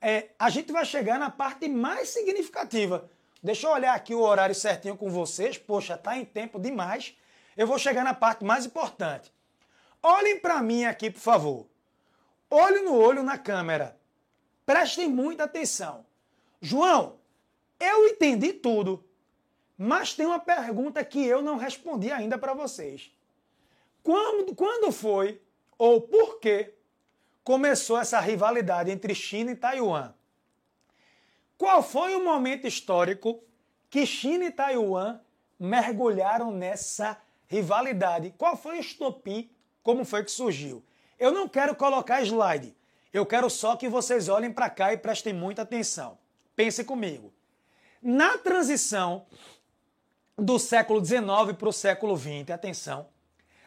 é, 0.00 0.28
a 0.38 0.48
gente 0.48 0.70
vai 0.72 0.84
chegar 0.84 1.18
na 1.18 1.28
parte 1.28 1.68
mais 1.68 2.10
significativa. 2.10 3.10
Deixa 3.42 3.66
eu 3.66 3.72
olhar 3.72 3.94
aqui 3.94 4.14
o 4.14 4.20
horário 4.20 4.54
certinho 4.54 4.96
com 4.96 5.10
vocês. 5.10 5.58
Poxa, 5.58 5.96
tá 5.96 6.16
em 6.16 6.24
tempo 6.24 6.60
demais. 6.60 7.16
Eu 7.56 7.66
vou 7.66 7.78
chegar 7.78 8.04
na 8.04 8.14
parte 8.14 8.44
mais 8.44 8.66
importante. 8.66 9.32
Olhem 10.02 10.40
para 10.40 10.62
mim 10.62 10.84
aqui, 10.84 11.10
por 11.10 11.20
favor. 11.20 11.66
Olho 12.48 12.84
no 12.84 12.94
olho 12.94 13.22
na 13.22 13.38
câmera. 13.38 13.98
Prestem 14.64 15.08
muita 15.08 15.44
atenção. 15.44 16.04
João, 16.60 17.18
eu 17.78 18.06
entendi 18.06 18.52
tudo, 18.52 19.04
mas 19.76 20.14
tem 20.14 20.26
uma 20.26 20.38
pergunta 20.38 21.04
que 21.04 21.24
eu 21.24 21.40
não 21.42 21.56
respondi 21.56 22.10
ainda 22.10 22.38
para 22.38 22.54
vocês. 22.54 23.10
Quando, 24.02 24.54
quando 24.54 24.92
foi 24.92 25.40
ou 25.78 26.00
por 26.00 26.38
que 26.38 26.74
começou 27.42 27.98
essa 27.98 28.20
rivalidade 28.20 28.90
entre 28.90 29.14
China 29.14 29.52
e 29.52 29.56
Taiwan? 29.56 30.12
Qual 31.56 31.82
foi 31.82 32.14
o 32.14 32.24
momento 32.24 32.66
histórico 32.66 33.42
que 33.88 34.06
China 34.06 34.44
e 34.46 34.50
Taiwan 34.50 35.20
mergulharam 35.58 36.50
nessa 36.50 37.12
rivalidade? 37.12 37.29
Qual 38.38 38.56
foi 38.56 38.78
o 38.78 38.80
estopim? 38.80 39.50
Como 39.82 40.04
foi 40.04 40.24
que 40.24 40.30
surgiu? 40.30 40.84
Eu 41.18 41.32
não 41.32 41.48
quero 41.48 41.74
colocar 41.74 42.22
slide. 42.22 42.76
Eu 43.12 43.26
quero 43.26 43.50
só 43.50 43.74
que 43.76 43.88
vocês 43.88 44.28
olhem 44.28 44.52
para 44.52 44.70
cá 44.70 44.92
e 44.92 44.96
prestem 44.96 45.32
muita 45.32 45.62
atenção. 45.62 46.16
Pense 46.54 46.84
comigo. 46.84 47.32
Na 48.00 48.38
transição 48.38 49.26
do 50.38 50.58
século 50.58 51.04
XIX 51.04 51.20
para 51.58 51.68
o 51.68 51.72
século 51.72 52.16
XX, 52.16 52.50
atenção, 52.50 53.08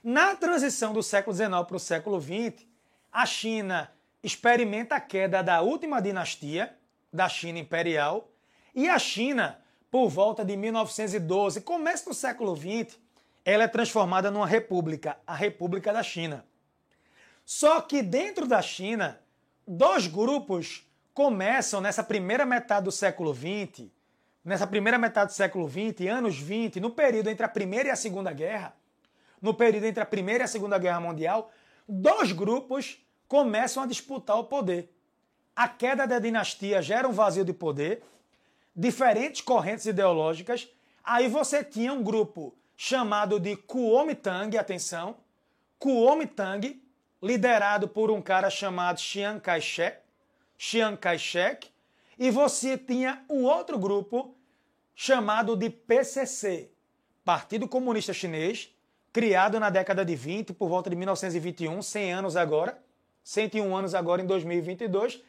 na 0.04 0.36
transição 0.36 0.94
do 0.94 1.04
século 1.04 1.36
XIX 1.36 1.50
para 1.68 1.76
o 1.76 1.80
século 1.80 2.20
XX, 2.20 2.66
a 3.12 3.26
China 3.26 3.92
experimenta 4.24 4.96
a 4.96 5.02
queda 5.02 5.44
da 5.44 5.62
última 5.62 6.02
dinastia, 6.02 6.76
da 7.12 7.30
China 7.30 7.60
imperial, 7.60 8.32
e 8.74 8.90
a 8.90 8.98
China, 8.98 9.60
por 9.92 10.10
volta 10.10 10.44
de 10.44 10.58
1912, 10.58 11.62
começo 11.62 12.06
do 12.06 12.14
século 12.14 12.56
XX, 12.56 12.98
ela 13.46 13.64
é 13.64 13.68
transformada 13.68 14.32
numa 14.32 14.48
república, 14.48 15.18
a 15.28 15.36
República 15.36 15.91
da 15.91 16.02
China. 16.02 16.46
Só 17.46 17.82
que 17.82 18.02
dentro 18.02 18.48
da 18.48 18.62
China, 18.62 19.20
dois 19.68 20.08
grupos 20.08 20.88
começam 21.14 21.82
nessa 21.82 22.04
primeira 22.04 22.46
metade 22.46 22.86
do 22.86 22.91
século 22.91 23.34
XX, 23.34 23.88
nessa 24.44 24.66
primeira 24.66 24.98
metade 24.98 25.32
do 25.32 25.36
século 25.36 25.70
XX, 25.70 26.08
anos 26.10 26.39
20, 26.39 26.80
no 26.80 26.89
período 26.89 27.30
entre 27.30 27.46
a 27.46 27.50
Primeira 27.50 27.89
e 27.89 27.91
a 27.91 27.96
Segunda 27.96 28.32
Guerra, 28.32 28.76
no 29.41 29.54
período 29.54 29.86
entre 29.86 30.02
a 30.02 30.06
Primeira 30.06 30.44
e 30.44 30.46
a 30.46 30.48
Segunda 30.48 30.78
Guerra 30.78 31.02
Mundial, 31.02 31.52
dois 31.88 32.32
grupos 32.32 33.06
começam 33.28 33.84
a 33.84 33.88
disputar 33.88 34.38
o 34.38 34.46
poder. 34.46 34.89
A 35.56 35.68
queda 35.68 36.08
da 36.08 36.18
dinastia 36.18 36.82
gera 36.82 37.08
um 37.08 37.12
vazio 37.12 37.44
de 37.46 37.54
poder, 37.54 38.02
diferentes 38.76 39.41
correntes 39.41 39.86
ideológicas. 39.86 40.68
Aí 41.04 41.28
você 41.28 41.64
tinha 41.64 41.94
um 41.94 42.02
grupo 42.02 42.56
chamado 42.76 43.39
de 43.39 43.55
Kuomintang, 43.55 44.57
atenção, 44.57 45.17
Kuomintang, 45.80 46.82
liderado 47.21 47.88
por 47.88 48.11
um 48.11 48.21
cara 48.21 48.49
chamado 48.49 48.99
Chiang 48.99 49.39
Kai-shek, 49.39 49.97
Chiang 50.57 50.97
Kai-shek, 50.97 51.69
e 52.17 52.30
você 52.30 52.78
tinha 52.78 53.24
um 53.30 53.43
outro 53.43 53.78
grupo 53.80 54.36
chamado 54.95 55.55
de 55.55 55.69
PCC, 55.69 56.69
Partido 57.24 57.67
Comunista 57.67 58.13
Chinês, 58.13 58.69
criado 59.11 59.59
na 59.59 59.69
década 59.69 60.03
de 60.03 60.15
20, 60.15 60.53
por 60.53 60.67
volta 60.67 60.89
de 60.89 60.95
1921, 60.95 61.82
100 61.82 62.13
anos 62.13 62.36
agora, 62.36 62.82
101 63.24 63.76
anos 63.76 63.95
agora 63.95 64.21
em 64.21 64.26
2022, 64.26 65.21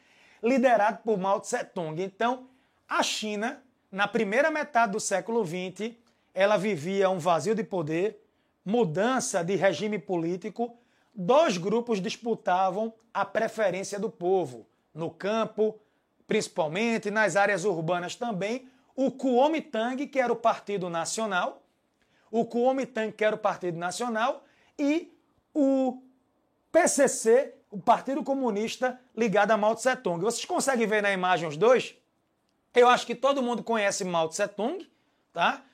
liderado 0.42 0.98
por 1.04 1.18
Mao 1.18 1.40
Tse-tung. 1.40 2.02
Então, 2.02 2.48
a 2.88 3.02
China, 3.02 3.62
na 3.90 4.08
primeira 4.08 4.50
metade 4.50 4.92
do 4.92 5.00
século 5.00 5.44
20, 5.44 5.98
ela 6.34 6.56
vivia 6.56 7.08
um 7.08 7.18
vazio 7.18 7.54
de 7.54 7.62
poder, 7.62 8.20
mudança 8.64 9.44
de 9.44 9.54
regime 9.54 9.98
político, 9.98 10.76
dois 11.14 11.56
grupos 11.56 12.00
disputavam 12.00 12.92
a 13.12 13.24
preferência 13.24 13.98
do 14.00 14.10
povo. 14.10 14.66
No 14.92 15.10
campo, 15.10 15.78
principalmente, 16.26 17.10
nas 17.10 17.36
áreas 17.36 17.64
urbanas 17.64 18.16
também, 18.16 18.68
o 18.96 19.10
Kuomintang, 19.10 20.06
que 20.06 20.18
era 20.18 20.32
o 20.32 20.36
Partido 20.36 20.90
Nacional, 20.90 21.62
o 22.30 22.44
Kuomintang, 22.44 23.12
que 23.12 23.24
era 23.24 23.36
o 23.36 23.38
Partido 23.38 23.78
Nacional, 23.78 24.44
e 24.78 25.16
o 25.52 26.02
PCC, 26.72 27.54
o 27.70 27.78
Partido 27.78 28.24
Comunista 28.24 29.00
ligado 29.16 29.52
a 29.52 29.56
Mao 29.56 29.76
Tse 29.76 29.94
Tung. 29.96 30.20
Vocês 30.20 30.44
conseguem 30.44 30.86
ver 30.86 31.02
na 31.02 31.12
imagem 31.12 31.48
os 31.48 31.56
dois? 31.56 31.94
Eu 32.74 32.88
acho 32.88 33.06
que 33.06 33.14
todo 33.14 33.42
mundo 33.42 33.62
conhece 33.62 34.04
Mao 34.04 34.28
Tse 34.28 34.48
Tung, 34.48 34.84
tá? 35.32 35.64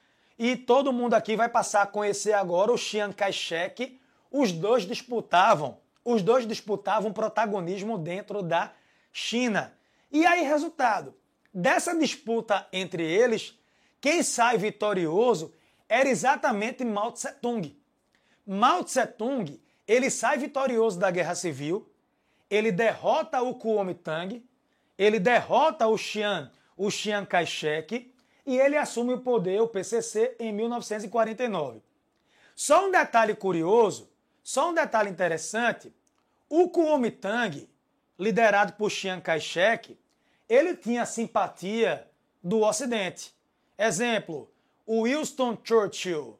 E 0.43 0.57
todo 0.57 0.91
mundo 0.91 1.12
aqui 1.12 1.36
vai 1.36 1.51
passar 1.51 1.82
a 1.82 1.86
conhecer 1.86 2.32
agora 2.32 2.72
o 2.72 2.78
Chiang 2.78 3.14
Kai-shek, 3.14 4.01
os 4.32 4.53
dois 4.53 4.86
disputavam, 4.86 5.76
os 6.03 6.22
dois 6.22 6.47
disputavam 6.47 7.12
protagonismo 7.12 7.99
dentro 7.99 8.41
da 8.41 8.72
China. 9.12 9.70
E 10.11 10.24
aí, 10.24 10.43
resultado, 10.43 11.14
dessa 11.53 11.95
disputa 11.95 12.66
entre 12.72 13.03
eles, 13.03 13.55
quem 14.01 14.22
sai 14.22 14.57
vitorioso 14.57 15.53
era 15.86 16.09
exatamente 16.09 16.86
Mao 16.86 17.12
Tse 17.12 17.32
Tung. 17.34 17.76
Mao 18.47 18.82
Tse 18.82 19.07
Tung, 19.09 19.61
ele 19.86 20.09
sai 20.09 20.38
vitorioso 20.38 20.99
da 20.99 21.11
Guerra 21.11 21.34
Civil, 21.34 21.86
ele 22.49 22.72
derrota 22.72 23.43
o 23.43 23.57
Kuomintang, 23.57 24.43
ele 24.97 25.20
derrota 25.20 25.86
o 25.86 25.99
Chiang, 25.99 26.51
o 26.78 26.91
Chiang 26.91 27.26
Kai-shek 27.26 28.09
e 28.53 28.59
ele 28.59 28.76
assume 28.76 29.14
o 29.14 29.20
poder, 29.20 29.61
o 29.61 29.68
PCC, 29.68 30.36
em 30.38 30.53
1949. 30.53 31.82
Só 32.55 32.86
um 32.86 32.90
detalhe 32.90 33.34
curioso 33.34 34.11
só 34.42 34.70
um 34.70 34.74
detalhe 34.74 35.11
interessante: 35.11 35.94
o 36.48 36.68
Kuomintang, 36.68 37.68
liderado 38.18 38.72
por 38.72 38.90
Chiang 38.90 39.22
Kai-shek, 39.22 39.96
ele 40.48 40.74
tinha 40.76 41.07
simpatia 41.07 42.07
do 42.42 42.62
Ocidente. 42.62 43.32
Exemplo, 43.78 44.51
Winston 44.86 45.57
Churchill, 45.62 46.38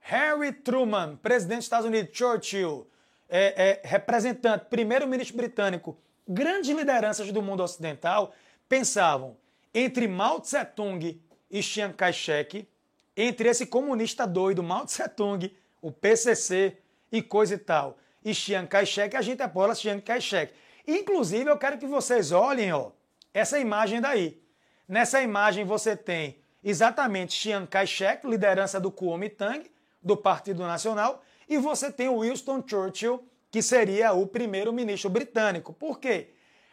Harry 0.00 0.52
Truman, 0.52 1.16
presidente 1.16 1.58
dos 1.58 1.66
Estados 1.66 1.86
Unidos, 1.86 2.10
Churchill, 2.16 2.86
é, 3.28 3.80
é, 3.84 3.88
representante, 3.88 4.66
primeiro-ministro 4.68 5.36
britânico, 5.36 5.96
grandes 6.26 6.74
lideranças 6.76 7.30
do 7.30 7.40
mundo 7.40 7.62
ocidental 7.62 8.34
pensavam 8.68 9.36
entre 9.74 10.08
Mao 10.08 10.40
Tse-tung 10.40 11.20
e 11.50 11.62
Chiang 11.62 11.94
Kai-shek, 11.94 12.68
entre 13.16 13.48
esse 13.48 13.66
comunista 13.66 14.26
doido 14.26 14.62
Mao 14.62 14.84
Tse-tung, 14.84 15.54
o 15.80 15.90
PCC, 15.90 16.76
e 17.12 17.22
coisa 17.22 17.54
e 17.54 17.58
tal. 17.58 17.98
E 18.24 18.34
Chiang 18.34 18.68
Kai-shek, 18.68 19.16
a 19.16 19.22
gente 19.22 19.42
apoia 19.42 19.74
Chiang 19.74 20.00
Kai-shek. 20.00 20.52
Inclusive, 20.86 21.50
eu 21.50 21.58
quero 21.58 21.78
que 21.78 21.86
vocês 21.86 22.32
olhem 22.32 22.72
ó, 22.72 22.90
essa 23.32 23.58
imagem 23.58 24.00
daí. 24.00 24.40
Nessa 24.88 25.22
imagem 25.22 25.64
você 25.64 25.96
tem 25.96 26.38
exatamente 26.62 27.32
Chiang 27.32 27.66
Kai-shek, 27.66 28.26
liderança 28.26 28.80
do 28.80 28.90
Kuomintang, 28.90 29.70
do 30.02 30.16
Partido 30.16 30.62
Nacional, 30.62 31.22
e 31.48 31.58
você 31.58 31.90
tem 31.90 32.08
o 32.08 32.20
Winston 32.20 32.62
Churchill, 32.66 33.22
que 33.50 33.62
seria 33.62 34.12
o 34.12 34.26
primeiro-ministro 34.26 35.10
britânico. 35.10 35.72
Por 35.72 35.98
quê? 35.98 36.30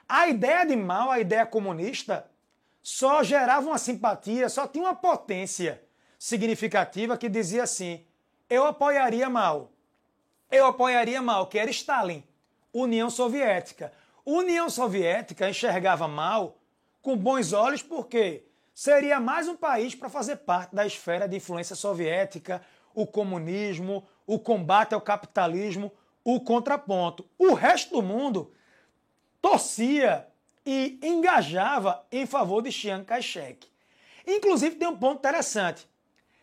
A 0.08 0.28
ideia 0.28 0.66
de 0.66 0.76
Mao, 0.76 1.10
a 1.10 1.20
ideia 1.20 1.46
comunista, 1.46 2.30
só 2.90 3.22
gerava 3.22 3.68
uma 3.68 3.78
simpatia, 3.78 4.48
só 4.48 4.66
tinha 4.66 4.86
uma 4.86 4.96
potência 4.96 5.84
significativa 6.18 7.18
que 7.18 7.28
dizia 7.28 7.64
assim: 7.64 8.06
eu 8.50 8.66
apoiaria 8.66 9.30
Mao, 9.30 9.74
eu 10.50 10.66
apoiaria 10.66 11.22
mal, 11.22 11.48
que 11.48 11.60
era 11.60 11.70
Stalin, 11.70 12.24
União 12.72 13.10
Soviética. 13.10 13.92
União 14.26 14.70
Soviética 14.70 15.50
enxergava 15.50 16.08
mal 16.08 16.60
com 17.02 17.18
bons 17.18 17.52
olhos 17.52 17.84
porque 17.84 18.46
seria 18.74 19.20
mais 19.20 19.50
um 19.50 19.58
país 19.58 19.94
para 19.94 20.08
fazer 20.08 20.38
parte 20.38 20.74
da 20.74 20.88
esfera 20.88 21.28
de 21.28 21.36
influência 21.36 21.76
soviética, 21.76 22.62
o 22.96 23.06
comunismo, 23.06 24.08
o 24.26 24.40
combate 24.40 24.94
ao 24.96 25.02
capitalismo, 25.02 25.92
o 26.24 26.40
contraponto. 26.40 27.28
O 27.38 27.54
resto 27.54 27.98
do 27.98 28.02
mundo 28.02 28.54
torcia 29.42 30.26
e 30.70 31.00
engajava 31.02 32.06
em 32.12 32.26
favor 32.26 32.62
de 32.62 32.74
Chiang 32.74 33.06
Kai-shek. 33.06 33.72
Inclusive 34.28 34.76
tem 34.76 34.86
um 34.86 34.98
ponto 34.98 35.20
interessante. 35.20 35.88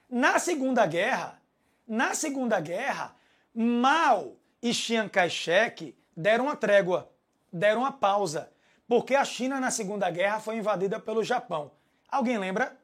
Na 0.08 0.38
Segunda 0.38 0.86
Guerra, 0.86 1.38
na 1.86 2.14
Segunda 2.14 2.58
Guerra, 2.58 3.14
Mao 3.54 4.38
e 4.62 4.72
Chiang 4.72 5.10
Kai-shek 5.10 5.94
deram 6.16 6.46
uma 6.46 6.56
trégua, 6.56 7.12
deram 7.52 7.82
uma 7.82 7.92
pausa, 7.92 8.50
porque 8.88 9.14
a 9.14 9.26
China 9.26 9.60
na 9.60 9.70
Segunda 9.70 10.10
Guerra 10.10 10.40
foi 10.40 10.56
invadida 10.56 10.98
pelo 10.98 11.22
Japão. 11.22 11.72
Alguém 12.08 12.38
lembra? 12.38 12.74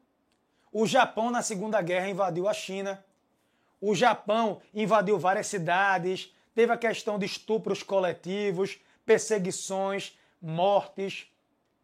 O 0.71 0.85
Japão 0.85 1.31
na 1.31 1.41
Segunda 1.41 1.81
Guerra 1.81 2.07
invadiu 2.07 2.47
a 2.47 2.53
China. 2.53 3.03
O 3.81 3.95
Japão 3.95 4.61
invadiu 4.75 5.17
várias 5.17 5.47
cidades, 5.47 6.31
teve 6.53 6.71
a 6.71 6.77
questão 6.77 7.17
de 7.17 7.25
estupros 7.25 7.81
coletivos, 7.81 8.79
perseguições, 9.03 10.15
mortes, 10.41 11.31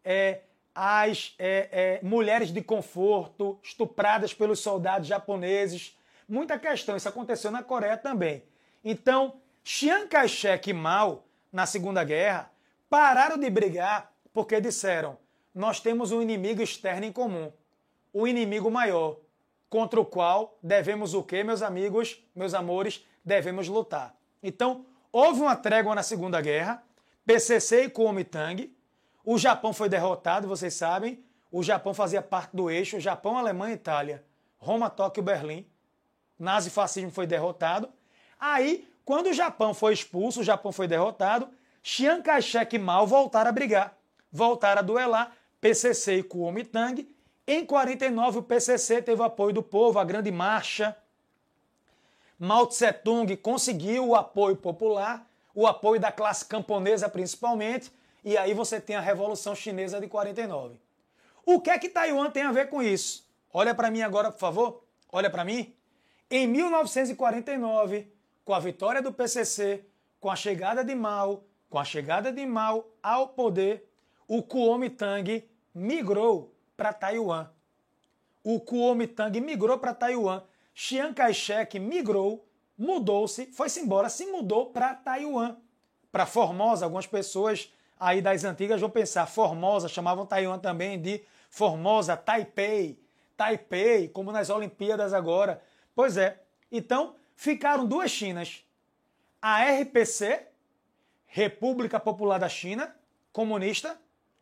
é, 0.03 0.41
as 0.73 1.35
é, 1.39 1.69
é, 1.71 1.99
mulheres 2.05 2.51
de 2.51 2.61
conforto 2.61 3.59
estupradas 3.63 4.33
pelos 4.33 4.59
soldados 4.59 5.07
japoneses. 5.07 5.97
Muita 6.27 6.57
questão. 6.59 6.95
Isso 6.95 7.09
aconteceu 7.09 7.51
na 7.51 7.63
Coreia 7.63 7.97
também. 7.97 8.43
Então, 8.83 9.39
Chiang 9.63 10.07
Kai-shek 10.07 10.69
e 10.69 10.73
Mao, 10.73 11.25
na 11.51 11.65
Segunda 11.65 12.03
Guerra, 12.03 12.51
pararam 12.89 13.37
de 13.37 13.49
brigar 13.49 14.13
porque 14.33 14.61
disseram: 14.61 15.17
nós 15.53 15.79
temos 15.79 16.11
um 16.11 16.21
inimigo 16.21 16.61
externo 16.61 17.05
em 17.05 17.11
comum, 17.11 17.51
o 18.13 18.27
inimigo 18.27 18.69
maior, 18.69 19.17
contra 19.69 19.99
o 19.99 20.05
qual 20.05 20.57
devemos 20.61 21.13
o 21.13 21.23
quê, 21.23 21.43
meus 21.43 21.61
amigos, 21.61 22.23
meus 22.35 22.53
amores? 22.53 23.05
Devemos 23.25 23.67
lutar. 23.67 24.15
Então, 24.41 24.85
houve 25.11 25.41
uma 25.41 25.55
trégua 25.55 25.95
na 25.95 26.03
Segunda 26.03 26.39
Guerra, 26.39 26.83
PCC 27.27 27.83
e 27.83 27.89
Kuomintang. 27.89 28.73
O 29.25 29.37
Japão 29.37 29.73
foi 29.73 29.89
derrotado, 29.89 30.47
vocês 30.47 30.73
sabem. 30.73 31.21
O 31.51 31.61
Japão 31.61 31.93
fazia 31.93 32.21
parte 32.21 32.55
do 32.55 32.69
eixo 32.69 33.01
Japão, 33.01 33.37
Alemanha 33.37 33.73
Itália. 33.73 34.23
Roma, 34.57 34.89
Tóquio, 34.89 35.21
Berlim. 35.21 35.67
Nazifascismo 36.39 37.11
foi 37.11 37.27
derrotado. 37.27 37.89
Aí, 38.39 38.87
quando 39.03 39.27
o 39.27 39.33
Japão 39.33 39.73
foi 39.73 39.91
expulso, 39.91 40.39
o 40.39 40.43
Japão 40.43 40.71
foi 40.71 40.87
derrotado, 40.87 41.49
Chiang 41.83 42.21
Kai-shek 42.21 42.77
e 42.77 42.79
Mao 42.79 43.05
voltaram 43.05 43.49
a 43.49 43.51
brigar. 43.51 43.97
Voltaram 44.31 44.79
a 44.79 44.81
duelar 44.81 45.35
PCC 45.59 46.19
e 46.19 46.23
Kuomintang. 46.23 47.13
Em 47.45 47.65
49, 47.65 48.39
o 48.39 48.43
PCC 48.43 49.01
teve 49.01 49.21
o 49.21 49.25
apoio 49.25 49.53
do 49.53 49.61
povo, 49.61 49.99
a 49.99 50.05
Grande 50.05 50.31
Marcha. 50.31 50.95
Mao 52.39 52.65
Tse-tung 52.67 53.35
conseguiu 53.35 54.07
o 54.07 54.15
apoio 54.15 54.55
popular, 54.55 55.27
o 55.57 55.65
apoio 55.65 55.99
da 55.99 56.11
classe 56.11 56.45
camponesa 56.45 57.09
principalmente, 57.09 57.91
e 58.23 58.37
aí 58.37 58.53
você 58.53 58.79
tem 58.79 58.95
a 58.95 59.01
Revolução 59.01 59.55
Chinesa 59.55 59.99
de 59.99 60.07
49. 60.07 60.79
O 61.43 61.59
que 61.59 61.71
é 61.71 61.79
que 61.79 61.89
Taiwan 61.89 62.29
tem 62.29 62.43
a 62.43 62.51
ver 62.51 62.69
com 62.69 62.79
isso? 62.79 63.27
Olha 63.51 63.73
para 63.73 63.89
mim 63.89 64.03
agora, 64.03 64.31
por 64.31 64.37
favor. 64.37 64.83
Olha 65.11 65.31
para 65.31 65.43
mim. 65.43 65.73
Em 66.29 66.45
1949, 66.45 68.07
com 68.45 68.53
a 68.53 68.59
vitória 68.59 69.01
do 69.01 69.11
PCC, 69.11 69.83
com 70.19 70.29
a 70.29 70.35
chegada 70.35 70.83
de 70.83 70.93
Mao, 70.93 71.43
com 71.71 71.79
a 71.79 71.83
chegada 71.83 72.31
de 72.31 72.45
Mao 72.45 72.87
ao 73.01 73.29
poder, 73.29 73.89
o 74.27 74.43
Kuomintang 74.43 75.43
migrou 75.73 76.53
para 76.75 76.93
Taiwan. 76.93 77.49
O 78.43 78.59
Kuomintang 78.59 79.41
migrou 79.41 79.79
para 79.79 79.95
Taiwan. 79.95 80.43
Chiang 80.75 81.15
Kai-shek 81.15 81.79
migrou, 81.79 82.46
mudou-se, 82.77 83.47
foi-se 83.47 83.79
embora, 83.79 84.09
se 84.09 84.25
mudou 84.27 84.67
para 84.67 84.93
Taiwan. 84.93 85.55
Para 86.11 86.25
Formosa, 86.25 86.85
algumas 86.85 87.07
pessoas 87.07 87.71
aí 87.99 88.21
das 88.21 88.43
antigas 88.43 88.79
vão 88.79 88.89
pensar, 88.89 89.25
Formosa, 89.25 89.89
chamavam 89.89 90.25
Taiwan 90.25 90.59
também 90.59 91.01
de 91.01 91.23
Formosa, 91.49 92.15
Taipei, 92.15 92.99
Taipei, 93.35 94.07
como 94.09 94.31
nas 94.31 94.49
Olimpíadas 94.49 95.13
agora. 95.13 95.61
Pois 95.95 96.17
é. 96.17 96.39
Então, 96.71 97.15
ficaram 97.35 97.85
duas 97.85 98.11
Chinas. 98.11 98.63
A 99.41 99.63
RPC, 99.63 100.47
República 101.25 101.99
Popular 101.99 102.39
da 102.39 102.49
China, 102.49 102.95
comunista, 103.31 103.99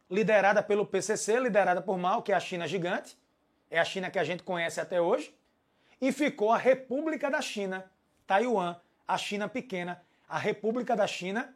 liderada 0.10 0.62
pelo 0.64 0.86
PCC, 0.86 1.40
liderada 1.40 1.82
por 1.82 1.98
Mao, 1.98 2.22
que 2.22 2.32
é 2.32 2.36
a 2.36 2.40
China 2.40 2.68
gigante, 2.68 3.18
é 3.70 3.80
a 3.80 3.86
China 3.86 4.10
que 4.10 4.20
a 4.20 4.24
gente 4.24 4.44
conhece 4.44 4.80
até 4.80 5.02
hoje, 5.02 5.36
e 6.00 6.12
ficou 6.12 6.52
a 6.52 6.58
República 6.58 7.30
da 7.30 7.42
China, 7.42 7.90
Taiwan, 8.28 8.76
a 9.08 9.18
China 9.18 9.48
pequena, 9.48 10.02
a 10.28 10.38
República 10.38 10.96
da 10.96 11.08
China, 11.08 11.56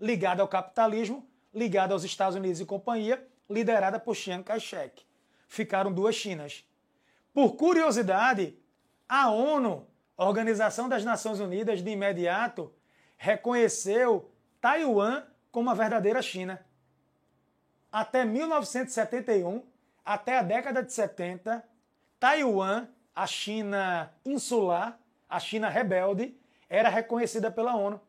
ligada 0.00 0.42
ao 0.42 0.48
capitalismo, 0.48 1.26
ligada 1.52 1.92
aos 1.92 2.04
Estados 2.04 2.36
Unidos 2.36 2.60
e 2.60 2.64
companhia, 2.64 3.26
liderada 3.48 3.98
por 3.98 4.14
Chiang 4.14 4.44
Kai-shek. 4.44 5.02
Ficaram 5.46 5.92
duas 5.92 6.14
Chinas. 6.14 6.64
Por 7.32 7.56
curiosidade, 7.56 8.58
a 9.08 9.30
ONU, 9.30 9.86
Organização 10.16 10.88
das 10.88 11.04
Nações 11.04 11.40
Unidas, 11.40 11.82
de 11.82 11.90
imediato 11.90 12.72
reconheceu 13.16 14.30
Taiwan 14.60 15.22
como 15.50 15.70
a 15.70 15.74
verdadeira 15.74 16.20
China. 16.20 16.64
Até 17.90 18.24
1971, 18.24 19.62
até 20.04 20.38
a 20.38 20.42
década 20.42 20.82
de 20.82 20.92
70, 20.92 21.64
Taiwan, 22.18 22.88
a 23.14 23.26
China 23.26 24.12
insular, 24.24 24.98
a 25.28 25.38
China 25.38 25.68
rebelde, 25.68 26.36
era 26.68 26.88
reconhecida 26.88 27.50
pela 27.50 27.74
ONU. 27.74 28.00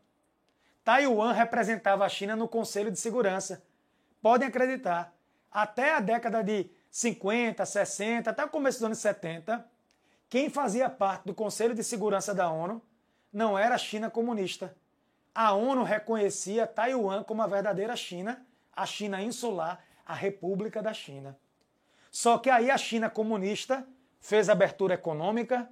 Taiwan 0.84 1.32
representava 1.34 2.06
a 2.06 2.10
China 2.10 2.36
no 2.36 2.48
Conselho 2.48 2.92
de 2.92 3.00
Segurança. 3.00 3.64
Podem 4.22 4.48
acreditar, 4.48 5.14
até 5.52 5.94
a 5.94 6.00
década 6.00 6.44
de 6.44 6.70
50, 6.90 7.66
60, 7.66 8.30
até 8.30 8.44
o 8.44 8.50
começo 8.50 8.80
dos 8.80 8.86
anos 8.86 8.98
70, 9.00 9.66
quem 10.30 10.50
fazia 10.50 10.90
parte 10.90 11.26
do 11.26 11.34
Conselho 11.34 11.74
de 11.74 11.84
Segurança 11.84 12.34
da 12.34 12.50
ONU 12.50 12.82
não 13.32 13.58
era 13.58 13.76
a 13.76 13.80
China 13.80 14.10
comunista. 14.10 14.76
A 15.34 15.54
ONU 15.54 15.84
reconhecia 15.84 16.68
Taiwan 16.68 17.24
como 17.24 17.42
a 17.42 17.48
verdadeira 17.48 17.96
China, 17.96 18.46
a 18.76 18.86
China 18.86 19.22
insular, 19.22 19.84
a 20.06 20.14
República 20.14 20.82
da 20.82 20.94
China. 20.94 21.38
Só 22.12 22.38
que 22.38 22.50
aí 22.50 22.72
a 22.72 22.78
China 22.78 23.10
comunista 23.10 23.88
fez 24.20 24.50
abertura 24.50 24.96
econômica, 24.96 25.70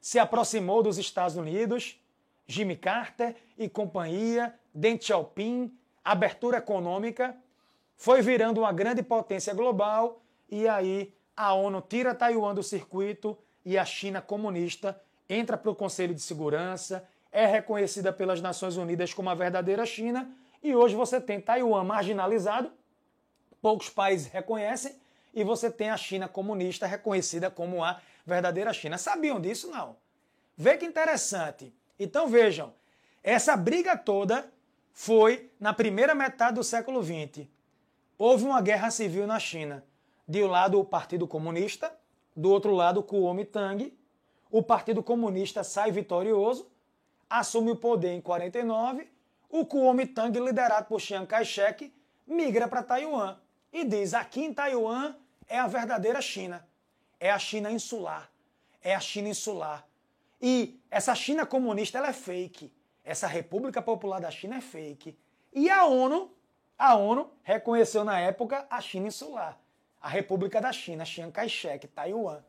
se 0.00 0.18
aproximou 0.18 0.82
dos 0.82 0.98
Estados 0.98 1.36
Unidos, 1.36 2.00
Jimmy 2.46 2.76
Carter 2.76 3.36
e 3.56 3.68
companhia, 3.68 4.54
Deng 4.74 4.98
Xiaoping, 5.00 5.72
abertura 6.04 6.58
econômica, 6.58 7.36
foi 7.96 8.22
virando 8.22 8.60
uma 8.60 8.72
grande 8.72 9.02
potência 9.02 9.52
global 9.52 10.22
e 10.48 10.66
aí 10.68 11.12
a 11.36 11.52
ONU 11.52 11.82
tira 11.82 12.14
Taiwan 12.14 12.54
do 12.54 12.62
circuito 12.62 13.36
e 13.64 13.76
a 13.76 13.84
China 13.84 14.22
comunista 14.22 15.00
entra 15.28 15.58
para 15.58 15.70
o 15.70 15.74
Conselho 15.74 16.14
de 16.14 16.22
Segurança, 16.22 17.06
é 17.30 17.44
reconhecida 17.44 18.12
pelas 18.12 18.40
Nações 18.40 18.76
Unidas 18.76 19.12
como 19.12 19.28
a 19.28 19.34
verdadeira 19.34 19.84
China, 19.84 20.30
e 20.62 20.74
hoje 20.74 20.94
você 20.94 21.20
tem 21.20 21.40
Taiwan 21.40 21.84
marginalizado, 21.84 22.72
poucos 23.60 23.90
países 23.90 24.26
reconhecem, 24.28 24.96
e 25.34 25.44
você 25.44 25.70
tem 25.70 25.90
a 25.90 25.96
China 25.96 26.26
comunista 26.26 26.86
reconhecida 26.86 27.50
como 27.50 27.84
a 27.84 28.00
verdadeira 28.28 28.72
China. 28.74 28.98
Sabiam 28.98 29.40
disso? 29.40 29.70
Não. 29.70 29.96
Vê 30.56 30.76
que 30.76 30.84
interessante. 30.84 31.74
Então 31.98 32.28
vejam, 32.28 32.74
essa 33.22 33.56
briga 33.56 33.96
toda 33.96 34.52
foi 34.92 35.50
na 35.58 35.72
primeira 35.72 36.14
metade 36.14 36.56
do 36.56 36.62
século 36.62 37.02
XX. 37.02 37.48
Houve 38.18 38.44
uma 38.44 38.60
guerra 38.60 38.90
civil 38.90 39.26
na 39.26 39.38
China. 39.38 39.84
De 40.26 40.44
um 40.44 40.48
lado, 40.48 40.78
o 40.78 40.84
Partido 40.84 41.26
Comunista, 41.26 41.90
do 42.36 42.50
outro 42.50 42.74
lado, 42.74 43.02
Kuomintang. 43.02 43.96
O 44.50 44.62
Partido 44.62 45.02
Comunista 45.02 45.64
sai 45.64 45.90
vitorioso, 45.90 46.70
assume 47.30 47.70
o 47.70 47.76
poder 47.76 48.12
em 48.12 48.20
49. 48.20 49.08
O 49.48 49.64
Kuomintang, 49.64 50.38
liderado 50.38 50.86
por 50.86 51.00
Chiang 51.00 51.26
Kai-shek, 51.26 51.94
migra 52.26 52.68
para 52.68 52.82
Taiwan 52.82 53.36
e 53.72 53.84
diz: 53.84 54.12
aqui 54.12 54.42
em 54.42 54.52
Taiwan 54.52 55.14
é 55.48 55.58
a 55.58 55.66
verdadeira 55.66 56.20
China. 56.20 56.67
É 57.20 57.30
a 57.30 57.38
China 57.38 57.70
insular. 57.70 58.30
É 58.82 58.94
a 58.94 59.00
China 59.00 59.28
insular. 59.28 59.86
E 60.40 60.80
essa 60.90 61.14
China 61.14 61.44
comunista 61.44 61.98
ela 61.98 62.08
é 62.08 62.12
fake. 62.12 62.72
Essa 63.04 63.26
República 63.26 63.82
Popular 63.82 64.20
da 64.20 64.30
China 64.30 64.56
é 64.56 64.60
fake. 64.60 65.18
E 65.52 65.70
a 65.70 65.84
ONU, 65.84 66.30
a 66.78 66.94
ONU 66.94 67.30
reconheceu 67.42 68.04
na 68.04 68.20
época 68.20 68.66
a 68.70 68.80
China 68.80 69.08
insular 69.08 69.58
a 70.00 70.08
República 70.08 70.60
da 70.60 70.72
China, 70.72 71.04
Chiang 71.04 71.32
Kai-shek, 71.32 71.88
Taiwan. 71.88 72.40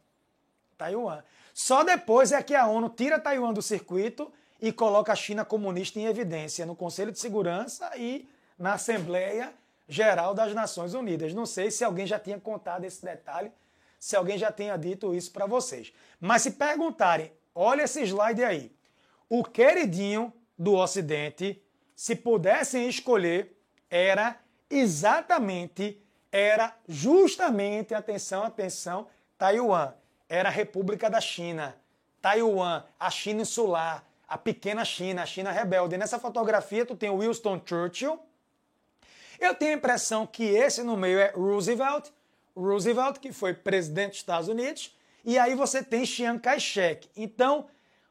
Taiwan. 0.78 1.24
Só 1.54 1.84
depois 1.84 2.32
é 2.32 2.42
que 2.42 2.56
a 2.56 2.68
ONU 2.68 2.90
tira 2.90 3.20
Taiwan 3.20 3.54
do 3.54 3.62
circuito 3.62 4.32
e 4.62 4.72
coloca 4.72 5.12
a 5.12 5.16
China 5.16 5.44
comunista 5.44 6.00
em 6.00 6.06
evidência 6.06 6.66
no 6.66 6.76
Conselho 6.76 7.12
de 7.12 7.20
Segurança 7.20 7.92
e 7.98 8.30
na 8.58 8.74
Assembleia 8.74 9.54
Geral 9.88 10.34
das 10.34 10.54
Nações 10.54 10.94
Unidas. 10.94 11.34
Não 11.34 11.46
sei 11.46 11.72
se 11.72 11.84
alguém 11.84 12.06
já 12.06 12.20
tinha 12.20 12.40
contado 12.40 12.86
esse 12.86 13.04
detalhe, 13.04 13.52
se 14.00 14.16
alguém 14.16 14.38
já 14.38 14.52
tinha 14.52 14.78
dito 14.78 15.14
isso 15.14 15.32
para 15.32 15.46
vocês. 15.46 15.94
Mas 16.20 16.42
se 16.44 16.52
perguntarem, 16.52 17.32
olha 17.54 17.84
esse 17.84 18.02
slide 18.04 18.44
aí. 18.44 18.72
O 19.28 19.44
queridinho 19.44 20.34
do 20.58 20.76
Ocidente, 20.76 21.62
se 21.96 22.16
pudessem 22.16 22.88
escolher, 22.88 23.56
era 23.90 24.40
exatamente 24.70 26.02
era 26.32 26.76
justamente, 26.88 27.94
atenção, 27.94 28.44
atenção, 28.44 29.08
Taiwan. 29.38 29.94
Era 30.28 30.50
a 30.50 30.52
República 30.52 31.10
da 31.10 31.20
China. 31.20 31.76
Taiwan, 32.22 32.84
a 33.00 33.10
China 33.10 33.42
insular, 33.42 34.04
a 34.28 34.38
pequena 34.38 34.86
China, 34.86 35.24
a 35.24 35.26
China 35.26 35.52
rebelde. 35.52 35.98
nessa 35.98 36.20
fotografia 36.20 36.86
tu 36.86 36.96
tem 36.96 37.16
Winston 37.18 37.62
Churchill. 37.66 38.20
Eu 39.40 39.56
tenho 39.56 39.72
a 39.72 39.76
impressão 39.76 40.28
que 40.28 40.44
esse 40.44 40.84
no 40.84 40.98
meio 40.98 41.18
é 41.18 41.32
Roosevelt, 41.32 42.10
Roosevelt 42.60 43.20
que 43.20 43.32
foi 43.32 43.54
presidente 43.54 44.12
dos 44.12 44.20
Estados 44.20 44.48
Unidos, 44.48 44.98
e 45.24 45.38
aí 45.38 45.56
você 45.56 45.84
tem 45.84 46.06
Chiang 46.06 46.40
Kai-shek. 46.40 47.10
Então, 47.16 47.68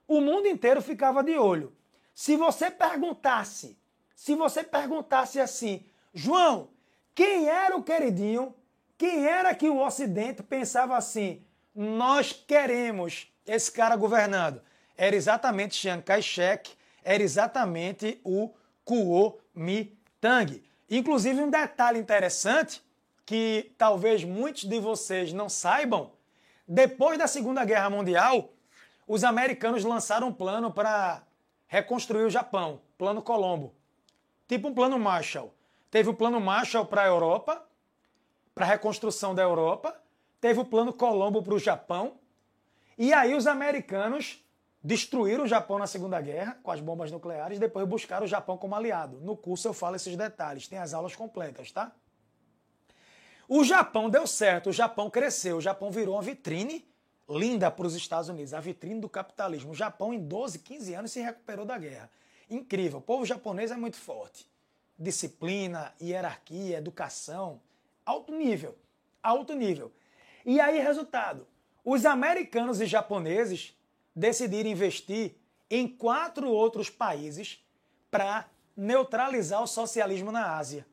o 0.06 0.20
mundo 0.20 0.48
inteiro 0.48 0.80
ficava 0.80 1.22
de 1.22 1.36
olho. 1.36 1.72
Se 2.14 2.36
você 2.36 2.70
perguntasse, 2.70 3.78
se 4.14 4.34
você 4.34 4.64
perguntasse 4.64 5.40
assim, 5.40 5.84
João, 6.12 6.70
quem 7.14 7.48
era 7.48 7.76
o 7.76 7.82
queridinho? 7.82 8.54
Quem 8.96 9.26
era 9.26 9.54
que 9.54 9.68
o 9.68 9.78
Ocidente 9.78 10.42
pensava 10.42 10.96
assim? 10.96 11.44
Nós 11.74 12.32
queremos 12.32 13.32
esse 13.46 13.70
cara 13.70 13.94
governando. 13.94 14.60
Era 14.96 15.14
exatamente 15.14 15.76
Chiang 15.76 16.02
Kai-shek, 16.02 16.72
era 17.04 17.22
exatamente 17.22 18.20
o 18.24 18.52
Kuomintang. 18.84 20.62
Inclusive, 20.90 21.40
um 21.40 21.50
detalhe 21.50 21.98
interessante 22.00 22.82
que 23.28 23.74
talvez 23.76 24.24
muitos 24.24 24.64
de 24.64 24.80
vocês 24.80 25.34
não 25.34 25.50
saibam: 25.50 26.12
depois 26.66 27.18
da 27.18 27.26
Segunda 27.26 27.62
Guerra 27.62 27.90
Mundial, 27.90 28.48
os 29.06 29.22
americanos 29.22 29.84
lançaram 29.84 30.28
um 30.28 30.32
plano 30.32 30.72
para 30.72 31.22
reconstruir 31.66 32.24
o 32.24 32.30
Japão, 32.30 32.80
Plano 32.96 33.20
Colombo. 33.20 33.74
Tipo 34.48 34.68
um 34.68 34.74
plano 34.74 34.98
Marshall. 34.98 35.52
Teve 35.90 36.08
o 36.08 36.14
plano 36.14 36.40
Marshall 36.40 36.86
para 36.86 37.02
a 37.02 37.06
Europa, 37.06 37.62
para 38.54 38.64
a 38.64 38.68
reconstrução 38.68 39.34
da 39.34 39.42
Europa, 39.42 39.94
teve 40.40 40.60
o 40.60 40.64
plano 40.64 40.90
Colombo 40.90 41.42
para 41.42 41.52
o 41.52 41.58
Japão, 41.58 42.14
e 42.96 43.12
aí 43.12 43.34
os 43.34 43.46
americanos 43.46 44.42
destruíram 44.82 45.44
o 45.44 45.46
Japão 45.46 45.78
na 45.78 45.86
Segunda 45.86 46.18
Guerra 46.18 46.58
com 46.62 46.70
as 46.70 46.80
bombas 46.80 47.10
nucleares 47.10 47.58
depois 47.58 47.86
buscaram 47.86 48.24
o 48.24 48.28
Japão 48.28 48.56
como 48.56 48.74
aliado. 48.74 49.20
No 49.20 49.36
curso 49.36 49.68
eu 49.68 49.74
falo 49.74 49.96
esses 49.96 50.16
detalhes, 50.16 50.66
tem 50.66 50.78
as 50.78 50.94
aulas 50.94 51.14
completas, 51.14 51.70
tá? 51.70 51.92
O 53.48 53.64
Japão 53.64 54.10
deu 54.10 54.26
certo, 54.26 54.68
o 54.68 54.72
Japão 54.72 55.08
cresceu, 55.08 55.56
o 55.56 55.60
Japão 55.60 55.90
virou 55.90 56.16
uma 56.16 56.22
vitrine 56.22 56.86
linda 57.26 57.70
para 57.70 57.86
os 57.86 57.94
Estados 57.94 58.28
Unidos, 58.28 58.52
a 58.52 58.60
vitrine 58.60 59.00
do 59.00 59.08
capitalismo. 59.08 59.72
O 59.72 59.74
Japão, 59.74 60.12
em 60.12 60.18
12, 60.18 60.58
15 60.58 60.94
anos, 60.94 61.12
se 61.12 61.20
recuperou 61.22 61.64
da 61.64 61.78
guerra. 61.78 62.10
Incrível. 62.50 62.98
O 62.98 63.02
povo 63.02 63.24
japonês 63.24 63.70
é 63.70 63.76
muito 63.76 63.96
forte. 63.96 64.46
Disciplina, 64.98 65.94
hierarquia, 66.00 66.76
educação, 66.76 67.58
alto 68.04 68.34
nível. 68.34 68.76
Alto 69.22 69.54
nível. 69.54 69.90
E 70.44 70.60
aí, 70.60 70.78
resultado: 70.78 71.46
os 71.82 72.04
americanos 72.04 72.82
e 72.82 72.86
japoneses 72.86 73.74
decidiram 74.14 74.68
investir 74.68 75.36
em 75.70 75.88
quatro 75.88 76.50
outros 76.50 76.90
países 76.90 77.64
para 78.10 78.46
neutralizar 78.76 79.62
o 79.62 79.66
socialismo 79.66 80.30
na 80.30 80.56
Ásia 80.56 80.86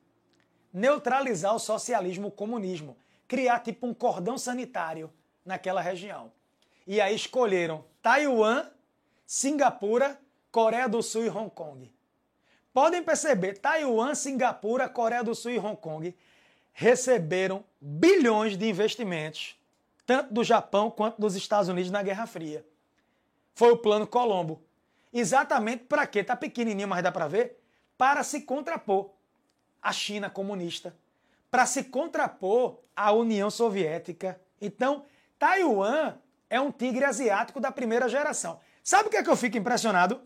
neutralizar 0.72 1.54
o 1.54 1.58
socialismo, 1.58 2.28
o 2.28 2.32
comunismo, 2.32 2.96
criar 3.26 3.60
tipo 3.60 3.86
um 3.86 3.94
cordão 3.94 4.38
sanitário 4.38 5.12
naquela 5.44 5.80
região. 5.80 6.32
E 6.86 7.00
aí 7.00 7.14
escolheram 7.14 7.84
Taiwan, 8.02 8.66
Singapura, 9.26 10.18
Coreia 10.52 10.88
do 10.88 11.02
Sul 11.02 11.24
e 11.24 11.28
Hong 11.28 11.50
Kong. 11.50 11.92
Podem 12.72 13.02
perceber, 13.02 13.58
Taiwan, 13.58 14.14
Singapura, 14.14 14.88
Coreia 14.88 15.24
do 15.24 15.34
Sul 15.34 15.52
e 15.52 15.58
Hong 15.58 15.76
Kong 15.76 16.14
receberam 16.72 17.64
bilhões 17.80 18.54
de 18.56 18.68
investimentos, 18.68 19.58
tanto 20.04 20.34
do 20.34 20.44
Japão 20.44 20.90
quanto 20.90 21.18
dos 21.18 21.34
Estados 21.34 21.70
Unidos 21.70 21.90
na 21.90 22.02
Guerra 22.02 22.26
Fria. 22.26 22.64
Foi 23.54 23.72
o 23.72 23.78
plano 23.78 24.06
Colombo. 24.06 24.62
Exatamente 25.10 25.84
para 25.84 26.06
quê? 26.06 26.22
Tá 26.22 26.36
pequenininho, 26.36 26.86
mas 26.86 27.02
dá 27.02 27.10
para 27.10 27.26
ver? 27.26 27.58
Para 27.96 28.22
se 28.22 28.42
contrapor 28.42 29.15
a 29.86 29.92
China 29.92 30.28
comunista, 30.28 30.96
para 31.48 31.64
se 31.64 31.84
contrapor 31.84 32.80
à 32.96 33.12
União 33.12 33.48
Soviética. 33.48 34.40
Então, 34.60 35.04
Taiwan 35.38 36.16
é 36.50 36.60
um 36.60 36.72
tigre 36.72 37.04
asiático 37.04 37.60
da 37.60 37.70
primeira 37.70 38.08
geração. 38.08 38.58
Sabe 38.82 39.06
o 39.06 39.10
que 39.12 39.16
é 39.16 39.22
que 39.22 39.30
eu 39.30 39.36
fico 39.36 39.56
impressionado? 39.56 40.20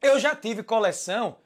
Eu 0.00 0.18
já 0.18 0.34
tive 0.34 0.62
coleção 0.62 1.36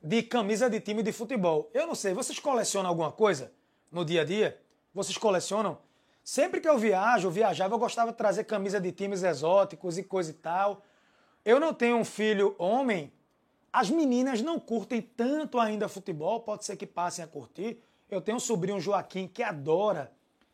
de 0.00 0.22
camisa 0.22 0.70
de 0.70 0.78
time 0.78 1.02
de 1.02 1.10
futebol. 1.10 1.68
Eu 1.74 1.84
não 1.84 1.96
sei, 1.96 2.14
vocês 2.14 2.38
colecionam 2.38 2.88
alguma 2.88 3.10
coisa 3.10 3.52
no 3.90 4.04
dia 4.04 4.22
a 4.22 4.24
dia? 4.24 4.62
Vocês 4.94 5.18
colecionam? 5.18 5.78
Sempre 6.22 6.60
que 6.60 6.68
eu 6.68 6.78
viajo, 6.78 7.26
eu 7.26 7.32
viajava, 7.32 7.74
eu 7.74 7.78
gostava 7.78 8.12
de 8.12 8.18
trazer 8.18 8.44
camisa 8.44 8.80
de 8.80 8.92
times 8.92 9.24
exóticos 9.24 9.98
e 9.98 10.04
coisa 10.04 10.30
e 10.30 10.34
tal. 10.34 10.84
Eu 11.44 11.58
não 11.58 11.74
tenho 11.74 11.96
um 11.96 12.04
filho 12.04 12.54
homem, 12.56 13.12
as 13.72 13.88
meninas 13.88 14.42
não 14.42 14.60
curtem 14.60 15.00
tanto 15.00 15.58
ainda 15.58 15.88
futebol, 15.88 16.40
pode 16.40 16.64
ser 16.64 16.76
que 16.76 16.86
passem 16.86 17.24
a 17.24 17.28
curtir. 17.28 17.82
Eu 18.10 18.20
tenho 18.20 18.36
um 18.36 18.40
sobrinho 18.40 18.78
Joaquim 18.78 19.26
que 19.26 19.42
adora 19.42 20.12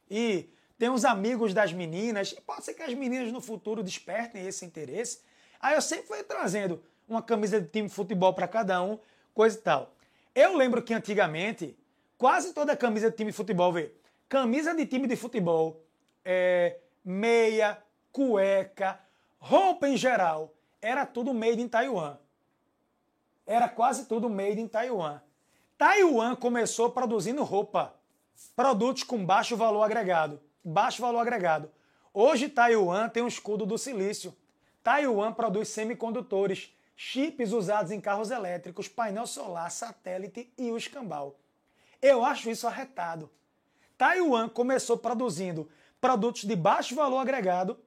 e 0.09 0.49
tem 0.79 0.89
uns 0.89 1.05
amigos 1.05 1.53
das 1.53 1.73
meninas, 1.73 2.31
e 2.31 2.41
pode 2.41 2.65
ser 2.65 2.75
que 2.75 2.83
as 2.83 2.95
meninas 2.95 3.33
no 3.33 3.41
futuro 3.41 3.83
despertem 3.83 4.47
esse 4.47 4.65
interesse. 4.65 5.19
Aí 5.61 5.75
eu 5.75 5.83
sempre 5.83 6.07
fui 6.07 6.23
trazendo 6.23 6.81
uma 7.09 7.21
camisa 7.21 7.61
de 7.61 7.67
time 7.67 7.89
de 7.89 7.95
futebol 7.95 8.33
para 8.33 8.47
cada 8.47 8.81
um, 8.81 8.97
coisa 9.35 9.59
e 9.59 9.61
tal. 9.61 9.93
Eu 10.33 10.57
lembro 10.57 10.81
que 10.81 10.95
antigamente, 10.95 11.77
quase 12.17 12.55
toda 12.55 12.77
camisa 12.77 13.11
de 13.11 13.17
time 13.17 13.33
de 13.33 13.37
futebol, 13.37 13.73
vê, 13.73 13.93
camisa 14.29 14.73
de 14.73 14.87
time 14.87 15.09
de 15.09 15.17
futebol, 15.17 15.83
é, 16.25 16.79
meia, 17.05 17.83
cueca, 18.13 19.01
roupa 19.41 19.89
em 19.89 19.97
geral, 19.97 20.55
era 20.81 21.05
tudo 21.05 21.35
made 21.35 21.61
in 21.61 21.67
Taiwan 21.67 22.17
era 23.49 23.67
quase 23.67 24.05
tudo 24.05 24.29
made 24.29 24.61
in 24.61 24.69
Taiwan. 24.69 25.23
Taiwan 25.79 26.37
começou 26.37 26.91
produzindo 26.91 27.43
roupa, 27.43 27.95
produtos 28.55 29.03
com 29.03 29.25
baixo 29.25 29.57
valor 29.57 29.83
agregado. 29.83 30.39
Baixo 30.63 31.01
valor 31.01 31.21
agregado. 31.21 31.71
Hoje 32.13 32.51
Taiwan 32.51 33.09
tem 33.09 33.23
um 33.23 33.29
escudo 33.29 33.65
do 33.65 33.79
silício. 33.79 34.37
Taiwan 34.85 35.33
produz 35.33 35.69
semicondutores, 35.69 36.77
chips 36.95 37.53
usados 37.53 37.91
em 37.91 38.01
carros 38.01 38.31
elétricos, 38.31 38.87
painel 38.87 39.27
solar, 39.27 39.71
satélite 39.71 40.53
e 40.59 40.71
o 40.71 40.77
escambau. 40.77 41.39
Eu 42.03 42.23
acho 42.25 42.51
isso 42.51 42.67
arretado. 42.67 43.31
Taiwan 43.97 44.51
começou 44.51 44.99
produzindo 44.99 45.71
produtos 46.01 46.45
de 46.45 46.55
baixo 46.55 46.95
valor 46.95 47.19
agregado 47.19 47.79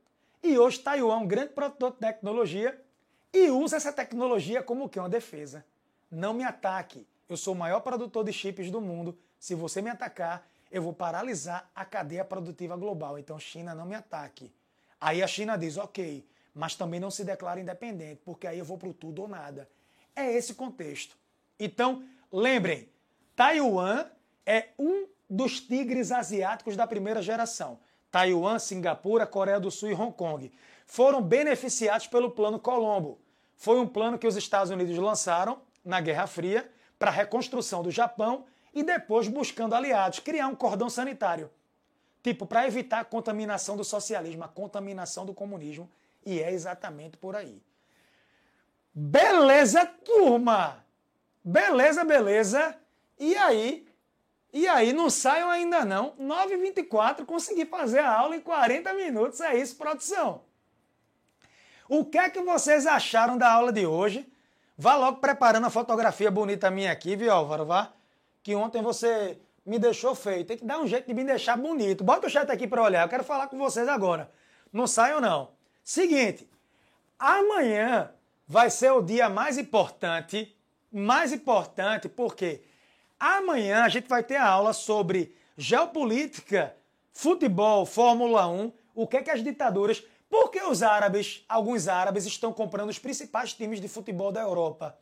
e 0.42 0.58
hoje 0.58 0.80
Taiwan 0.80 1.14
é 1.14 1.18
um 1.18 1.28
grande 1.28 1.54
produtor 1.54 1.92
de 1.92 1.98
tecnologia 1.98 2.82
e 3.34 3.50
usa 3.50 3.78
essa 3.78 3.94
tecnologia 3.94 4.62
como 4.62 4.90
que 4.90 5.00
uma 5.00 5.10
defesa. 5.10 5.66
Não 6.10 6.34
me 6.34 6.44
ataque. 6.44 7.08
Eu 7.30 7.38
sou 7.38 7.54
o 7.54 7.58
maior 7.58 7.80
produtor 7.80 8.24
de 8.24 8.34
chips 8.34 8.70
do 8.70 8.82
mundo. 8.82 9.18
Se 9.40 9.56
você 9.56 9.82
me 9.82 9.90
atacar, 9.90 10.46
eu 10.70 10.82
vou 10.82 10.94
paralisar 10.94 11.70
a 11.74 11.86
cadeia 11.86 12.26
produtiva 12.26 12.76
global. 12.76 13.18
Então, 13.18 13.40
China, 13.40 13.74
não 13.74 13.86
me 13.86 13.96
ataque. 13.96 14.54
Aí 15.00 15.24
a 15.24 15.28
China 15.28 15.58
diz, 15.58 15.78
ok, 15.78 16.28
mas 16.54 16.76
também 16.76 17.00
não 17.00 17.10
se 17.10 17.24
declara 17.24 17.60
independente, 17.60 18.22
porque 18.24 18.46
aí 18.46 18.60
eu 18.60 18.66
vou 18.66 18.78
pro 18.78 18.94
tudo 18.94 19.22
ou 19.22 19.28
nada. 19.28 19.70
É 20.16 20.32
esse 20.34 20.54
contexto. 20.54 21.18
Então, 21.60 22.04
lembrem, 22.32 22.90
Taiwan 23.36 24.06
é 24.46 24.70
um 24.78 25.08
dos 25.30 25.62
tigres 25.62 26.12
asiáticos 26.12 26.76
da 26.76 26.86
primeira 26.86 27.22
geração. 27.22 27.80
Taiwan, 28.12 28.60
Singapura, 28.60 29.26
Coreia 29.26 29.60
do 29.60 29.72
Sul 29.72 29.90
e 29.90 29.94
Hong 29.94 30.12
Kong 30.12 30.52
foram 30.86 31.22
beneficiados 31.22 32.08
pelo 32.08 32.30
Plano 32.30 32.60
Colombo. 32.60 33.18
Foi 33.56 33.80
um 33.80 33.88
plano 33.88 34.20
que 34.20 34.28
os 34.28 34.36
Estados 34.36 34.70
Unidos 34.70 34.98
lançaram 34.98 35.62
na 35.86 36.02
Guerra 36.02 36.28
Fria 36.28 36.70
para 37.00 37.10
a 37.10 37.14
reconstrução 37.14 37.82
do 37.82 37.90
Japão 37.90 38.46
e 38.74 38.84
depois 38.84 39.28
buscando 39.28 39.74
aliados, 39.74 40.20
criar 40.20 40.48
um 40.48 40.56
cordão 40.56 40.90
sanitário. 40.90 41.50
Tipo, 42.22 42.46
para 42.46 42.68
evitar 42.68 43.00
a 43.00 43.06
contaminação 43.06 43.76
do 43.76 43.84
socialismo, 43.84 44.44
a 44.44 44.48
contaminação 44.48 45.26
do 45.26 45.34
comunismo. 45.34 45.90
E 46.26 46.40
é 46.40 46.52
exatamente 46.52 47.18
por 47.18 47.36
aí. 47.36 47.62
Beleza, 48.94 49.86
turma! 49.86 50.86
Beleza, 51.44 52.04
beleza. 52.04 52.76
E 53.18 53.36
aí, 53.36 53.88
e 54.54 54.68
aí, 54.68 54.92
não 54.92 55.10
saiam 55.10 55.50
ainda 55.50 55.86
não. 55.86 56.12
9h24, 56.20 57.26
consegui 57.26 57.66
fazer 57.66 58.00
a 58.00 58.14
aula 58.14 58.36
em 58.36 58.42
40 58.42 58.94
minutos. 58.94 59.40
É 59.40 59.56
isso, 59.56 59.78
produção. 59.78 60.42
O 61.88 62.06
que 62.06 62.18
é 62.18 62.30
que 62.30 62.42
vocês 62.42 62.86
acharam 62.86 63.38
da 63.38 63.52
aula 63.52 63.72
de 63.72 63.86
hoje? 63.86 64.28
Vá 64.78 64.96
logo 64.96 65.20
preparando 65.20 65.68
a 65.68 65.70
fotografia 65.70 66.30
bonita 66.30 66.70
minha 66.72 66.92
aqui, 66.92 67.16
viu, 67.16 67.32
Álvaro? 67.32 67.66
Vá. 67.66 67.94
Que 68.44 68.56
ontem 68.56 68.82
você 68.82 69.38
me 69.66 69.80
deixou 69.80 70.16
feio. 70.16 70.44
Tem 70.44 70.58
que 70.58 70.66
dar 70.66 70.80
um 70.80 70.88
jeito 70.88 71.08
de 71.08 71.14
me 71.14 71.24
deixar 71.24 71.56
bonito. 71.58 72.04
Bota 72.04 72.28
o 72.28 72.30
chat 72.30 72.50
aqui 72.50 72.68
para 72.68 72.82
olhar. 72.82 73.04
Eu 73.04 73.10
quero 73.10 73.24
falar 73.24 73.48
com 73.48 73.58
vocês 73.58 73.88
agora. 73.88 74.32
Não 74.72 74.88
saiam, 74.88 75.22
não. 75.22 75.52
Seguinte. 75.84 76.50
Amanhã 77.18 78.12
vai 78.48 78.70
ser 78.70 78.92
o 78.92 79.02
dia 79.02 79.30
mais 79.30 79.58
importante. 79.58 80.58
Mais 80.92 81.32
importante 81.32 82.10
porque 82.10 82.62
Amanhã 83.22 83.84
a 83.84 83.88
gente 83.88 84.08
vai 84.08 84.24
ter 84.24 84.38
a 84.38 84.48
aula 84.48 84.74
sobre 84.74 85.36
geopolítica, 85.56 86.76
futebol, 87.14 87.86
Fórmula 87.86 88.48
1, 88.48 88.74
o 88.96 89.06
que 89.06 89.18
é 89.18 89.22
que 89.22 89.30
as 89.30 89.44
ditaduras. 89.44 90.04
Por 90.28 90.50
que 90.50 90.60
os 90.64 90.82
árabes, 90.82 91.46
alguns 91.48 91.88
árabes, 91.88 92.26
estão 92.26 92.52
comprando 92.52 92.90
os 92.90 92.98
principais 92.98 93.54
times 93.54 93.80
de 93.80 93.88
futebol 93.88 94.32
da 94.32 94.42
Europa? 94.42 94.98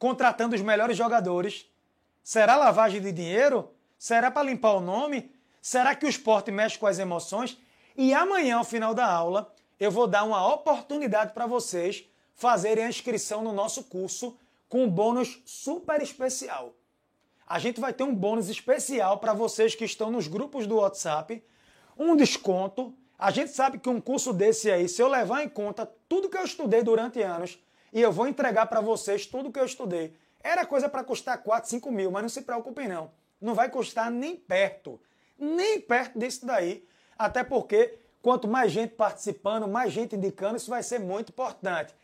Contratando 0.00 0.56
os 0.56 0.62
melhores 0.62 0.96
jogadores. 0.96 1.64
Será 2.24 2.56
lavagem 2.56 3.00
de 3.00 3.12
dinheiro? 3.12 3.70
Será 3.96 4.32
para 4.32 4.42
limpar 4.42 4.72
o 4.72 4.80
nome? 4.80 5.30
Será 5.62 5.94
que 5.94 6.06
o 6.06 6.08
esporte 6.08 6.50
mexe 6.50 6.76
com 6.76 6.88
as 6.88 6.98
emoções? 6.98 7.56
E 7.96 8.12
amanhã, 8.12 8.56
ao 8.56 8.64
final 8.64 8.92
da 8.92 9.06
aula, 9.06 9.54
eu 9.78 9.92
vou 9.92 10.08
dar 10.08 10.24
uma 10.24 10.44
oportunidade 10.52 11.32
para 11.34 11.46
vocês 11.46 12.04
fazerem 12.34 12.82
a 12.82 12.88
inscrição 12.88 13.44
no 13.44 13.52
nosso 13.52 13.84
curso 13.84 14.36
com 14.68 14.82
um 14.82 14.90
bônus 14.90 15.40
super 15.46 16.02
especial. 16.02 16.74
A 17.48 17.58
gente 17.58 17.80
vai 17.80 17.94
ter 17.94 18.04
um 18.04 18.14
bônus 18.14 18.50
especial 18.50 19.18
para 19.18 19.32
vocês 19.32 19.74
que 19.74 19.84
estão 19.84 20.10
nos 20.10 20.28
grupos 20.28 20.66
do 20.66 20.76
WhatsApp, 20.76 21.42
um 21.96 22.14
desconto. 22.14 22.94
A 23.18 23.30
gente 23.30 23.52
sabe 23.52 23.78
que 23.78 23.88
um 23.88 24.00
curso 24.00 24.34
desse 24.34 24.70
aí, 24.70 24.86
se 24.86 25.00
eu 25.00 25.08
levar 25.08 25.42
em 25.42 25.48
conta 25.48 25.90
tudo 26.08 26.28
que 26.28 26.36
eu 26.36 26.44
estudei 26.44 26.82
durante 26.82 27.22
anos, 27.22 27.58
e 27.90 28.02
eu 28.02 28.12
vou 28.12 28.28
entregar 28.28 28.66
para 28.66 28.82
vocês 28.82 29.24
tudo 29.24 29.50
que 29.50 29.58
eu 29.58 29.64
estudei, 29.64 30.14
era 30.42 30.66
coisa 30.66 30.90
para 30.90 31.02
custar 31.02 31.42
4, 31.42 31.70
5 31.70 31.90
mil, 31.90 32.10
mas 32.10 32.22
não 32.22 32.28
se 32.28 32.42
preocupem 32.42 32.86
não. 32.86 33.10
Não 33.40 33.54
vai 33.54 33.70
custar 33.70 34.10
nem 34.10 34.36
perto, 34.36 35.00
nem 35.38 35.80
perto 35.80 36.18
disso 36.18 36.44
daí. 36.44 36.86
Até 37.18 37.42
porque 37.42 37.98
quanto 38.20 38.46
mais 38.46 38.70
gente 38.70 38.94
participando, 38.94 39.66
mais 39.66 39.92
gente 39.92 40.16
indicando, 40.16 40.56
isso 40.56 40.70
vai 40.70 40.82
ser 40.82 40.98
muito 40.98 41.30
importante. 41.30 41.94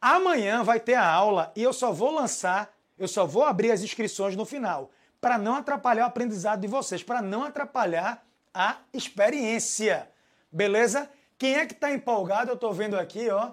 Amanhã 0.00 0.62
vai 0.62 0.78
ter 0.78 0.94
a 0.94 1.06
aula 1.06 1.52
e 1.56 1.62
eu 1.62 1.72
só 1.72 1.90
vou 1.90 2.10
lançar, 2.10 2.73
eu 2.98 3.08
só 3.08 3.26
vou 3.26 3.44
abrir 3.44 3.70
as 3.70 3.82
inscrições 3.82 4.36
no 4.36 4.44
final, 4.44 4.90
para 5.20 5.38
não 5.38 5.56
atrapalhar 5.56 6.04
o 6.04 6.08
aprendizado 6.08 6.60
de 6.60 6.66
vocês, 6.66 7.02
para 7.02 7.22
não 7.22 7.44
atrapalhar 7.44 8.24
a 8.52 8.78
experiência. 8.92 10.10
Beleza? 10.50 11.10
Quem 11.38 11.54
é 11.54 11.66
que 11.66 11.72
está 11.72 11.92
empolgado? 11.92 12.50
Eu 12.50 12.54
estou 12.54 12.72
vendo 12.72 12.98
aqui, 12.98 13.28
ó. 13.30 13.52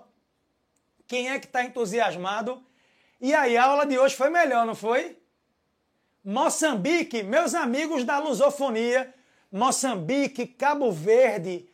Quem 1.07 1.29
é 1.29 1.39
que 1.39 1.45
está 1.45 1.63
entusiasmado? 1.63 2.63
E 3.19 3.33
aí, 3.33 3.57
a 3.57 3.65
aula 3.65 3.85
de 3.85 3.97
hoje 3.97 4.15
foi 4.15 4.29
melhor, 4.29 4.65
não 4.65 4.75
foi? 4.75 5.17
Moçambique, 6.23 7.23
meus 7.23 7.55
amigos 7.55 8.03
da 8.03 8.19
lusofonia, 8.19 9.13
Moçambique, 9.51 10.45
Cabo 10.45 10.91
Verde, 10.91 11.67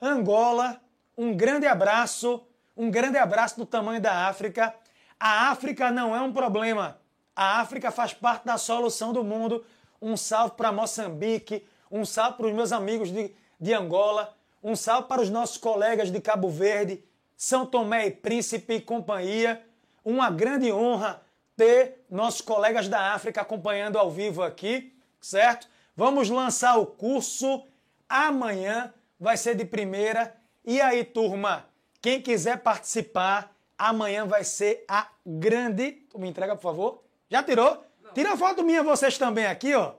Angola, 0.00 0.80
um 1.16 1.36
grande 1.36 1.66
abraço. 1.66 2.46
Um 2.76 2.90
grande 2.90 3.18
abraço 3.18 3.58
do 3.58 3.66
tamanho 3.66 4.00
da 4.00 4.28
África. 4.28 4.74
A 5.18 5.50
África 5.50 5.90
não 5.90 6.16
é 6.16 6.20
um 6.22 6.32
problema. 6.32 6.99
A 7.34 7.60
África 7.60 7.90
faz 7.90 8.12
parte 8.12 8.44
da 8.44 8.58
solução 8.58 9.12
do 9.12 9.24
mundo. 9.24 9.64
Um 10.00 10.16
salve 10.16 10.54
para 10.56 10.72
Moçambique, 10.72 11.66
um 11.90 12.04
salve 12.04 12.36
para 12.36 12.46
os 12.46 12.52
meus 12.52 12.72
amigos 12.72 13.10
de, 13.10 13.34
de 13.60 13.74
Angola, 13.74 14.34
um 14.62 14.76
salve 14.76 15.08
para 15.08 15.22
os 15.22 15.30
nossos 15.30 15.56
colegas 15.56 16.10
de 16.10 16.20
Cabo 16.20 16.48
Verde, 16.48 17.02
São 17.36 17.66
Tomé 17.66 18.06
e 18.06 18.10
Príncipe 18.10 18.74
e 18.74 18.80
companhia. 18.80 19.64
Uma 20.04 20.30
grande 20.30 20.72
honra 20.72 21.22
ter 21.56 22.06
nossos 22.10 22.40
colegas 22.40 22.88
da 22.88 23.12
África 23.12 23.42
acompanhando 23.42 23.98
ao 23.98 24.10
vivo 24.10 24.42
aqui, 24.42 24.94
certo? 25.20 25.68
Vamos 25.94 26.30
lançar 26.30 26.78
o 26.78 26.86
curso 26.86 27.64
amanhã, 28.08 28.94
vai 29.18 29.36
ser 29.36 29.54
de 29.54 29.64
primeira. 29.64 30.34
E 30.64 30.80
aí, 30.80 31.04
turma, 31.04 31.66
quem 32.00 32.22
quiser 32.22 32.62
participar, 32.62 33.54
amanhã 33.76 34.24
vai 34.26 34.42
ser 34.44 34.84
a 34.88 35.08
grande. 35.26 36.06
Me 36.14 36.28
entrega, 36.28 36.56
por 36.56 36.62
favor? 36.62 37.09
Já 37.30 37.42
tirou? 37.42 37.86
Não. 38.02 38.12
Tira 38.12 38.36
foto 38.36 38.64
minha, 38.64 38.82
vocês 38.82 39.16
também 39.16 39.46
aqui, 39.46 39.74
ó. 39.74 39.94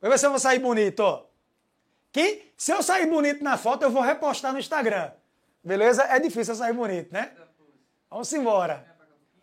Vai 0.00 0.10
ver 0.10 0.18
se 0.18 0.26
eu 0.26 0.30
vou 0.30 0.38
sair 0.38 0.58
bonito, 0.58 1.00
ó. 1.00 1.26
Quem? 2.12 2.42
Se 2.56 2.72
eu 2.72 2.82
sair 2.82 3.06
bonito 3.06 3.42
na 3.42 3.56
foto, 3.56 3.82
eu 3.82 3.90
vou 3.90 4.02
repostar 4.02 4.52
no 4.52 4.58
Instagram. 4.58 5.10
Beleza? 5.64 6.04
É 6.04 6.20
difícil 6.20 6.52
eu 6.54 6.58
sair 6.58 6.72
bonito, 6.72 7.12
né? 7.12 7.32
Vamos 8.10 8.32
embora. 8.32 8.86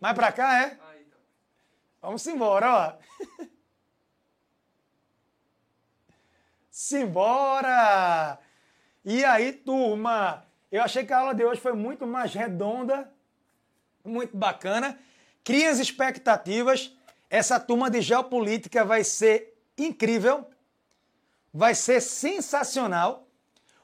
Mais 0.00 0.14
pra 0.14 0.32
cá, 0.32 0.62
é? 0.62 0.78
Vamos 2.00 2.26
embora, 2.26 2.98
ó. 3.00 3.44
Simbora! 6.70 8.38
E 9.04 9.24
aí, 9.24 9.52
turma? 9.52 10.44
Eu 10.72 10.82
achei 10.82 11.04
que 11.06 11.12
a 11.12 11.18
aula 11.18 11.34
de 11.34 11.44
hoje 11.44 11.60
foi 11.60 11.72
muito 11.72 12.06
mais 12.06 12.34
redonda, 12.34 13.10
muito 14.04 14.36
bacana. 14.36 14.98
Cria 15.44 15.70
as 15.70 15.78
expectativas. 15.78 16.92
Essa 17.34 17.58
turma 17.58 17.90
de 17.90 18.00
geopolítica 18.00 18.84
vai 18.84 19.02
ser 19.02 19.60
incrível, 19.76 20.48
vai 21.52 21.74
ser 21.74 22.00
sensacional. 22.00 23.26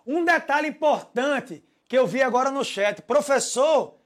Um 0.06 0.24
detalhe 0.24 0.68
importante 0.68 1.64
que 1.88 1.98
eu 1.98 2.06
vi 2.06 2.22
agora 2.22 2.52
no 2.52 2.64
chat: 2.64 3.02
professor, 3.02 3.96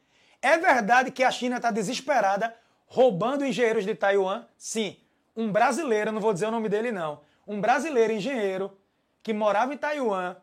é 0.40 0.56
verdade 0.56 1.10
que 1.10 1.22
a 1.22 1.30
China 1.30 1.56
está 1.56 1.70
desesperada 1.70 2.56
roubando 2.86 3.44
engenheiros 3.44 3.84
de 3.84 3.94
Taiwan? 3.94 4.46
Sim, 4.56 4.96
um 5.36 5.52
brasileiro, 5.52 6.10
não 6.10 6.22
vou 6.22 6.32
dizer 6.32 6.46
o 6.46 6.50
nome 6.50 6.70
dele 6.70 6.90
não, 6.90 7.20
um 7.46 7.60
brasileiro 7.60 8.14
engenheiro 8.14 8.74
que 9.22 9.34
morava 9.34 9.74
em 9.74 9.76
Taiwan 9.76 10.36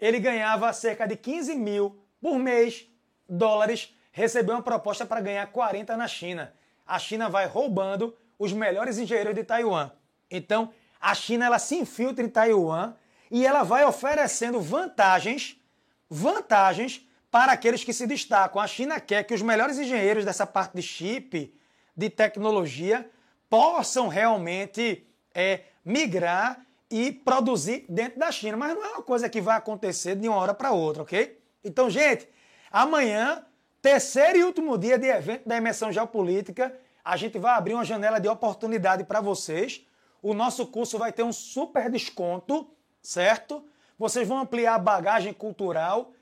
ele 0.00 0.18
ganhava 0.18 0.72
cerca 0.72 1.06
de 1.06 1.14
15 1.14 1.54
mil 1.54 2.04
por 2.20 2.36
mês 2.40 2.88
dólares, 3.28 3.96
recebeu 4.10 4.56
uma 4.56 4.62
proposta 4.62 5.06
para 5.06 5.20
ganhar 5.20 5.46
40 5.46 5.96
na 5.96 6.08
China. 6.08 6.52
A 6.84 6.98
China 6.98 7.28
vai 7.28 7.46
roubando 7.46 8.16
os 8.38 8.52
melhores 8.52 8.98
engenheiros 8.98 9.34
de 9.34 9.44
Taiwan. 9.44 9.90
Então, 10.30 10.72
a 11.00 11.14
China 11.14 11.46
ela 11.46 11.58
se 11.58 11.76
infiltra 11.76 12.24
em 12.24 12.28
Taiwan 12.28 12.94
e 13.30 13.44
ela 13.44 13.62
vai 13.62 13.84
oferecendo 13.84 14.60
vantagens, 14.60 15.60
vantagens 16.08 17.06
para 17.30 17.52
aqueles 17.52 17.84
que 17.84 17.92
se 17.92 18.06
destacam. 18.06 18.60
A 18.60 18.66
China 18.66 19.00
quer 19.00 19.24
que 19.24 19.34
os 19.34 19.42
melhores 19.42 19.78
engenheiros 19.78 20.24
dessa 20.24 20.46
parte 20.46 20.74
de 20.74 20.82
chip, 20.82 21.54
de 21.96 22.10
tecnologia, 22.10 23.08
possam 23.50 24.08
realmente 24.08 25.06
é, 25.34 25.62
migrar 25.84 26.64
e 26.90 27.12
produzir 27.12 27.84
dentro 27.88 28.18
da 28.18 28.30
China. 28.32 28.56
Mas 28.56 28.74
não 28.74 28.84
é 28.84 28.88
uma 28.88 29.02
coisa 29.02 29.28
que 29.28 29.40
vai 29.40 29.56
acontecer 29.56 30.16
de 30.16 30.28
uma 30.28 30.38
hora 30.38 30.54
para 30.54 30.72
outra, 30.72 31.02
ok? 31.02 31.38
Então, 31.62 31.90
gente, 31.90 32.28
amanhã, 32.70 33.44
terceiro 33.82 34.38
e 34.38 34.44
último 34.44 34.78
dia 34.78 34.98
de 34.98 35.06
evento 35.06 35.46
da 35.46 35.56
imersão 35.56 35.92
geopolítica, 35.92 36.74
a 37.08 37.16
gente 37.16 37.38
vai 37.38 37.52
abrir 37.52 37.72
uma 37.72 37.86
janela 37.86 38.20
de 38.20 38.28
oportunidade 38.28 39.02
para 39.02 39.22
vocês. 39.22 39.82
O 40.20 40.34
nosso 40.34 40.66
curso 40.66 40.98
vai 40.98 41.10
ter 41.10 41.22
um 41.22 41.32
super 41.32 41.90
desconto, 41.90 42.70
certo? 43.00 43.64
Vocês 43.98 44.28
vão 44.28 44.40
ampliar 44.40 44.74
a 44.74 44.78
bagagem 44.78 45.32
cultural. 45.32 46.12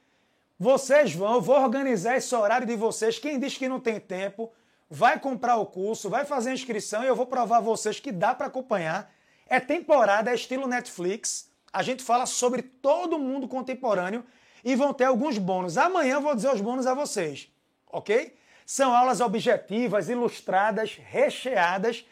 Vocês 0.57 1.12
vão, 1.12 1.34
eu 1.34 1.41
vou 1.41 1.61
organizar 1.61 2.16
esse 2.16 2.32
horário 2.32 2.68
de 2.68 2.76
vocês. 2.76 3.18
Quem 3.18 3.37
diz 3.37 3.59
que 3.59 3.68
não 3.68 3.80
tem 3.80 3.99
tempo, 3.99 4.53
vai 4.89 5.18
comprar 5.18 5.57
o 5.57 5.66
curso, 5.66 6.09
vai 6.09 6.24
fazer 6.24 6.51
a 6.51 6.55
inscrição 6.55 7.03
e 7.03 7.09
eu 7.09 7.16
vou 7.16 7.26
provar 7.26 7.57
a 7.57 7.61
vocês 7.61 7.99
que 7.99 8.12
dá 8.12 8.32
para 8.32 8.47
acompanhar 8.47 9.12
é 9.49 9.59
temporada, 9.59 10.30
é 10.30 10.37
estilo 10.37 10.68
Netflix. 10.68 11.51
A 11.72 11.82
gente 11.82 12.05
fala 12.05 12.26
sobre 12.26 12.62
todo 12.62 13.18
mundo 13.18 13.49
contemporâneo 13.49 14.24
e 14.64 14.76
vão 14.76 14.95
ter 14.95 15.07
alguns 15.07 15.37
bônus. 15.37 15.76
Amanhã 15.76 16.14
eu 16.14 16.20
vou 16.20 16.34
dizer 16.37 16.55
os 16.55 16.61
bônus 16.61 16.87
a 16.87 16.95
vocês, 16.95 17.51
ok? 17.89 18.37
São 18.67 18.95
aulas 18.95 19.21
objetivas, 19.21 20.11
ilustradas, 20.11 20.97
recheadas, 20.97 22.05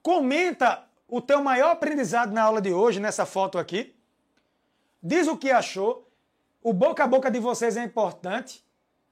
comenta 0.00 0.88
o 1.08 1.20
teu 1.20 1.42
maior 1.42 1.72
aprendizado 1.72 2.32
na 2.32 2.42
aula 2.42 2.62
de 2.62 2.72
hoje, 2.72 3.00
nessa 3.00 3.26
foto 3.26 3.58
aqui. 3.58 3.94
Diz 5.02 5.26
o 5.26 5.36
que 5.36 5.50
achou. 5.50 6.08
O 6.62 6.72
boca 6.72 7.02
a 7.04 7.06
boca 7.06 7.30
de 7.30 7.40
vocês 7.40 7.76
é 7.76 7.82
importante. 7.82 8.64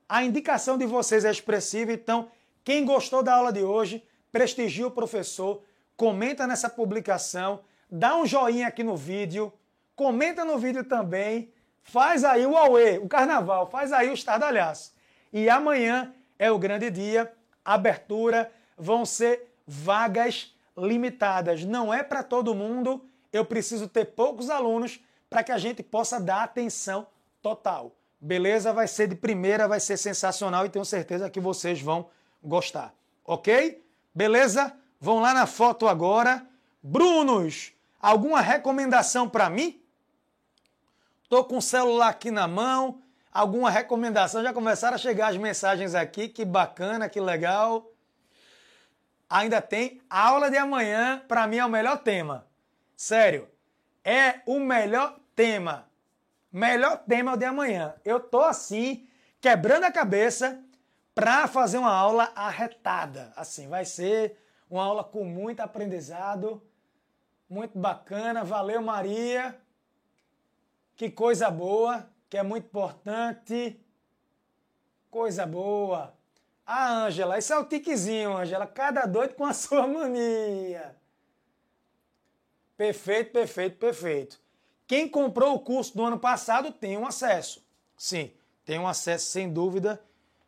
A 0.08 0.24
indicação 0.24 0.78
de 0.78 0.86
vocês 0.86 1.24
é 1.24 1.30
expressiva. 1.30 1.92
Então, 1.92 2.30
Quem 2.70 2.84
gostou 2.84 3.20
da 3.20 3.34
aula 3.34 3.52
de 3.52 3.64
hoje, 3.64 4.00
prestigia 4.30 4.86
o 4.86 4.92
professor, 4.92 5.60
comenta 5.96 6.46
nessa 6.46 6.70
publicação, 6.70 7.64
dá 7.90 8.16
um 8.16 8.24
joinha 8.24 8.68
aqui 8.68 8.84
no 8.84 8.96
vídeo, 8.96 9.52
comenta 9.96 10.44
no 10.44 10.56
vídeo 10.56 10.84
também, 10.84 11.52
faz 11.82 12.22
aí 12.22 12.46
o 12.46 12.56
Aue, 12.56 12.98
o 12.98 13.08
carnaval, 13.08 13.68
faz 13.68 13.92
aí 13.92 14.08
o 14.08 14.12
estardalhaço. 14.12 14.94
E 15.32 15.50
amanhã 15.50 16.14
é 16.38 16.48
o 16.52 16.60
grande 16.60 16.92
dia, 16.92 17.32
abertura, 17.64 18.52
vão 18.78 19.04
ser 19.04 19.52
vagas 19.66 20.54
limitadas. 20.78 21.64
Não 21.64 21.92
é 21.92 22.04
para 22.04 22.22
todo 22.22 22.54
mundo, 22.54 23.04
eu 23.32 23.44
preciso 23.44 23.88
ter 23.88 24.04
poucos 24.12 24.48
alunos 24.48 25.00
para 25.28 25.42
que 25.42 25.50
a 25.50 25.58
gente 25.58 25.82
possa 25.82 26.20
dar 26.20 26.44
atenção 26.44 27.08
total. 27.42 27.96
Beleza? 28.20 28.72
Vai 28.72 28.86
ser 28.86 29.08
de 29.08 29.16
primeira, 29.16 29.66
vai 29.66 29.80
ser 29.80 29.96
sensacional 29.96 30.64
e 30.64 30.68
tenho 30.68 30.84
certeza 30.84 31.28
que 31.28 31.40
vocês 31.40 31.82
vão 31.82 32.08
gostar. 32.42 32.94
Ok? 33.24 33.84
Beleza? 34.14 34.74
Vão 35.00 35.20
lá 35.20 35.32
na 35.32 35.46
foto 35.46 35.88
agora. 35.88 36.46
Brunos, 36.82 37.72
alguma 38.00 38.40
recomendação 38.40 39.28
para 39.28 39.48
mim? 39.48 39.80
Tô 41.28 41.44
com 41.44 41.58
o 41.58 41.62
celular 41.62 42.08
aqui 42.08 42.30
na 42.30 42.48
mão. 42.48 43.00
Alguma 43.32 43.70
recomendação? 43.70 44.42
Já 44.42 44.52
começaram 44.52 44.96
a 44.96 44.98
chegar 44.98 45.28
as 45.28 45.36
mensagens 45.36 45.94
aqui. 45.94 46.28
Que 46.28 46.44
bacana, 46.44 47.08
que 47.08 47.20
legal. 47.20 47.90
Ainda 49.28 49.62
tem 49.62 50.00
aula 50.10 50.50
de 50.50 50.56
amanhã. 50.56 51.22
Para 51.28 51.46
mim 51.46 51.58
é 51.58 51.64
o 51.64 51.70
melhor 51.70 51.98
tema. 51.98 52.46
Sério, 52.96 53.48
é 54.04 54.40
o 54.44 54.58
melhor 54.58 55.16
tema. 55.36 55.88
Melhor 56.52 56.98
tema 57.08 57.30
é 57.30 57.34
o 57.34 57.36
de 57.36 57.44
amanhã. 57.44 57.94
Eu 58.04 58.18
tô 58.18 58.40
assim, 58.40 59.06
quebrando 59.40 59.84
a 59.84 59.92
cabeça 59.92 60.60
para 61.20 61.46
fazer 61.46 61.76
uma 61.76 61.92
aula 61.92 62.32
arretada. 62.34 63.30
Assim, 63.36 63.68
vai 63.68 63.84
ser 63.84 64.38
uma 64.70 64.82
aula 64.82 65.04
com 65.04 65.22
muito 65.22 65.60
aprendizado, 65.60 66.62
muito 67.46 67.78
bacana. 67.78 68.42
Valeu, 68.42 68.80
Maria. 68.80 69.60
Que 70.96 71.10
coisa 71.10 71.50
boa, 71.50 72.08
que 72.30 72.38
é 72.38 72.42
muito 72.42 72.64
importante. 72.64 73.78
Coisa 75.10 75.44
boa. 75.44 76.14
Ah, 76.64 77.04
Ângela, 77.04 77.38
isso 77.38 77.52
é 77.52 77.58
o 77.58 77.66
tiquezinho, 77.66 78.38
Ângela. 78.38 78.66
Cada 78.66 79.04
doido 79.04 79.34
com 79.34 79.44
a 79.44 79.52
sua 79.52 79.86
mania. 79.86 80.96
Perfeito, 82.78 83.30
perfeito, 83.30 83.76
perfeito. 83.76 84.40
Quem 84.86 85.06
comprou 85.06 85.54
o 85.54 85.60
curso 85.60 85.94
do 85.94 86.02
ano 86.02 86.18
passado 86.18 86.72
tem 86.72 86.96
um 86.96 87.06
acesso. 87.06 87.62
Sim, 87.94 88.32
tem 88.64 88.78
um 88.78 88.88
acesso 88.88 89.26
sem 89.26 89.52
dúvida. 89.52 90.02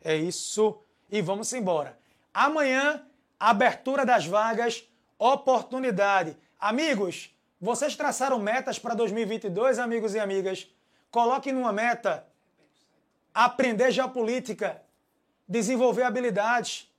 É 0.04 0.16
isso. 0.16 0.78
E 1.10 1.20
vamos 1.20 1.52
embora. 1.52 1.98
Amanhã, 2.32 3.04
abertura 3.38 4.04
das 4.04 4.26
vagas, 4.26 4.84
oportunidade. 5.18 6.36
Amigos, 6.58 7.34
vocês 7.60 7.94
traçaram 7.94 8.38
metas 8.38 8.78
para 8.78 8.94
2022, 8.94 9.78
amigos 9.78 10.14
e 10.14 10.18
amigas? 10.18 10.68
Coloquem 11.10 11.52
numa 11.52 11.72
meta 11.72 12.26
aprender 13.34 13.90
geopolítica, 13.90 14.82
desenvolver 15.46 16.02
habilidades. 16.02 16.90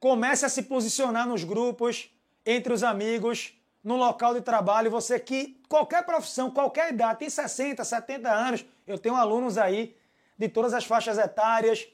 Comece 0.00 0.44
a 0.44 0.48
se 0.48 0.62
posicionar 0.62 1.26
nos 1.26 1.44
grupos, 1.44 2.10
entre 2.44 2.72
os 2.72 2.82
amigos 2.82 3.54
no 3.82 3.96
local 3.96 4.34
de 4.34 4.40
trabalho, 4.40 4.90
você 4.90 5.18
que 5.18 5.60
qualquer 5.68 6.04
profissão, 6.04 6.50
qualquer 6.50 6.92
idade, 6.92 7.20
tem 7.20 7.30
60, 7.30 7.84
70 7.84 8.30
anos, 8.30 8.64
eu 8.86 8.98
tenho 8.98 9.14
alunos 9.14 9.56
aí 9.56 9.96
de 10.36 10.48
todas 10.48 10.74
as 10.74 10.84
faixas 10.84 11.18
etárias, 11.18 11.88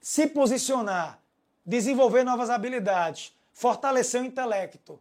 se 0.00 0.26
posicionar, 0.26 1.20
desenvolver 1.64 2.24
novas 2.24 2.50
habilidades, 2.50 3.32
fortalecer 3.52 4.20
o 4.22 4.24
intelecto, 4.24 5.00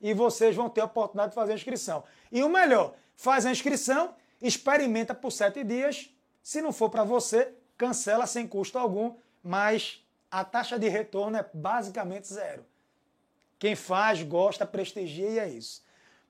E 0.00 0.14
vocês 0.14 0.54
vão 0.54 0.68
ter 0.68 0.80
a 0.80 0.84
oportunidade 0.84 1.30
de 1.30 1.34
fazer 1.34 1.52
a 1.52 1.56
inscrição. 1.56 2.04
E 2.30 2.42
o 2.42 2.48
melhor, 2.48 2.94
faz 3.16 3.44
a 3.44 3.50
inscrição, 3.50 4.14
experimenta 4.40 5.14
por 5.14 5.30
sete 5.30 5.64
dias. 5.64 6.10
Se 6.42 6.62
não 6.62 6.72
for 6.72 6.88
para 6.88 7.04
você, 7.04 7.52
cancela 7.76 8.26
sem 8.26 8.46
custo 8.46 8.78
algum, 8.78 9.16
mas 9.42 10.04
a 10.30 10.44
taxa 10.44 10.78
de 10.78 10.88
retorno 10.88 11.36
é 11.36 11.46
basicamente 11.52 12.32
zero. 12.32 12.64
Quem 13.58 13.74
faz, 13.74 14.22
gosta, 14.22 14.64
prestigia 14.64 15.28
e 15.28 15.38
é 15.38 15.48
isso. 15.48 15.82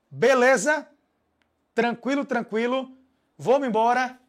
Beleza? 0.09 0.87
Tranquilo, 1.75 2.25
tranquilo. 2.25 2.91
Vamos 3.37 3.67
embora. 3.67 4.19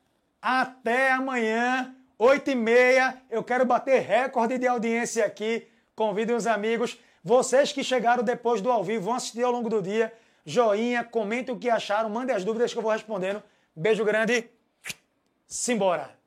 Até 0.41 1.13
amanhã. 1.13 1.95
8 2.19 2.51
e 2.51 2.55
meia, 2.55 3.23
eu 3.31 3.43
quero 3.43 3.65
bater 3.65 4.03
recorde 4.03 4.59
de 4.59 4.67
audiência 4.67 5.25
aqui. 5.25 5.67
Convidem 5.97 6.37
os 6.37 6.47
amigos. 6.47 6.99
Vocês 7.23 7.73
que 7.73 7.85
chegaram 7.85 8.23
depois 8.23 8.61
do 8.61 8.71
ao 8.71 8.83
vivo, 8.83 9.05
vão 9.05 9.15
assistir 9.15 9.43
ao 9.43 9.53
longo 9.53 9.69
do 9.69 9.83
dia. 9.83 10.13
Joinha, 10.45 11.05
comentem 11.05 11.55
o 11.55 11.59
que 11.59 11.69
acharam, 11.69 12.09
mandem 12.09 12.35
as 12.35 12.45
dúvidas 12.45 12.73
que 12.73 12.79
eu 12.79 12.83
vou 12.83 12.93
respondendo. 12.93 13.43
Beijo 13.77 14.05
grande. 14.05 14.49
Simbora! 15.47 16.20